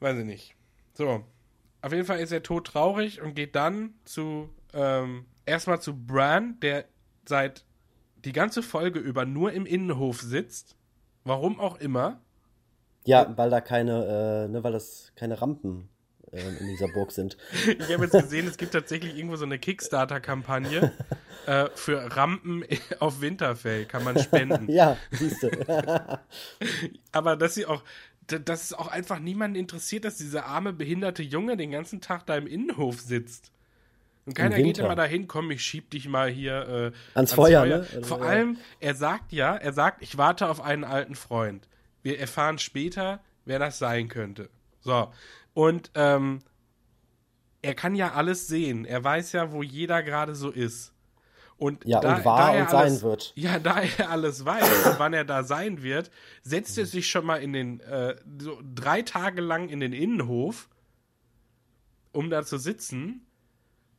weiß 0.00 0.18
ich 0.18 0.24
nicht. 0.24 0.54
So, 0.94 1.24
auf 1.82 1.92
jeden 1.92 2.04
Fall 2.04 2.20
ist 2.20 2.32
er 2.32 2.42
todtraurig 2.42 3.22
und 3.22 3.34
geht 3.34 3.54
dann 3.54 3.94
zu, 4.04 4.48
ähm, 4.72 5.26
erstmal 5.46 5.80
zu 5.80 5.94
Bran, 5.96 6.58
der 6.60 6.84
seit 7.26 7.64
die 8.24 8.32
ganze 8.32 8.62
Folge 8.62 8.98
über 8.98 9.24
nur 9.24 9.52
im 9.52 9.66
Innenhof 9.66 10.20
sitzt. 10.20 10.76
Warum 11.24 11.60
auch 11.60 11.78
immer. 11.78 12.20
Ja, 13.04 13.36
weil 13.36 13.50
da 13.50 13.60
keine, 13.60 14.46
äh, 14.46 14.52
ne, 14.52 14.64
weil 14.64 14.72
das 14.72 15.12
keine 15.14 15.40
Rampen 15.40 15.88
äh, 16.32 16.40
in 16.40 16.66
dieser 16.66 16.88
Burg 16.88 17.12
sind. 17.12 17.36
Ich 17.66 17.92
habe 17.92 18.04
jetzt 18.04 18.12
gesehen, 18.12 18.46
es 18.46 18.56
gibt 18.56 18.72
tatsächlich 18.72 19.16
irgendwo 19.16 19.36
so 19.36 19.44
eine 19.44 19.58
Kickstarter-Kampagne 19.58 20.92
äh, 21.46 21.66
für 21.74 22.16
Rampen 22.16 22.64
auf 22.98 23.20
Winterfell. 23.20 23.86
Kann 23.86 24.04
man 24.04 24.18
spenden. 24.18 24.68
Ja, 24.72 24.96
siehst 25.10 25.42
du. 25.42 25.50
Aber 27.12 27.36
dass 27.36 27.54
sie 27.54 27.66
auch, 27.66 27.82
dass 28.28 28.64
es 28.64 28.72
auch 28.72 28.88
einfach 28.88 29.18
niemanden 29.18 29.56
interessiert, 29.56 30.04
dass 30.04 30.16
dieser 30.16 30.46
arme, 30.46 30.72
behinderte 30.72 31.22
Junge 31.22 31.56
den 31.56 31.70
ganzen 31.70 32.00
Tag 32.00 32.26
da 32.26 32.36
im 32.36 32.46
Innenhof 32.46 33.00
sitzt. 33.00 33.50
Und 34.26 34.34
keiner 34.34 34.56
geht 34.56 34.76
immer 34.76 34.94
dahin, 34.94 35.26
komm, 35.26 35.50
ich 35.50 35.62
schieb 35.62 35.88
dich 35.90 36.06
mal 36.06 36.28
hier 36.28 36.92
äh, 36.92 37.16
Ans 37.16 37.32
Feuer, 37.32 37.64
ne? 37.64 37.86
Vor 38.02 38.20
allem, 38.20 38.58
er 38.78 38.94
sagt 38.94 39.32
ja, 39.32 39.56
er 39.56 39.72
sagt, 39.72 40.02
ich 40.02 40.18
warte 40.18 40.50
auf 40.50 40.60
einen 40.60 40.84
alten 40.84 41.14
Freund. 41.14 41.66
Wir 42.02 42.20
erfahren 42.20 42.58
später, 42.58 43.20
wer 43.46 43.58
das 43.58 43.78
sein 43.78 44.08
könnte. 44.08 44.50
So. 44.80 45.10
Und 45.54 45.90
ähm, 45.94 46.40
er 47.62 47.74
kann 47.74 47.94
ja 47.94 48.12
alles 48.12 48.46
sehen. 48.48 48.84
Er 48.84 49.02
weiß 49.02 49.32
ja, 49.32 49.50
wo 49.50 49.62
jeder 49.62 50.02
gerade 50.02 50.34
so 50.34 50.50
ist. 50.50 50.92
Und 51.58 51.84
Ja, 51.84 52.00
da, 52.00 52.16
und 52.16 52.24
war 52.24 52.54
er 52.54 52.62
und 52.62 52.70
sein 52.70 52.80
alles, 52.82 53.02
wird. 53.02 53.32
Ja, 53.34 53.58
da 53.58 53.80
er 53.80 54.10
alles 54.10 54.44
weiß 54.44 54.94
wann 54.98 55.12
er 55.12 55.24
da 55.24 55.42
sein 55.42 55.82
wird, 55.82 56.10
setzt 56.42 56.78
er 56.78 56.86
sich 56.86 57.08
schon 57.08 57.26
mal 57.26 57.36
in 57.36 57.52
den 57.52 57.80
äh, 57.80 58.14
so 58.38 58.62
drei 58.74 59.02
Tage 59.02 59.40
lang 59.40 59.68
in 59.68 59.80
den 59.80 59.92
Innenhof, 59.92 60.68
um 62.12 62.30
da 62.30 62.44
zu 62.44 62.58
sitzen. 62.58 63.26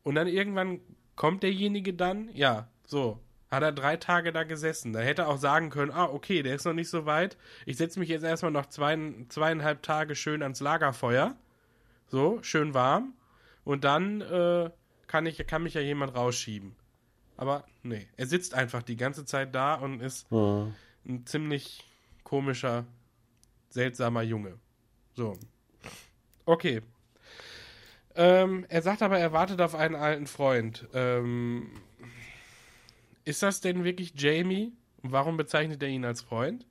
Und 0.03 0.15
dann 0.15 0.27
irgendwann 0.27 0.79
kommt 1.15 1.43
derjenige 1.43 1.93
dann, 1.93 2.29
ja, 2.33 2.69
so, 2.85 3.19
hat 3.51 3.63
er 3.63 3.73
drei 3.73 3.97
Tage 3.97 4.31
da 4.31 4.43
gesessen. 4.43 4.93
Da 4.93 4.99
hätte 4.99 5.23
er 5.23 5.27
auch 5.27 5.37
sagen 5.37 5.69
können, 5.69 5.91
ah, 5.91 6.05
okay, 6.05 6.43
der 6.43 6.55
ist 6.55 6.65
noch 6.65 6.73
nicht 6.73 6.89
so 6.89 7.05
weit. 7.05 7.37
Ich 7.65 7.77
setze 7.77 7.99
mich 7.99 8.09
jetzt 8.09 8.23
erstmal 8.23 8.51
noch 8.51 8.67
zwei, 8.67 8.97
zweieinhalb 9.27 9.83
Tage 9.83 10.15
schön 10.15 10.43
ans 10.43 10.61
Lagerfeuer. 10.61 11.35
So, 12.07 12.39
schön 12.41 12.73
warm. 12.73 13.13
Und 13.63 13.83
dann 13.83 14.21
äh, 14.21 14.69
kann, 15.07 15.25
ich, 15.25 15.45
kann 15.45 15.63
mich 15.63 15.73
ja 15.73 15.81
jemand 15.81 16.15
rausschieben. 16.15 16.75
Aber 17.39 17.63
nee, 17.83 18.05
er 18.17 18.27
sitzt 18.27 18.53
einfach 18.53 18.83
die 18.83 18.97
ganze 18.97 19.23
Zeit 19.23 19.55
da 19.55 19.75
und 19.75 20.01
ist 20.01 20.29
Hm. 20.29 20.73
ein 21.07 21.25
ziemlich 21.25 21.85
komischer, 22.25 22.85
seltsamer 23.69 24.23
Junge. 24.23 24.59
So. 25.15 25.39
Okay. 26.45 26.81
Ähm, 28.15 28.65
er 28.67 28.81
sagt 28.81 29.01
aber, 29.01 29.17
er 29.19 29.31
wartet 29.31 29.61
auf 29.61 29.73
einen 29.73 29.95
alten 29.95 30.27
Freund. 30.27 30.89
Ähm, 30.93 31.71
ist 33.23 33.41
das 33.41 33.61
denn 33.61 33.85
wirklich 33.85 34.11
Jamie? 34.17 34.73
Und 35.01 35.13
warum 35.13 35.37
bezeichnet 35.37 35.81
er 35.81 35.87
ihn 35.87 36.03
als 36.03 36.21
Freund? 36.21 36.65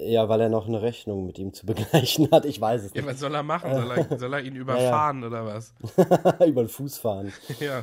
Ja, 0.00 0.28
weil 0.28 0.40
er 0.40 0.48
noch 0.48 0.68
eine 0.68 0.80
Rechnung 0.80 1.26
mit 1.26 1.38
ihm 1.38 1.52
zu 1.52 1.66
begleichen 1.66 2.30
hat. 2.30 2.44
Ich 2.44 2.60
weiß 2.60 2.84
es 2.84 2.94
Ja, 2.94 3.02
nicht. 3.02 3.10
was 3.10 3.18
soll 3.20 3.34
er 3.34 3.42
machen? 3.42 3.74
Soll 3.74 3.90
er, 3.90 4.18
soll 4.18 4.32
er 4.32 4.40
ihn 4.42 4.54
überfahren 4.56 5.24
oder 5.24 5.44
was? 5.44 5.74
Über 6.46 6.62
den 6.62 6.68
Fuß 6.68 6.98
fahren. 6.98 7.32
Ja. 7.60 7.82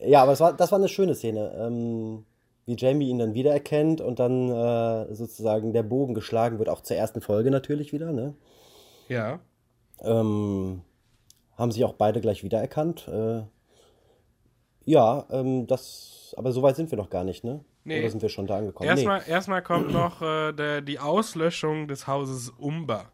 Ja, 0.00 0.22
aber 0.22 0.38
war, 0.38 0.52
das 0.54 0.70
war 0.72 0.78
eine 0.78 0.88
schöne 0.88 1.14
Szene. 1.14 1.52
Ähm, 1.58 2.24
wie 2.66 2.76
Jamie 2.76 3.08
ihn 3.08 3.18
dann 3.18 3.34
wiedererkennt 3.34 4.00
und 4.00 4.18
dann 4.18 4.48
äh, 4.48 5.14
sozusagen 5.14 5.72
der 5.72 5.82
Bogen 5.82 6.14
geschlagen 6.14 6.58
wird, 6.58 6.68
auch 6.68 6.82
zur 6.82 6.96
ersten 6.96 7.20
Folge 7.20 7.50
natürlich 7.50 7.92
wieder, 7.92 8.12
ne? 8.12 8.34
Ja. 9.08 9.40
Ähm, 10.02 10.82
haben 11.56 11.72
sich 11.72 11.84
auch 11.84 11.94
beide 11.94 12.20
gleich 12.20 12.44
wiedererkannt. 12.44 13.08
Äh, 13.08 13.42
ja, 14.84 15.26
ähm, 15.30 15.66
das, 15.66 16.34
aber 16.38 16.52
so 16.52 16.62
weit 16.62 16.76
sind 16.76 16.90
wir 16.92 16.98
noch 16.98 17.10
gar 17.10 17.24
nicht, 17.24 17.42
ne? 17.42 17.60
Nee. 17.84 18.00
Oder 18.00 18.10
sind 18.10 18.22
wir 18.22 18.28
schon 18.28 18.46
da 18.46 18.58
angekommen? 18.58 18.88
Erstmal, 18.88 19.22
erstmal 19.26 19.62
kommt 19.62 19.92
noch 19.92 20.20
äh, 20.20 20.52
der, 20.52 20.82
die 20.82 20.98
Auslöschung 20.98 21.88
des 21.88 22.06
Hauses. 22.06 22.52
Nee. 22.58 23.08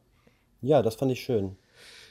Ja, 0.63 0.83
das 0.83 0.97
fand 0.97 1.13
ich 1.13 1.21
schön. 1.21 1.57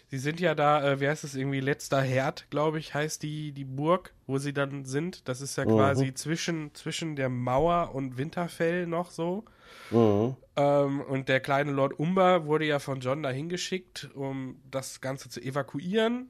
Sie 0.07 0.19
sind 0.19 0.39
ja 0.39 0.53
da, 0.53 0.91
äh, 0.91 0.99
wie 0.99 1.07
heißt 1.07 1.23
es 1.23 1.33
irgendwie, 1.33 1.59
letzter 1.59 1.99
Herd, 2.01 2.45
glaube 2.51 2.77
ich, 2.77 2.93
heißt 2.93 3.23
die, 3.23 3.51
die 3.51 3.65
Burg, 3.65 4.13
wo 4.27 4.37
sie 4.37 4.53
dann 4.53 4.85
sind. 4.85 5.27
Das 5.27 5.41
ist 5.41 5.57
ja 5.57 5.65
quasi 5.65 6.13
zwischen, 6.13 6.73
zwischen 6.75 7.15
der 7.15 7.29
Mauer 7.29 7.95
und 7.95 8.17
Winterfell 8.17 8.85
noch 8.85 9.09
so. 9.09 9.43
Mhm. 9.89 10.35
Ähm, 10.55 11.01
und 11.01 11.29
der 11.29 11.39
kleine 11.39 11.71
Lord 11.71 11.97
Umber 11.99 12.45
wurde 12.45 12.65
ja 12.65 12.77
von 12.77 12.99
John 12.99 13.23
dahin 13.23 13.49
geschickt, 13.49 14.09
um 14.13 14.61
das 14.69 15.01
Ganze 15.01 15.29
zu 15.29 15.41
evakuieren. 15.41 16.29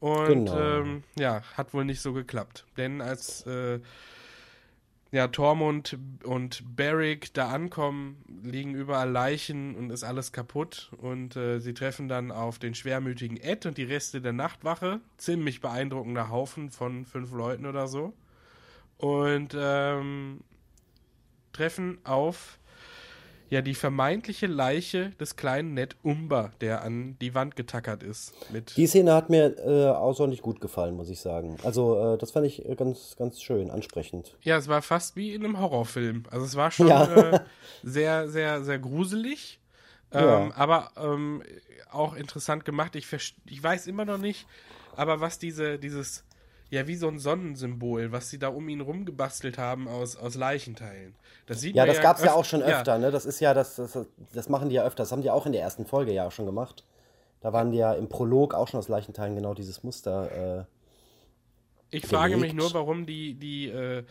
Und 0.00 0.26
Genau. 0.46 0.58
ähm, 0.58 1.04
ja, 1.16 1.42
hat 1.56 1.72
wohl 1.74 1.84
nicht 1.84 2.00
so 2.00 2.12
geklappt. 2.12 2.66
Denn 2.76 3.00
als 3.00 3.46
äh, 3.46 3.78
ja, 5.10 5.28
Tormund 5.28 5.96
und 6.24 6.76
Beric 6.76 7.32
da 7.32 7.48
ankommen, 7.48 8.22
liegen 8.42 8.74
überall 8.74 9.10
Leichen 9.10 9.74
und 9.74 9.90
ist 9.90 10.04
alles 10.04 10.32
kaputt. 10.32 10.90
Und 10.98 11.34
äh, 11.36 11.60
sie 11.60 11.72
treffen 11.72 12.08
dann 12.08 12.30
auf 12.30 12.58
den 12.58 12.74
schwermütigen 12.74 13.38
Ed 13.38 13.64
und 13.64 13.78
die 13.78 13.84
Reste 13.84 14.20
der 14.20 14.34
Nachtwache. 14.34 15.00
Ziemlich 15.16 15.60
beeindruckender 15.60 16.28
Haufen 16.28 16.70
von 16.70 17.06
fünf 17.06 17.32
Leuten 17.32 17.64
oder 17.64 17.88
so. 17.88 18.12
Und 18.98 19.56
ähm, 19.58 20.40
treffen 21.52 21.98
auf 22.04 22.57
ja 23.50 23.62
die 23.62 23.74
vermeintliche 23.74 24.46
Leiche 24.46 25.10
des 25.20 25.36
kleinen 25.36 25.74
Ned 25.74 25.96
Umber, 26.02 26.52
der 26.60 26.82
an 26.82 27.16
die 27.20 27.34
Wand 27.34 27.56
getackert 27.56 28.02
ist. 28.02 28.32
Die 28.76 28.86
Szene 28.86 29.14
hat 29.14 29.30
mir 29.30 29.56
äh, 29.58 29.88
außerordentlich 29.88 30.42
gut 30.42 30.60
gefallen, 30.60 30.94
muss 30.96 31.08
ich 31.08 31.20
sagen. 31.20 31.56
Also, 31.64 32.14
äh, 32.14 32.18
das 32.18 32.30
fand 32.32 32.46
ich 32.46 32.68
äh, 32.68 32.74
ganz, 32.74 33.16
ganz 33.16 33.40
schön, 33.42 33.70
ansprechend. 33.70 34.36
Ja, 34.42 34.56
es 34.56 34.68
war 34.68 34.82
fast 34.82 35.16
wie 35.16 35.34
in 35.34 35.44
einem 35.44 35.58
Horrorfilm. 35.58 36.24
Also 36.30 36.44
es 36.44 36.56
war 36.56 36.70
schon 36.70 36.88
Ja. 36.88 37.04
äh, 37.30 37.40
sehr, 37.82 38.28
sehr, 38.28 38.62
sehr 38.62 38.78
gruselig. 38.78 39.60
Ähm, 40.12 40.24
Ja. 40.24 40.50
Aber 40.54 40.90
ähm, 40.96 41.42
auch 41.90 42.14
interessant 42.14 42.64
gemacht. 42.64 42.96
Ich, 42.96 43.06
ich 43.46 43.62
weiß 43.62 43.86
immer 43.86 44.04
noch 44.04 44.18
nicht, 44.18 44.46
aber 44.96 45.20
was 45.20 45.38
diese, 45.38 45.78
dieses, 45.78 46.24
ja, 46.70 46.86
wie 46.86 46.96
so 46.96 47.08
ein 47.08 47.18
Sonnensymbol, 47.18 48.12
was 48.12 48.28
sie 48.30 48.38
da 48.38 48.48
um 48.48 48.68
ihn 48.68 48.80
rumgebastelt 48.80 49.56
haben 49.58 49.88
aus, 49.88 50.16
aus 50.16 50.34
Leichenteilen. 50.34 51.14
Das 51.46 51.60
sieht 51.60 51.74
Ja, 51.74 51.84
man 51.86 51.94
das 51.94 52.02
gab's 52.02 52.22
ja 52.22 52.32
öf- 52.32 52.34
auch 52.34 52.44
schon 52.44 52.62
öfter, 52.62 52.98
ne? 52.98 53.10
Das 53.10 53.24
ist 53.24 53.40
ja, 53.40 53.54
das, 53.54 53.76
das, 53.76 53.98
das 54.34 54.48
machen 54.48 54.68
die 54.68 54.74
ja 54.74 54.84
öfter. 54.84 55.02
Das 55.02 55.12
haben 55.12 55.22
die 55.22 55.30
auch 55.30 55.46
in 55.46 55.52
der 55.52 55.62
ersten 55.62 55.86
Folge 55.86 56.12
ja 56.12 56.26
auch 56.26 56.32
schon 56.32 56.44
gemacht. 56.46 56.84
Da 57.40 57.52
waren 57.52 57.70
die 57.70 57.78
ja 57.78 57.94
im 57.94 58.08
Prolog 58.08 58.52
auch 58.52 58.68
schon 58.68 58.78
aus 58.78 58.88
Leichenteilen 58.88 59.34
genau 59.34 59.54
dieses 59.54 59.82
Muster. 59.82 60.60
Äh, 60.60 60.64
Ich 61.96 62.06
frage 62.06 62.36
mich 62.36 62.50
gelegt. 62.52 62.56
nur, 62.56 62.74
warum 62.74 63.06
die, 63.06 63.34
die, 63.34 63.68
äh, 63.68 64.04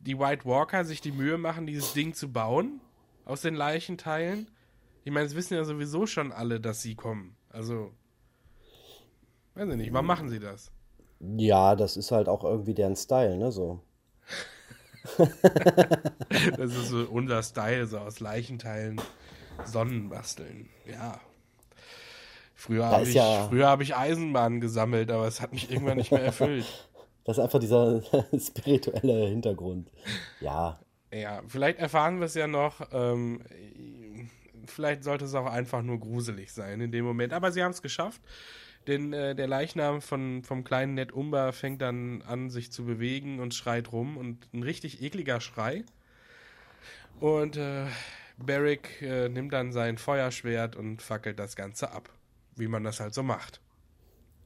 die 0.00 0.18
White 0.18 0.44
Walker 0.46 0.84
sich 0.84 1.00
die 1.00 1.12
Mühe 1.12 1.38
machen, 1.38 1.66
dieses 1.66 1.92
Ding 1.92 2.12
zu 2.14 2.32
bauen 2.32 2.80
aus 3.24 3.42
den 3.42 3.54
Leichenteilen. 3.54 4.50
Ich 5.04 5.12
meine, 5.12 5.26
es 5.26 5.34
wissen 5.36 5.54
ja 5.54 5.64
sowieso 5.64 6.06
schon 6.06 6.32
alle, 6.32 6.58
dass 6.58 6.82
sie 6.82 6.94
kommen. 6.96 7.36
Also, 7.50 7.92
weiß 9.54 9.68
ich 9.68 9.76
nicht, 9.76 9.92
warum 9.92 10.06
machen 10.06 10.28
sie 10.28 10.40
das? 10.40 10.72
Ja, 11.20 11.74
das 11.76 11.96
ist 11.96 12.10
halt 12.12 12.28
auch 12.28 12.44
irgendwie 12.44 12.74
deren 12.74 12.96
Style, 12.96 13.36
ne? 13.36 13.50
So. 13.52 13.80
Das 16.56 16.70
ist 16.76 16.88
so 16.88 17.06
unser 17.10 17.42
Style, 17.42 17.86
so 17.86 17.98
aus 17.98 18.20
Leichenteilen 18.20 19.00
Sonnen 19.64 20.08
basteln. 20.08 20.68
Ja. 20.86 21.20
Früher 22.54 22.86
habe 22.86 23.04
ich, 23.04 23.14
ja- 23.14 23.46
früher 23.48 23.68
hab 23.68 23.80
ich 23.80 23.96
Eisenbahnen 23.96 24.60
gesammelt, 24.60 25.10
aber 25.10 25.26
es 25.26 25.40
hat 25.40 25.52
mich 25.52 25.70
irgendwann 25.70 25.96
nicht 25.98 26.10
mehr 26.10 26.22
erfüllt. 26.22 26.66
Das 27.24 27.36
ist 27.36 27.44
einfach 27.44 27.58
dieser 27.60 28.00
spirituelle 28.40 29.26
Hintergrund. 29.28 29.90
Ja, 30.40 30.80
Ja, 31.12 31.42
vielleicht 31.46 31.78
erfahren 31.78 32.20
wir 32.20 32.24
es 32.24 32.32
ja 32.32 32.46
noch. 32.46 32.80
Ähm, 32.90 33.42
vielleicht 34.64 35.04
sollte 35.04 35.26
es 35.26 35.34
auch 35.34 35.44
einfach 35.44 35.82
nur 35.82 36.00
gruselig 36.00 36.50
sein 36.54 36.80
in 36.80 36.90
dem 36.90 37.04
Moment. 37.04 37.34
Aber 37.34 37.52
sie 37.52 37.62
haben 37.62 37.72
es 37.72 37.82
geschafft. 37.82 38.22
Denn 38.88 39.12
äh, 39.12 39.34
der 39.34 39.46
Leichnam 39.46 40.00
von, 40.00 40.42
vom 40.42 40.64
kleinen 40.64 40.94
Ned 40.94 41.12
Umber 41.12 41.52
fängt 41.52 41.82
dann 41.82 42.22
an, 42.22 42.48
sich 42.48 42.72
zu 42.72 42.84
bewegen 42.84 43.38
und 43.38 43.54
schreit 43.54 43.92
rum. 43.92 44.16
Und 44.16 44.52
ein 44.52 44.62
richtig 44.62 45.02
ekliger 45.02 45.40
Schrei. 45.40 45.84
Und 47.20 47.56
äh, 47.56 47.84
Beric 48.38 49.02
äh, 49.02 49.28
nimmt 49.28 49.52
dann 49.52 49.72
sein 49.72 49.98
Feuerschwert 49.98 50.74
und 50.74 51.02
fackelt 51.02 51.38
das 51.38 51.54
Ganze 51.54 51.92
ab. 51.92 52.08
Wie 52.56 52.66
man 52.66 52.82
das 52.82 52.98
halt 52.98 53.14
so 53.14 53.22
macht. 53.22 53.60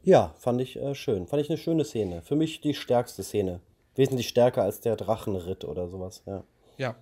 ja, 0.03 0.35
fand 0.39 0.61
ich 0.61 0.77
äh, 0.77 0.95
schön. 0.95 1.27
Fand 1.27 1.41
ich 1.41 1.49
eine 1.49 1.59
schöne 1.59 1.85
Szene. 1.85 2.21
Für 2.23 2.37
mich 2.37 2.61
die 2.61 2.75
stärkste 2.75 3.23
Szene. 3.23 3.61
Wesentlich 3.95 4.29
stärker 4.29 4.63
als 4.63 4.81
der 4.81 4.97
Drachenritt 4.97 5.65
oder 5.65 5.89
sowas, 5.89 6.23
ja. 6.27 6.45
Ja. 6.79 6.97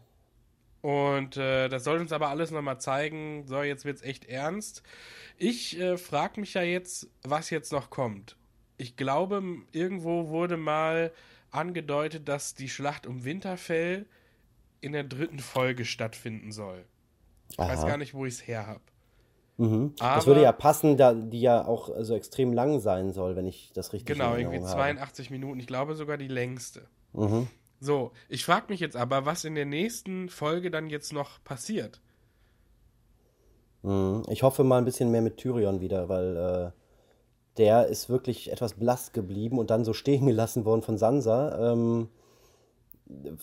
Und 0.82 1.36
äh, 1.36 1.68
das 1.68 1.84
soll 1.84 1.98
uns 1.98 2.12
aber 2.12 2.28
alles 2.28 2.50
nochmal 2.50 2.80
zeigen, 2.80 3.44
so, 3.46 3.62
jetzt 3.62 3.84
wird's 3.84 4.02
echt 4.02 4.24
ernst. 4.24 4.82
Ich 5.36 5.78
äh, 5.78 5.98
frage 5.98 6.40
mich 6.40 6.54
ja 6.54 6.62
jetzt, 6.62 7.08
was 7.22 7.50
jetzt 7.50 7.72
noch 7.72 7.90
kommt. 7.90 8.36
Ich 8.78 8.96
glaube, 8.96 9.42
irgendwo 9.72 10.28
wurde 10.28 10.56
mal 10.56 11.12
angedeutet, 11.50 12.28
dass 12.28 12.54
die 12.54 12.68
Schlacht 12.68 13.06
um 13.06 13.24
Winterfell 13.24 14.06
in 14.80 14.92
der 14.92 15.04
dritten 15.04 15.38
Folge 15.38 15.84
stattfinden 15.84 16.52
soll. 16.52 16.84
Ich 17.50 17.58
weiß 17.58 17.84
gar 17.84 17.98
nicht, 17.98 18.14
wo 18.14 18.24
ich 18.24 18.34
es 18.34 18.46
her 18.46 18.66
habe. 18.66 18.80
Mhm. 19.58 19.92
Das 19.98 20.26
würde 20.26 20.40
ja 20.40 20.52
passen, 20.52 20.96
da 20.96 21.12
die 21.12 21.42
ja 21.42 21.66
auch 21.66 21.90
so 22.00 22.14
extrem 22.14 22.54
lang 22.54 22.80
sein 22.80 23.12
soll, 23.12 23.36
wenn 23.36 23.46
ich 23.46 23.72
das 23.74 23.92
richtig 23.92 24.16
Genau, 24.16 24.30
irgendwie 24.30 24.56
Erinnerung 24.56 24.68
habe. 24.68 24.80
82 24.80 25.30
Minuten. 25.30 25.60
Ich 25.60 25.66
glaube 25.66 25.94
sogar 25.96 26.16
die 26.16 26.28
längste. 26.28 26.86
Mhm. 27.12 27.48
So, 27.80 28.12
ich 28.28 28.44
frage 28.44 28.66
mich 28.68 28.80
jetzt 28.80 28.96
aber, 28.96 29.24
was 29.24 29.44
in 29.44 29.54
der 29.54 29.64
nächsten 29.64 30.28
Folge 30.28 30.70
dann 30.70 30.90
jetzt 30.90 31.12
noch 31.12 31.42
passiert. 31.42 32.00
Mhm. 33.82 34.22
Ich 34.28 34.42
hoffe 34.42 34.64
mal 34.64 34.78
ein 34.78 34.84
bisschen 34.84 35.10
mehr 35.10 35.22
mit 35.22 35.38
Tyrion 35.38 35.80
wieder, 35.80 36.08
weil 36.08 36.36
äh, 36.36 36.70
der 37.56 37.86
ist 37.86 38.10
wirklich 38.10 38.52
etwas 38.52 38.74
blass 38.74 39.12
geblieben 39.12 39.58
und 39.58 39.70
dann 39.70 39.84
so 39.84 39.94
stehen 39.94 40.26
gelassen 40.26 40.64
worden 40.66 40.82
von 40.82 40.98
Sansa. 40.98 41.72
Ähm, 41.72 42.08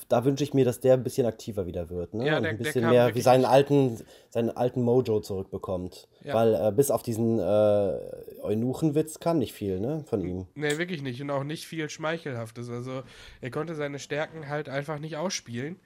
da 0.09 0.26
wünsche 0.26 0.43
ich 0.43 0.53
mir, 0.53 0.65
dass 0.65 0.80
der 0.80 0.93
ein 0.93 1.03
bisschen 1.03 1.26
aktiver 1.26 1.65
wieder 1.65 1.89
wird, 1.89 2.13
ne? 2.13 2.26
Ja, 2.28 2.38
und 2.38 2.43
der- 2.43 2.51
ein 2.51 2.57
bisschen 2.57 2.89
mehr 2.89 3.13
wie 3.15 3.22
seinen 3.22 3.45
alten, 3.45 3.99
seinen 4.30 4.49
alten 4.49 4.82
Mojo 4.82 5.20
zurückbekommt. 5.20 6.07
Ja. 6.24 6.34
Weil 6.36 6.53
äh, 6.55 6.72
bis 6.72 6.91
auf 6.91 7.03
diesen 7.03 7.39
äh, 7.39 7.99
Eunuchenwitz 8.41 9.20
kam 9.20 9.39
nicht 9.39 9.53
viel, 9.53 9.80
ne, 9.80 10.03
von 10.07 10.22
ihm. 10.22 10.47
Nee, 10.55 10.78
wirklich 10.78 11.01
nicht. 11.01 11.22
Und 11.22 11.30
auch 11.30 11.43
nicht 11.43 11.65
viel 11.68 11.89
Schmeichelhaftes. 11.89 12.70
Also 12.70 13.03
er 13.41 13.51
konnte 13.51 13.76
seine 13.76 13.99
Stärken 13.99 14.47
halt 14.49 14.70
einfach 14.70 14.99
nicht 14.99 15.18
ausspielen. 15.18 15.80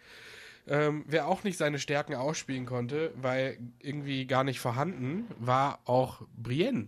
Ähm, 0.68 1.06
wer 1.08 1.28
auch 1.28 1.44
nicht 1.44 1.58
seine 1.58 1.80
Stärken 1.80 2.14
ausspielen 2.14 2.66
konnte, 2.68 3.12
weil 3.20 3.58
irgendwie 3.80 4.28
gar 4.28 4.44
nicht 4.44 4.60
vorhanden, 4.60 5.26
war 5.40 5.80
auch 5.86 6.22
Brienne. 6.38 6.88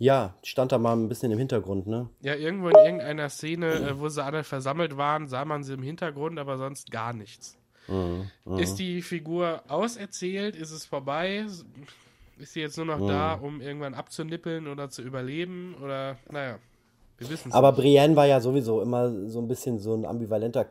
Ja, 0.00 0.34
stand 0.42 0.72
da 0.72 0.78
mal 0.78 0.94
ein 0.94 1.08
bisschen 1.10 1.30
im 1.30 1.38
Hintergrund, 1.38 1.86
ne? 1.86 2.08
Ja, 2.22 2.34
irgendwo 2.34 2.68
in 2.70 2.76
irgendeiner 2.76 3.28
Szene, 3.28 3.66
äh, 3.74 4.00
wo 4.00 4.08
sie 4.08 4.24
alle 4.24 4.44
versammelt 4.44 4.96
waren, 4.96 5.28
sah 5.28 5.44
man 5.44 5.62
sie 5.62 5.74
im 5.74 5.82
Hintergrund, 5.82 6.38
aber 6.38 6.56
sonst 6.56 6.90
gar 6.90 7.12
nichts. 7.12 7.58
Ist 8.56 8.76
die 8.76 9.02
Figur 9.02 9.62
auserzählt? 9.68 10.56
Ist 10.56 10.70
es 10.70 10.86
vorbei? 10.86 11.44
Ist 12.38 12.52
sie 12.54 12.60
jetzt 12.60 12.76
nur 12.76 12.86
noch 12.86 13.06
da, 13.06 13.34
um 13.34 13.60
irgendwann 13.60 13.94
abzunippeln 13.94 14.68
oder 14.68 14.88
zu 14.88 15.02
überleben? 15.02 15.74
Oder, 15.82 16.16
naja, 16.30 16.58
wir 17.18 17.28
wissen 17.28 17.48
es 17.48 17.54
Aber 17.54 17.72
nicht. 17.72 17.80
Brienne 17.80 18.16
war 18.16 18.26
ja 18.26 18.40
sowieso 18.40 18.80
immer 18.80 19.28
so 19.28 19.40
ein 19.40 19.48
bisschen 19.48 19.78
so 19.78 19.94
ein 19.94 20.06
ambivalenter 20.06 20.66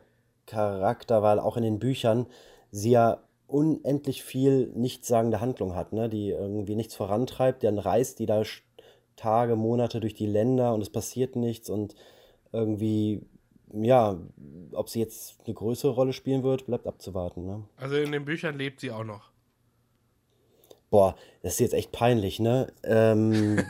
Charakter, 0.46 1.22
weil 1.22 1.38
auch 1.38 1.56
in 1.56 1.62
den 1.62 1.78
Büchern 1.78 2.26
sie 2.72 2.90
ja 2.90 3.18
unendlich 3.46 4.22
viel 4.22 4.68
nichtssagende 4.74 5.40
Handlung 5.40 5.74
hat, 5.74 5.92
ne? 5.92 6.08
die 6.08 6.30
irgendwie 6.30 6.76
nichts 6.76 6.94
vorantreibt. 6.94 7.62
Dann 7.64 7.78
reist 7.78 8.18
die 8.18 8.26
da 8.26 8.44
Tage, 9.20 9.56
Monate 9.56 10.00
durch 10.00 10.14
die 10.14 10.26
Länder 10.26 10.72
und 10.74 10.80
es 10.80 10.90
passiert 10.90 11.36
nichts 11.36 11.68
und 11.70 11.94
irgendwie, 12.52 13.20
ja, 13.72 14.18
ob 14.72 14.88
sie 14.88 15.00
jetzt 15.00 15.36
eine 15.44 15.54
größere 15.54 15.92
Rolle 15.92 16.12
spielen 16.12 16.42
wird, 16.42 16.66
bleibt 16.66 16.86
abzuwarten. 16.86 17.46
Ne? 17.46 17.64
Also 17.76 17.96
in 17.96 18.12
den 18.12 18.24
Büchern 18.24 18.56
lebt 18.56 18.80
sie 18.80 18.90
auch 18.90 19.04
noch. 19.04 19.30
Boah, 20.90 21.14
das 21.42 21.52
ist 21.54 21.60
jetzt 21.60 21.74
echt 21.74 21.92
peinlich, 21.92 22.40
ne? 22.40 22.66
Ähm, 22.82 23.58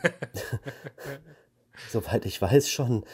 soweit 1.91 2.25
ich 2.25 2.41
weiß 2.41 2.69
schon. 2.69 3.05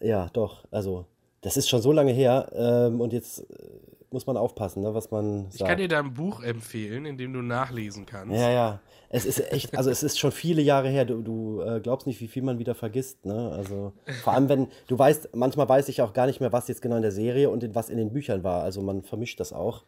Ja, 0.00 0.28
doch. 0.32 0.64
Also, 0.70 1.06
das 1.40 1.56
ist 1.56 1.68
schon 1.68 1.80
so 1.80 1.92
lange 1.92 2.12
her. 2.12 2.50
Ähm, 2.54 3.00
und 3.00 3.12
jetzt 3.14 3.40
äh, 3.50 3.68
muss 4.10 4.26
man 4.26 4.36
aufpassen, 4.36 4.82
ne, 4.82 4.94
was 4.94 5.10
man 5.10 5.46
Ich 5.50 5.58
sagt. 5.58 5.70
kann 5.70 5.78
dir 5.78 5.88
da 5.88 6.00
ein 6.00 6.12
Buch 6.12 6.42
empfehlen, 6.42 7.06
in 7.06 7.16
dem 7.16 7.32
du 7.32 7.40
nachlesen 7.40 8.04
kannst. 8.04 8.34
ja, 8.34 8.50
ja. 8.50 8.80
Es 9.08 9.24
ist 9.24 9.52
echt, 9.52 9.76
also 9.76 9.88
es 9.90 10.02
ist 10.02 10.18
schon 10.18 10.32
viele 10.32 10.60
Jahre 10.62 10.88
her. 10.88 11.04
Du, 11.04 11.22
du 11.22 11.60
äh, 11.62 11.80
glaubst 11.80 12.06
nicht, 12.06 12.20
wie 12.20 12.26
viel 12.28 12.42
man 12.42 12.58
wieder 12.58 12.74
vergisst, 12.74 13.24
ne? 13.24 13.50
Also, 13.52 13.92
vor 14.24 14.32
allem, 14.32 14.48
wenn, 14.48 14.68
du 14.88 14.98
weißt, 14.98 15.30
manchmal 15.34 15.68
weiß 15.68 15.88
ich 15.88 16.02
auch 16.02 16.12
gar 16.12 16.26
nicht 16.26 16.40
mehr, 16.40 16.52
was 16.52 16.66
jetzt 16.68 16.82
genau 16.82 16.96
in 16.96 17.02
der 17.02 17.12
Serie 17.12 17.48
und 17.50 17.62
in, 17.62 17.74
was 17.74 17.88
in 17.88 17.98
den 17.98 18.12
Büchern 18.12 18.42
war. 18.42 18.62
Also 18.64 18.82
man 18.82 19.02
vermischt 19.02 19.38
das 19.40 19.52
auch 19.52 19.84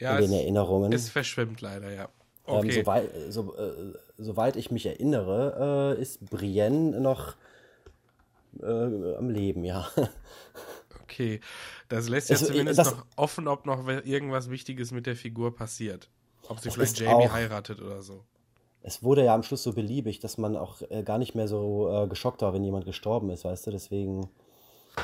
Ja, 0.00 0.14
in 0.16 0.22
den 0.22 0.32
es, 0.32 0.40
Erinnerungen. 0.40 0.92
es 0.92 1.08
verschwimmt 1.10 1.60
leider, 1.60 1.92
ja. 1.92 2.04
Ähm, 2.46 2.56
Okay. 2.56 2.72
soweit, 2.82 3.10
so, 3.30 3.54
äh, 3.56 3.94
soweit 4.18 4.56
ich 4.56 4.70
mich 4.70 4.86
erinnere, 4.86 5.94
äh, 5.98 6.00
ist 6.02 6.24
Brienne 6.30 7.00
noch 7.00 7.34
äh, 8.62 8.66
am 8.66 9.30
Leben, 9.30 9.64
ja. 9.64 9.86
Okay, 11.02 11.40
das 11.88 12.08
lässt 12.08 12.30
ja 12.30 12.34
Also, 12.36 12.46
zumindest 12.46 12.78
das- 12.78 12.90
noch 12.92 13.06
offen, 13.16 13.46
ob 13.46 13.66
noch 13.66 13.86
irgendwas 13.86 14.50
Wichtiges 14.50 14.90
mit 14.90 15.06
der 15.06 15.16
Figur 15.16 15.54
passiert. 15.54 16.08
Ob 16.48 16.58
sie 16.60 16.70
vielleicht 16.70 16.98
Jamie 16.98 17.26
auch- 17.28 17.32
heiratet 17.32 17.80
oder 17.80 18.02
so. 18.02 18.24
Es 18.86 19.02
wurde 19.02 19.24
ja 19.24 19.34
am 19.34 19.42
Schluss 19.42 19.62
so 19.62 19.72
beliebig, 19.72 20.20
dass 20.20 20.36
man 20.36 20.56
auch 20.56 20.82
äh, 20.90 21.02
gar 21.02 21.16
nicht 21.16 21.34
mehr 21.34 21.48
so 21.48 21.88
äh, 21.90 22.06
geschockt 22.06 22.42
war, 22.42 22.52
wenn 22.52 22.62
jemand 22.62 22.84
gestorben 22.84 23.30
ist, 23.30 23.46
weißt 23.46 23.66
du? 23.66 23.70
Deswegen, 23.70 24.28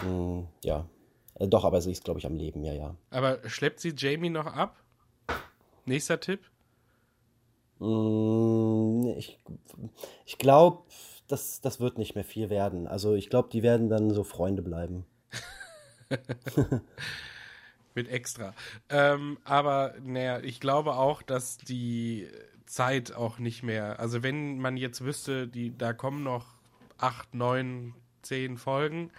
mh, 0.05 0.45
ja. 0.63 0.87
Äh, 1.37 1.49
doch, 1.49 1.65
aber 1.65 1.81
sie 1.81 1.91
ist, 1.91 2.05
glaube 2.05 2.21
ich, 2.21 2.27
am 2.27 2.37
Leben, 2.37 2.63
ja, 2.63 2.75
ja. 2.75 2.95
Aber 3.09 3.39
schleppt 3.49 3.81
sie 3.81 3.95
Jamie 3.97 4.29
noch 4.29 4.45
ab? 4.45 4.77
Nächster 5.87 6.21
Tipp? 6.21 6.41
Mh, 7.79 9.15
ich 9.17 9.39
ich 10.27 10.37
glaube, 10.37 10.83
das, 11.27 11.63
das 11.63 11.81
wird 11.81 11.97
nicht 11.97 12.15
mehr 12.15 12.25
viel 12.25 12.51
werden. 12.51 12.87
Also 12.87 13.15
ich 13.15 13.31
glaube, 13.31 13.49
die 13.51 13.63
werden 13.63 13.89
dann 13.89 14.11
so 14.11 14.25
Freunde 14.25 14.61
bleiben. 14.61 15.07
Mit 17.95 18.09
extra. 18.09 18.55
Ähm, 18.91 19.39
aber 19.45 19.95
naja, 20.03 20.41
ich 20.41 20.61
glaube 20.61 20.97
auch, 20.97 21.23
dass 21.23 21.57
die 21.57 22.29
Zeit 22.71 23.13
auch 23.13 23.39
nicht 23.39 23.63
mehr. 23.63 23.99
Also 23.99 24.23
wenn 24.23 24.59
man 24.59 24.77
jetzt 24.77 25.05
wüsste, 25.05 25.49
die, 25.49 25.77
da 25.77 25.93
kommen 25.93 26.23
noch 26.23 26.47
acht, 26.99 27.35
neun, 27.35 27.95
zehn 28.23 28.57
Folgen. 28.57 29.11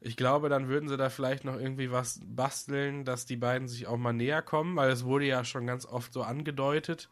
Ich 0.00 0.16
glaube, 0.16 0.48
dann 0.48 0.68
würden 0.68 0.88
sie 0.88 0.96
da 0.96 1.08
vielleicht 1.08 1.44
noch 1.44 1.58
irgendwie 1.58 1.90
was 1.90 2.20
basteln, 2.24 3.04
dass 3.04 3.26
die 3.26 3.36
beiden 3.36 3.68
sich 3.68 3.86
auch 3.86 3.96
mal 3.96 4.12
näher 4.12 4.42
kommen, 4.42 4.76
weil 4.76 4.90
es 4.90 5.04
wurde 5.04 5.26
ja 5.26 5.44
schon 5.44 5.66
ganz 5.66 5.86
oft 5.86 6.12
so 6.12 6.22
angedeutet. 6.22 7.08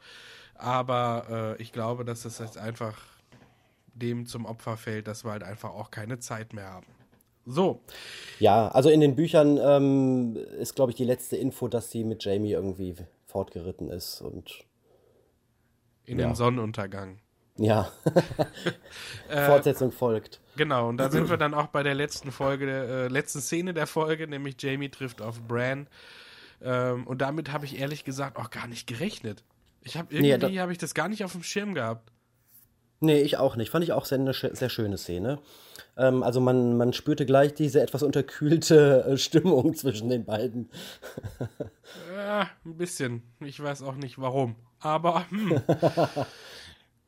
Aber 0.55 1.57
äh, 1.59 1.63
ich 1.63 1.73
glaube, 1.73 2.05
dass 2.05 2.23
das 2.23 2.39
jetzt 2.39 2.59
einfach 2.59 3.03
dem 3.95 4.27
zum 4.27 4.45
Opfer 4.45 4.77
fällt, 4.77 5.09
dass 5.09 5.25
wir 5.25 5.33
halt 5.33 5.43
einfach 5.43 5.71
auch 5.71 5.91
keine 5.91 6.19
Zeit 6.19 6.53
mehr 6.53 6.67
haben. 6.67 6.87
So. 7.47 7.81
Ja, 8.41 8.69
also 8.69 8.91
in 8.91 9.01
den 9.01 9.17
Büchern 9.17 9.59
ähm, 9.61 10.37
ist, 10.59 10.75
glaube 10.75 10.91
ich, 10.91 10.97
die 10.97 11.05
letzte 11.05 11.37
Info, 11.37 11.69
dass 11.69 11.91
sie 11.91 12.05
mit 12.05 12.25
Jamie 12.25 12.53
irgendwie 12.53 12.95
fortgeritten 13.27 13.89
ist 13.89 14.21
und 14.21 14.65
In 16.07 16.19
Ja. 16.19 16.27
den 16.29 16.35
Sonnenuntergang. 16.35 17.19
ja, 17.57 17.91
Fortsetzung 19.29 19.93
folgt. 19.93 20.41
Genau, 20.57 20.89
und 20.89 20.97
da 20.99 21.11
sind 21.11 21.29
wir 21.29 21.37
dann 21.37 21.53
auch 21.55 21.67
bei 21.69 21.83
der 21.83 21.95
letzten 21.95 22.33
Folge, 22.33 22.67
der 22.67 22.83
äh, 22.89 23.09
letzten 23.09 23.41
Szene 23.41 23.75
der 23.75 23.87
Folge, 23.87 24.27
nämlich 24.27 24.57
Jamie 24.61 24.89
trifft 24.89 25.21
auf 25.21 25.41
Bran. 25.43 25.87
Ähm, 26.63 27.07
und 27.07 27.21
damit 27.21 27.53
habe 27.53 27.67
ich 27.67 27.79
ehrlich 27.79 28.05
gesagt 28.05 28.39
auch 28.39 28.51
gar 28.51 28.67
nicht 28.67 28.87
gerechnet. 28.87 29.45
Ich 29.83 29.97
habe 29.97 30.09
Nee, 30.15 30.31
irgendwie 30.33 30.55
da- 30.57 30.63
habe 30.63 30.73
ich 30.73 30.79
das 30.79 30.95
gar 30.95 31.09
nicht 31.09 31.25
auf 31.25 31.33
dem 31.33 31.43
Schirm 31.43 31.75
gehabt. 31.75 32.11
Nee, 33.01 33.21
ich 33.21 33.37
auch 33.37 33.57
nicht. 33.57 33.69
Fand 33.71 33.85
ich 33.85 33.93
auch 33.93 34.07
sehr, 34.07 34.19
eine 34.19 34.33
sehr 34.33 34.71
schöne 34.71 34.97
Szene. 34.97 35.39
Ähm, 35.99 36.23
also 36.23 36.41
man, 36.41 36.79
man 36.79 36.95
spürte 36.95 37.27
gleich 37.27 37.53
diese 37.53 37.83
etwas 37.83 38.03
unterkühlte 38.03 39.05
äh, 39.07 39.17
Stimmung 39.19 39.75
zwischen 39.77 40.09
den 40.09 40.25
beiden. 40.25 40.71
Ja, 42.17 42.49
ein 42.65 42.77
bisschen. 42.79 43.23
Ich 43.41 43.63
weiß 43.63 43.83
auch 43.83 43.97
nicht 43.97 44.19
warum. 44.19 44.57
Aber 44.81 45.31
hm. 45.31 45.63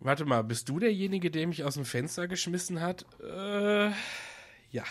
Warte 0.00 0.24
mal, 0.24 0.42
bist 0.44 0.68
du 0.68 0.78
derjenige, 0.78 1.28
der 1.30 1.48
mich 1.48 1.64
aus 1.64 1.74
dem 1.74 1.84
Fenster 1.84 2.28
geschmissen 2.28 2.80
hat? 2.80 3.04
Äh, 3.20 3.90
ja. 4.70 4.84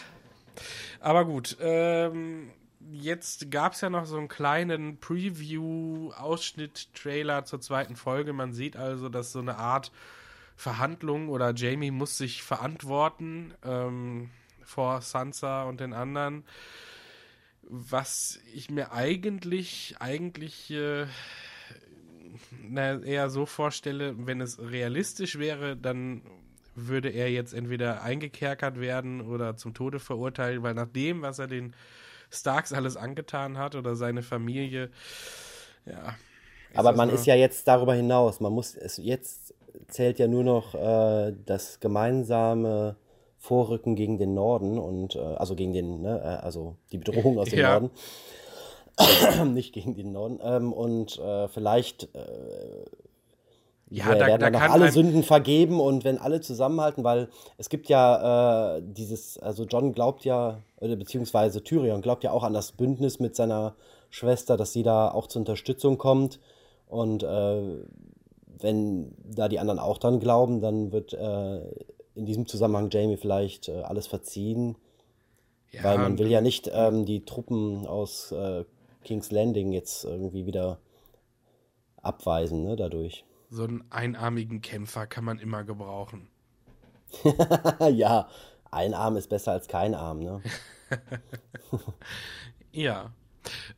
Aber 1.00 1.24
gut, 1.24 1.56
ähm, 1.62 2.52
jetzt 2.92 3.50
gab 3.50 3.72
es 3.74 3.82
ja 3.82 3.90
noch 3.90 4.06
so 4.06 4.18
einen 4.18 4.28
kleinen 4.28 5.00
Preview-Ausschnitt-Trailer 5.00 7.46
zur 7.46 7.62
zweiten 7.62 7.96
Folge. 7.96 8.34
Man 8.34 8.52
sieht 8.52 8.76
also, 8.76 9.08
dass 9.08 9.32
so 9.32 9.40
eine 9.40 9.56
Art 9.58 9.94
Verhandlung 10.58 11.30
oder 11.30 11.54
Jamie 11.54 11.92
muss 11.92 12.18
sich 12.18 12.44
verantworten 12.44 13.54
ähm, 13.64 14.32
vor 14.64 15.00
Sansa 15.02 15.64
und 15.64 15.80
den 15.80 15.94
anderen. 15.94 16.44
Was 17.62 18.42
ich 18.54 18.70
mir 18.70 18.92
eigentlich, 18.92 19.96
eigentlich 20.00 20.72
äh, 20.72 21.06
na, 22.52 23.02
eher 23.02 23.30
so 23.30 23.46
vorstelle, 23.46 24.16
wenn 24.18 24.42
es 24.42 24.60
realistisch 24.60 25.38
wäre, 25.40 25.76
dann 25.76 26.22
würde 26.76 27.10
er 27.10 27.32
jetzt 27.32 27.54
entweder 27.54 28.04
eingekerkert 28.04 28.80
werden 28.80 29.22
oder 29.22 29.58
zum 29.58 29.74
Tode 29.74 30.00
verurteilt, 30.00 30.62
weil 30.62 30.76
nach 30.76 30.88
dem, 30.88 31.22
was 31.24 31.40
er 31.40 31.48
den 31.48 31.76
Starks 32.30 32.74
alles 32.74 32.98
angetan 32.98 33.58
hat 33.58 33.76
oder 33.76 33.96
seine 33.96 34.22
Familie, 34.22 34.92
ja. 35.86 36.16
Aber 36.76 36.94
man 36.94 37.10
ist 37.10 37.26
ja 37.26 37.34
jetzt 37.34 37.68
darüber 37.68 37.94
hinaus. 37.96 38.40
Man 38.40 38.52
muss 38.54 38.76
es 38.76 38.98
jetzt 38.98 39.54
zählt 39.88 40.20
ja 40.20 40.28
nur 40.28 40.44
noch 40.44 40.76
äh, 40.76 41.34
das 41.46 41.80
gemeinsame 41.80 42.98
Vorrücken 43.38 43.96
gegen 43.96 44.18
den 44.18 44.34
Norden 44.34 44.78
und 44.78 45.16
äh, 45.16 45.20
also 45.20 45.56
gegen 45.56 45.74
den, 45.74 46.02
ne, 46.02 46.20
äh, 46.20 46.44
also 46.44 46.76
die 46.92 46.98
Bedrohung 46.98 47.40
aus 47.40 47.50
dem 47.50 47.60
Ja. 47.60 47.80
Norden. 47.80 47.92
Nicht 49.54 49.74
gegen 49.74 49.94
den 49.96 50.12
Norden. 50.12 50.40
Ähm, 50.44 50.74
und 50.74 51.20
äh, 51.20 51.48
vielleicht 51.50 52.04
äh, 52.16 52.86
Ja, 53.90 54.16
da- 54.16 54.28
werden 54.28 54.42
da 54.42 54.52
kann 54.52 54.72
alle 54.72 54.92
Sünden 54.92 55.24
vergeben 55.24 55.80
und 55.80 56.04
wenn 56.04 56.18
alle 56.18 56.42
zusammenhalten, 56.42 57.04
weil 57.04 57.30
es 57.58 57.70
gibt 57.70 57.88
ja 57.90 58.78
äh, 58.78 58.82
dieses, 58.84 59.38
also 59.38 59.66
John 59.66 59.94
glaubt 59.94 60.26
ja, 60.26 60.62
oder 60.80 60.96
beziehungsweise 60.96 61.64
Tyrion 61.64 62.02
glaubt 62.02 62.24
ja 62.24 62.32
auch 62.32 62.44
an 62.44 62.54
das 62.54 62.72
Bündnis 62.74 63.20
mit 63.20 63.36
seiner 63.36 63.76
Schwester, 64.10 64.58
dass 64.58 64.74
sie 64.74 64.84
da 64.84 65.12
auch 65.12 65.28
zur 65.28 65.42
Unterstützung 65.42 65.98
kommt. 65.98 66.40
Und 66.88 67.24
äh, 67.24 67.62
wenn 68.60 69.12
da 69.30 69.48
die 69.50 69.60
anderen 69.60 69.80
auch 69.80 69.98
dran 70.00 70.20
glauben, 70.20 70.62
dann 70.62 70.92
wird 70.92 71.14
äh, 71.14 71.60
in 72.16 72.26
diesem 72.26 72.48
Zusammenhang 72.48 72.90
Jamie 72.90 73.18
vielleicht 73.18 73.70
äh, 73.70 73.82
alles 73.84 74.08
verziehen, 74.08 74.76
ja, 75.72 75.84
weil 75.84 75.98
man 76.00 76.18
will 76.18 76.30
ja 76.30 76.42
nicht 76.42 76.72
ähm, 76.74 77.06
die 77.06 77.26
Truppen 77.26 77.86
aus 77.86 78.32
äh, 78.32 78.64
King's 79.08 79.32
Landing 79.32 79.72
jetzt 79.72 80.04
irgendwie 80.04 80.46
wieder 80.46 80.80
abweisen, 82.02 82.64
ne, 82.64 82.76
dadurch. 82.76 83.26
so 83.50 83.64
einen 83.64 83.84
einarmigen 83.90 84.62
Kämpfer 84.62 85.08
kann 85.08 85.24
man 85.24 85.40
immer 85.40 85.64
gebrauchen. 85.64 86.28
ja, 87.92 88.28
ein 88.70 88.94
Arm 88.94 89.16
ist 89.16 89.30
besser 89.30 89.54
als 89.54 89.68
kein 89.68 89.96
Arm, 89.96 90.20
ne? 90.20 90.42
Ja. 92.72 93.12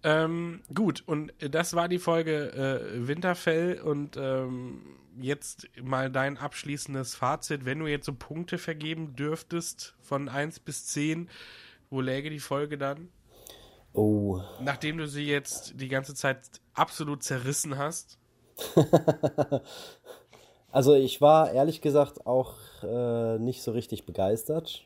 Ähm, 0.03 0.61
gut, 0.73 1.03
und 1.05 1.31
das 1.39 1.73
war 1.73 1.87
die 1.87 1.99
Folge 1.99 2.51
äh, 2.51 3.07
Winterfell 3.07 3.79
und 3.79 4.17
ähm, 4.17 4.81
jetzt 5.21 5.69
mal 5.81 6.11
dein 6.11 6.37
abschließendes 6.37 7.15
Fazit. 7.15 7.65
Wenn 7.65 7.79
du 7.79 7.87
jetzt 7.87 8.07
so 8.07 8.13
Punkte 8.13 8.57
vergeben 8.57 9.15
dürftest 9.15 9.95
von 10.01 10.27
1 10.27 10.59
bis 10.61 10.87
10, 10.87 11.29
wo 11.89 12.01
läge 12.01 12.29
die 12.29 12.39
Folge 12.39 12.77
dann? 12.77 13.09
Oh, 13.93 14.39
Nachdem 14.61 14.97
du 14.97 15.07
sie 15.07 15.25
jetzt 15.25 15.79
die 15.79 15.87
ganze 15.87 16.13
Zeit 16.13 16.39
absolut 16.73 17.23
zerrissen 17.23 17.77
hast. 17.77 18.17
also 20.71 20.93
ich 20.93 21.21
war 21.21 21.51
ehrlich 21.51 21.81
gesagt 21.81 22.25
auch 22.25 22.55
äh, 22.83 23.39
nicht 23.39 23.63
so 23.63 23.71
richtig 23.71 24.05
begeistert. 24.05 24.85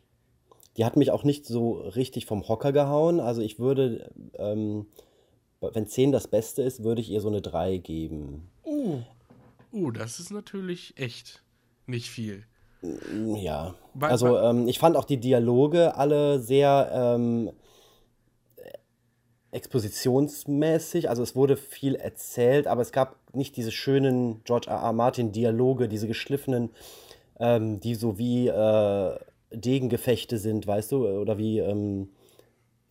Die 0.77 0.85
hat 0.85 0.95
mich 0.95 1.11
auch 1.11 1.23
nicht 1.23 1.45
so 1.45 1.73
richtig 1.73 2.25
vom 2.25 2.47
Hocker 2.47 2.71
gehauen. 2.71 3.19
Also 3.19 3.41
ich 3.41 3.59
würde, 3.59 4.09
ähm, 4.35 4.87
wenn 5.59 5.87
10 5.87 6.11
das 6.11 6.27
Beste 6.27 6.63
ist, 6.63 6.83
würde 6.83 7.01
ich 7.01 7.09
ihr 7.09 7.21
so 7.21 7.27
eine 7.27 7.41
3 7.41 7.77
geben. 7.77 8.49
Uh, 8.65 9.91
das 9.91 10.19
ist 10.19 10.31
natürlich 10.31 10.97
echt 10.97 11.43
nicht 11.85 12.09
viel. 12.09 12.45
Ja, 13.35 13.75
also 13.99 14.37
ähm, 14.39 14.67
ich 14.67 14.77
fand 14.77 14.97
auch 14.97 15.05
die 15.05 15.19
Dialoge 15.19 15.95
alle 15.95 16.39
sehr 16.39 16.91
ähm, 16.93 17.51
expositionsmäßig. 19.53 21.09
Also 21.09 21.23
es 21.23 21.35
wurde 21.35 21.57
viel 21.57 21.95
erzählt, 21.95 22.67
aber 22.67 22.81
es 22.81 22.91
gab 22.91 23.17
nicht 23.33 23.55
diese 23.55 23.71
schönen 23.71 24.43
George 24.43 24.69
R. 24.69 24.77
R. 24.81 24.93
Martin 24.93 25.31
Dialoge, 25.31 25.87
diese 25.87 26.07
geschliffenen, 26.07 26.69
ähm, 27.39 27.79
die 27.79 27.95
so 27.95 28.17
wie 28.17 28.47
äh, 28.47 29.19
Degengefechte 29.51 30.37
sind, 30.37 30.65
weißt 30.65 30.91
du, 30.91 31.07
oder 31.07 31.37
wie 31.37 31.59
ähm, 31.59 32.09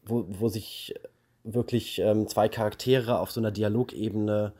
wo, 0.04 0.24
wo 0.28 0.48
sich 0.48 0.94
wirklich 1.44 1.98
ähm, 1.98 2.28
zwei 2.28 2.48
Charaktere 2.48 3.18
auf 3.18 3.30
so 3.30 3.40
einer 3.40 3.50
Dialogebene 3.50 4.52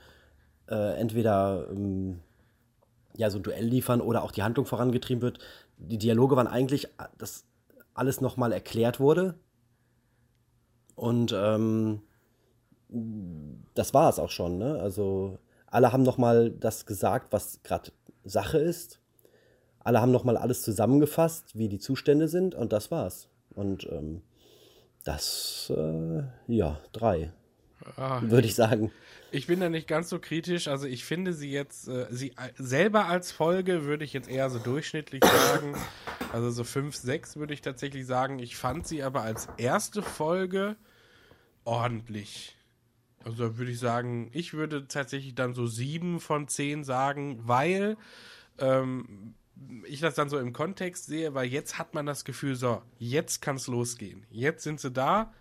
äh, 0.69 0.99
entweder 0.99 1.69
ähm, 1.71 2.21
ja, 3.17 3.31
so 3.31 3.39
ein 3.39 3.43
Duell 3.43 3.65
liefern 3.65 4.01
oder 4.01 4.23
auch 4.23 4.33
die 4.33 4.43
Handlung 4.43 4.67
vorangetrieben 4.67 5.23
wird. 5.23 5.39
Die 5.79 5.99
Dialoge 5.99 6.37
waren 6.37 6.47
eigentlich, 6.47 6.89
dass 7.19 7.45
alles 7.95 8.21
nochmal 8.21 8.53
erklärt 8.53 9.01
wurde. 9.01 9.35
Und 11.03 11.35
ähm, 11.37 12.01
das 13.75 13.93
war 13.93 14.09
es 14.09 14.21
auch 14.21 14.31
schon. 14.31 14.57
Ne? 14.57 14.79
Also 14.81 15.41
alle 15.67 15.93
haben 15.93 16.05
nochmal 16.05 16.53
das 16.53 16.87
gesagt, 16.87 17.33
was 17.33 17.61
gerade 17.65 17.91
Sache 18.23 18.59
ist. 18.59 19.01
Alle 19.81 20.01
haben 20.01 20.13
nochmal 20.13 20.37
alles 20.37 20.63
zusammengefasst, 20.63 21.59
wie 21.59 21.69
die 21.69 21.81
Zustände 21.81 22.29
sind. 22.29 22.55
Und 22.55 22.73
das 22.73 22.93
war's. 22.93 23.27
Und 23.53 23.85
ähm, 23.91 24.23
das, 25.03 25.73
äh, 25.77 26.23
ja, 26.47 26.79
drei, 26.93 27.33
Ah, 27.97 28.21
würde 28.23 28.47
ich 28.47 28.55
sagen. 28.55 28.93
Ich 29.33 29.47
bin 29.47 29.61
da 29.61 29.69
nicht 29.69 29.89
ganz 29.89 30.09
so 30.09 30.19
kritisch. 30.19 30.69
Also 30.69 30.87
ich 30.87 31.05
finde 31.05 31.33
sie 31.33 31.51
jetzt, 31.51 31.89
äh, 31.89 32.07
sie 32.11 32.31
äh, 32.31 32.51
selber 32.57 33.07
als 33.07 33.33
Folge 33.33 33.85
würde 33.85 34.05
ich 34.05 34.13
jetzt 34.13 34.31
eher 34.31 34.51
so 34.51 34.59
durchschnittlich 34.59 35.25
sagen. 35.25 35.75
Also 36.33 36.51
so 36.51 36.65
5, 36.65 36.95
6 36.95 37.37
würde 37.37 37.55
ich 37.55 37.61
tatsächlich 37.61 38.07
sagen. 38.07 38.39
Ich 38.39 38.57
fand 38.57 38.87
sie 38.87 39.03
aber 39.03 39.23
als 39.23 39.49
erste 39.57 40.03
Folge 40.03 40.77
ordentlich. 41.65 42.57
Also 43.25 43.59
würde 43.59 43.71
ich 43.71 43.79
sagen, 43.79 44.31
ich 44.33 44.53
würde 44.53 44.89
tatsächlich 44.89 45.35
dann 45.35 45.55
so 45.55 45.67
7 45.67 46.21
von 46.21 46.49
10 46.49 46.85
sagen, 46.85 47.41
weil 47.43 47.97
ähm, 48.59 49.35
ich 49.87 50.01
das 50.01 50.15
dann 50.15 50.29
so 50.29 50.39
im 50.39 50.53
Kontext 50.53 51.07
sehe, 51.07 51.35
weil 51.35 51.47
jetzt 51.47 51.79
hat 51.79 51.95
man 51.95 52.07
das 52.07 52.25
Gefühl, 52.25 52.57
so, 52.57 52.83
jetzt 52.99 53.41
kann 53.41 53.57
es 53.57 53.67
losgehen. 53.67 54.27
Jetzt 54.31 54.65
sind 54.65 54.81
sie 54.81 54.91
da 54.91 55.33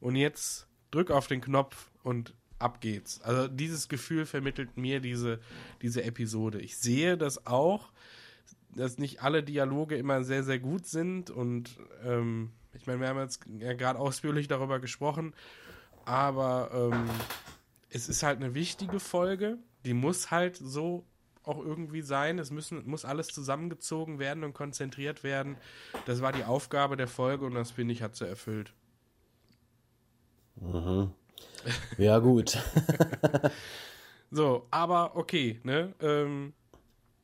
und 0.00 0.16
jetzt 0.16 0.66
drück 0.90 1.10
auf 1.10 1.26
den 1.26 1.40
Knopf 1.40 1.90
und 2.02 2.34
ab 2.58 2.80
geht's. 2.80 3.20
Also 3.22 3.48
dieses 3.48 3.88
Gefühl 3.88 4.26
vermittelt 4.26 4.76
mir 4.76 5.00
diese, 5.00 5.40
diese 5.80 6.04
Episode. 6.04 6.60
Ich 6.60 6.76
sehe 6.76 7.16
das 7.16 7.46
auch, 7.46 7.92
dass 8.74 8.98
nicht 8.98 9.22
alle 9.22 9.42
Dialoge 9.42 9.96
immer 9.96 10.22
sehr, 10.22 10.44
sehr 10.44 10.58
gut 10.58 10.86
sind 10.86 11.30
und 11.30 11.78
ähm, 12.04 12.52
ich 12.74 12.86
meine, 12.86 13.00
wir 13.00 13.08
haben 13.08 13.18
jetzt 13.18 13.44
ja 13.58 13.74
gerade 13.74 13.98
ausführlich 13.98 14.48
darüber 14.48 14.80
gesprochen 14.80 15.34
aber 16.04 16.70
ähm, 16.72 17.10
es 17.90 18.08
ist 18.08 18.22
halt 18.22 18.38
eine 18.38 18.54
wichtige 18.54 19.00
Folge. 19.00 19.58
Die 19.84 19.94
muss 19.94 20.30
halt 20.30 20.56
so 20.56 21.04
auch 21.44 21.58
irgendwie 21.58 22.02
sein. 22.02 22.38
Es 22.38 22.50
müssen, 22.50 22.88
muss 22.88 23.04
alles 23.04 23.28
zusammengezogen 23.28 24.18
werden 24.18 24.44
und 24.44 24.52
konzentriert 24.52 25.24
werden. 25.24 25.56
Das 26.06 26.22
war 26.22 26.32
die 26.32 26.44
Aufgabe 26.44 26.96
der 26.96 27.08
Folge 27.08 27.44
und 27.44 27.54
das 27.54 27.72
finde 27.72 27.92
ich, 27.94 28.02
hat 28.02 28.16
sie 28.16 28.26
erfüllt. 28.26 28.72
Ja, 31.98 32.18
gut. 32.18 32.58
So, 34.34 34.66
aber 34.70 35.14
okay, 35.16 35.60
ne? 35.62 35.92
Ähm, 36.00 36.54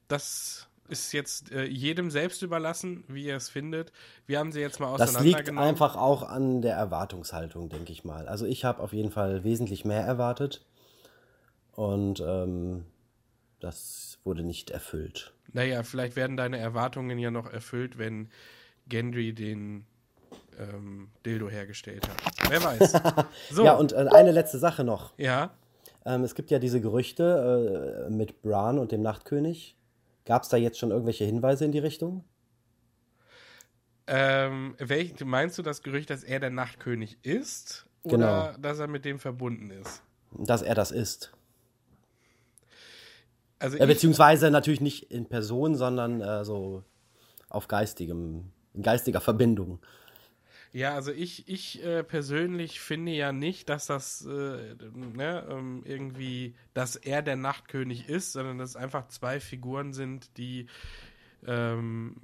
das 0.09 0.68
ist 0.89 1.13
jetzt 1.13 1.53
äh, 1.53 1.65
jedem 1.65 2.11
selbst 2.11 2.43
überlassen, 2.43 3.05
wie 3.09 3.27
er 3.29 3.37
es 3.37 3.49
findet. 3.49 3.93
Wir 4.27 4.39
haben 4.39 4.53
sie 4.53 4.61
jetzt 4.61 4.81
mal 4.81 4.97
Das 4.97 5.11
liegt 5.13 5.19
auseinandergenommen. 5.19 5.69
einfach 5.69 5.97
auch 5.97 6.23
an 6.23 6.63
der 6.63 6.75
Erwartungshaltung, 6.77 7.69
denke 7.69 7.93
ich 7.93 8.05
mal. 8.05 8.27
Also 8.29 8.47
ich 8.47 8.65
habe 8.65 8.83
auf 8.83 8.93
jeden 8.93 9.11
Fall 9.11 9.45
wesentlich 9.45 9.85
mehr 9.85 10.03
erwartet 10.03 10.65
und 11.73 12.21
ähm, 12.21 12.85
das 13.61 14.19
wurde 14.25 14.43
nicht 14.43 14.71
erfüllt. 14.71 15.33
Naja, 15.53 15.83
vielleicht 15.83 16.17
werden 16.17 16.37
deine 16.37 16.59
Erwartungen 16.59 17.19
ja 17.19 17.31
noch 17.31 17.51
erfüllt, 17.53 17.99
wenn 17.99 18.29
Gendry 18.89 19.33
den 19.33 19.87
ähm, 20.59 21.09
Dildo 21.25 21.49
hergestellt 21.49 22.07
hat. 22.09 22.51
Wer 22.51 22.63
weiß. 22.63 22.93
So, 23.51 23.65
Ja, 23.65 23.75
und 23.75 23.93
äh, 23.93 24.09
eine 24.13 24.33
letzte 24.33 24.59
Sache 24.59 24.85
noch. 24.85 25.13
ja, 25.19 25.51
Ähm, 26.05 26.23
es 26.25 26.35
gibt 26.35 26.51
ja 26.51 26.59
diese 26.59 26.81
Gerüchte 26.81 28.07
äh, 28.09 28.11
mit 28.11 28.43
Bran 28.43 28.79
und 28.79 28.93
dem 28.93 29.03
Nachtkönig. 29.03 29.77
Gab 30.29 30.45
es 30.45 30.49
da 30.49 30.57
jetzt 30.57 30.79
schon 30.79 30.93
irgendwelche 30.93 31.25
Hinweise 31.25 31.65
in 31.65 31.73
die 31.73 31.81
Richtung? 31.81 32.23
ähm, 34.09 34.75
welch, 34.79 35.23
meinst 35.25 35.59
du 35.59 35.63
das 35.63 35.83
Gerücht, 35.83 36.09
dass 36.09 36.25
er 36.25 36.41
der 36.41 36.51
Nachtkönig 36.51 37.19
ist? 37.23 37.87
Genau. 38.05 38.27
Oder 38.27 38.57
dass 38.59 38.79
er 38.79 38.89
mit 38.89 39.05
dem 39.05 39.19
verbunden 39.19 39.71
ist? 39.71 40.03
Dass 40.33 40.63
er 40.63 40.75
das 40.75 40.91
ist. 40.91 41.33
Also 43.59 43.77
ich, 43.77 43.87
beziehungsweise 43.87 44.51
natürlich 44.51 44.81
nicht 44.81 45.11
in 45.11 45.27
Person, 45.27 45.75
sondern 45.75 46.23
äh, 46.23 46.45
so 46.45 46.85
auf 47.51 47.69
geistigem, 47.69 48.51
in 48.73 48.83
geistiger 48.83 49.21
Verbindung. 49.21 49.81
Ja, 50.73 50.95
also 50.95 51.13
ich, 51.13 51.49
ich 51.49 51.85
äh, 51.85 52.03
persönlich 52.05 52.81
finde 52.81 53.13
ja 53.13 53.33
nicht, 53.33 53.71
dass 53.71 53.87
das 53.87 54.27
äh, 54.27 54.75
ne, 54.95 55.47
ähm, 55.51 55.83
irgendwie, 55.85 56.55
dass 56.75 56.97
er 56.97 57.23
der 57.23 57.37
Nachtkönig 57.37 58.09
ist, 58.09 58.33
sondern 58.33 58.59
dass 58.59 58.71
es 58.71 58.77
einfach 58.77 59.09
zwei 59.09 59.41
Figuren 59.41 59.93
sind, 59.95 60.37
die 60.37 60.67
ähm, 61.47 62.17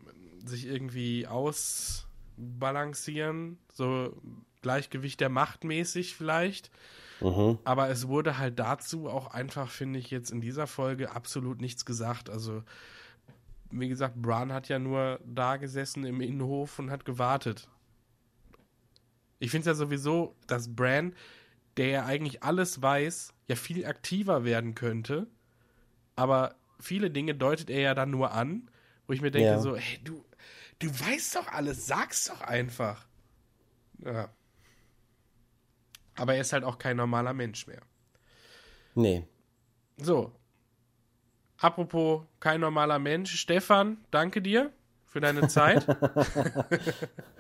sich 0.45 0.67
irgendwie 0.67 1.27
ausbalancieren, 1.27 3.59
so 3.73 4.15
Gleichgewicht 4.61 5.21
der 5.21 5.31
Macht 5.31 5.65
mäßig 5.65 6.15
vielleicht. 6.15 6.71
Aber 7.65 7.89
es 7.89 8.09
wurde 8.09 8.39
halt 8.39 8.59
dazu 8.59 9.09
auch 9.09 9.29
einfach, 9.29 9.71
finde 9.71 9.99
ich, 9.99 10.11
jetzt 10.11 10.31
in 10.31 10.41
dieser 10.41 10.67
Folge 10.67 11.13
absolut 11.13 11.61
nichts 11.61 11.87
gesagt. 11.87 12.29
Also, 12.29 12.63
wie 13.71 13.89
gesagt, 13.89 14.21
Bran 14.21 14.53
hat 14.53 14.69
ja 14.69 14.79
nur 14.79 15.21
da 15.25 15.57
gesessen 15.57 16.05
im 16.05 16.21
Innenhof 16.21 16.79
und 16.79 16.91
hat 16.91 17.05
gewartet. 17.05 17.69
Ich 19.45 19.51
finde 19.51 19.71
es 19.71 19.77
ja 19.77 19.85
sowieso, 19.85 20.35
dass 20.47 20.75
Bran, 20.75 21.15
der 21.77 21.89
ja 21.89 22.05
eigentlich 22.07 22.43
alles 22.43 22.81
weiß, 22.81 23.35
ja 23.47 23.57
viel 23.57 23.85
aktiver 23.85 24.45
werden 24.45 24.75
könnte. 24.75 25.27
Aber 26.17 26.55
viele 26.81 27.11
Dinge 27.11 27.35
deutet 27.35 27.69
er 27.69 27.81
ja 27.81 27.95
dann 27.95 28.11
nur 28.11 28.33
an, 28.33 28.71
wo 29.07 29.13
ich 29.13 29.21
mir 29.21 29.31
denke 29.31 29.49
Ja. 29.49 29.59
so, 29.59 29.77
hey, 29.77 30.01
du, 30.03 30.25
du 30.79 30.89
weißt 30.89 31.37
doch 31.37 31.49
alles, 31.49 31.87
sag's 31.87 32.25
doch 32.25 32.41
einfach. 32.41 33.07
Ja. 34.03 34.31
Aber 36.17 36.35
er 36.35 36.41
ist 36.41 36.55
halt 36.55 36.65
auch 36.65 36.79
kein 36.79 36.97
normaler 36.97 37.35
Mensch 37.35 37.67
mehr. 37.67 37.83
Nee. 38.95 39.27
So. 39.99 40.33
Apropos 41.59 42.23
kein 42.41 42.61
normaler 42.61 42.99
Mensch. 42.99 43.39
Stefan, 43.39 43.99
danke 44.11 44.41
dir 44.41 44.73
für 45.05 45.21
deine 45.21 45.49
Zeit. 45.49 45.87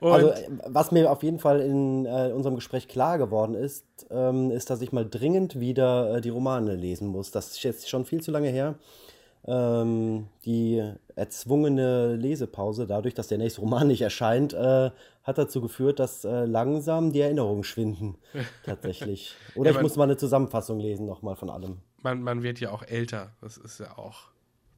Und 0.00 0.12
Also, 0.12 0.32
was 0.66 0.92
mir 0.92 1.10
auf 1.10 1.22
jeden 1.22 1.38
Fall 1.38 1.60
in 1.60 2.06
äh, 2.06 2.32
unserem 2.34 2.54
Gespräch 2.56 2.88
klar 2.88 3.18
geworden 3.18 3.54
ist, 3.54 3.84
ähm, 4.10 4.50
ist, 4.50 4.70
dass 4.70 4.80
ich 4.82 4.92
mal 4.92 5.08
dringend 5.08 5.58
wieder 5.60 6.16
äh, 6.16 6.20
die 6.20 6.30
Romane 6.30 6.74
lesen 6.74 7.08
muss. 7.08 7.30
Das 7.30 7.50
ist 7.50 7.62
jetzt 7.62 7.88
schon 7.88 8.04
viel 8.04 8.20
zu 8.22 8.30
lange 8.30 8.48
her. 8.48 8.74
Ähm, 9.46 10.26
die 10.44 10.82
erzwungene 11.16 12.14
Lesepause, 12.16 12.86
dadurch, 12.86 13.14
dass 13.14 13.28
der 13.28 13.38
nächste 13.38 13.62
Roman 13.62 13.86
nicht 13.86 14.02
erscheint, 14.02 14.52
äh, 14.52 14.90
hat 15.22 15.38
dazu 15.38 15.60
geführt, 15.62 15.98
dass 15.98 16.24
äh, 16.24 16.44
langsam 16.44 17.12
die 17.12 17.20
Erinnerungen 17.20 17.64
schwinden. 17.64 18.16
Tatsächlich. 18.64 19.34
Oder 19.54 19.66
Ja, 19.66 19.70
ich 19.70 19.76
man- 19.76 19.82
muss 19.84 19.96
mal 19.96 20.04
eine 20.04 20.16
Zusammenfassung 20.18 20.78
lesen, 20.78 21.06
nochmal 21.06 21.36
von 21.36 21.48
allem. 21.50 21.78
man, 22.02 22.22
man 22.22 22.42
wird 22.42 22.60
ja 22.60 22.70
auch 22.70 22.82
älter. 22.82 23.30
Das 23.40 23.56
ist 23.56 23.80
ja 23.80 23.96
auch 23.96 24.28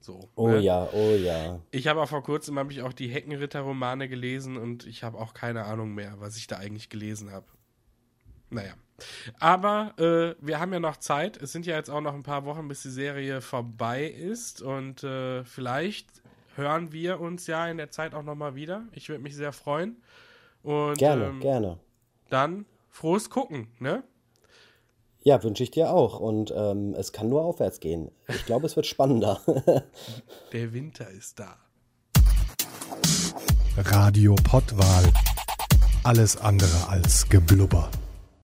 so. 0.04 0.28
Oh 0.34 0.48
ne? 0.48 0.60
ja, 0.60 0.88
oh 0.92 1.14
ja. 1.14 1.60
Ich 1.70 1.86
habe 1.88 2.00
auch 2.00 2.08
vor 2.08 2.22
kurzem 2.22 2.58
habe 2.58 2.72
ich 2.72 2.82
auch 2.82 2.92
die 2.92 3.08
Heckenritter-Romane 3.08 4.08
gelesen 4.08 4.56
und 4.56 4.86
ich 4.86 5.02
habe 5.02 5.18
auch 5.18 5.34
keine 5.34 5.64
Ahnung 5.64 5.94
mehr, 5.94 6.14
was 6.18 6.36
ich 6.36 6.46
da 6.46 6.56
eigentlich 6.56 6.88
gelesen 6.88 7.32
habe. 7.32 7.46
Naja. 8.50 8.74
Aber 9.40 9.94
äh, 9.98 10.34
wir 10.44 10.60
haben 10.60 10.72
ja 10.72 10.80
noch 10.80 10.96
Zeit. 10.96 11.36
Es 11.36 11.52
sind 11.52 11.66
ja 11.66 11.76
jetzt 11.76 11.90
auch 11.90 12.00
noch 12.00 12.14
ein 12.14 12.22
paar 12.22 12.44
Wochen, 12.44 12.68
bis 12.68 12.82
die 12.82 12.90
Serie 12.90 13.40
vorbei 13.40 14.04
ist. 14.04 14.62
Und 14.62 15.02
äh, 15.02 15.44
vielleicht 15.44 16.08
hören 16.56 16.92
wir 16.92 17.20
uns 17.20 17.46
ja 17.46 17.66
in 17.68 17.78
der 17.78 17.90
Zeit 17.90 18.14
auch 18.14 18.22
nochmal 18.22 18.54
wieder. 18.54 18.84
Ich 18.92 19.08
würde 19.08 19.22
mich 19.22 19.34
sehr 19.34 19.52
freuen. 19.52 19.96
Und 20.62 20.98
Gerne, 20.98 21.26
ähm, 21.26 21.40
gerne. 21.40 21.78
dann 22.28 22.66
frohes 22.90 23.30
Gucken, 23.30 23.68
ne? 23.80 24.04
Ja, 25.24 25.42
wünsche 25.42 25.62
ich 25.62 25.70
dir 25.70 25.92
auch. 25.92 26.18
Und 26.18 26.52
ähm, 26.56 26.94
es 26.94 27.12
kann 27.12 27.28
nur 27.28 27.42
aufwärts 27.42 27.80
gehen. 27.80 28.10
Ich 28.28 28.44
glaube, 28.44 28.66
es 28.66 28.76
wird 28.76 28.86
spannender. 28.86 29.40
Der 30.52 30.72
Winter 30.72 31.08
ist 31.10 31.38
da. 31.38 31.56
Radio 33.76 34.34
Pottwal. 34.42 35.12
Alles 36.02 36.36
andere 36.36 36.88
als 36.88 37.28
Geblubber. 37.28 37.88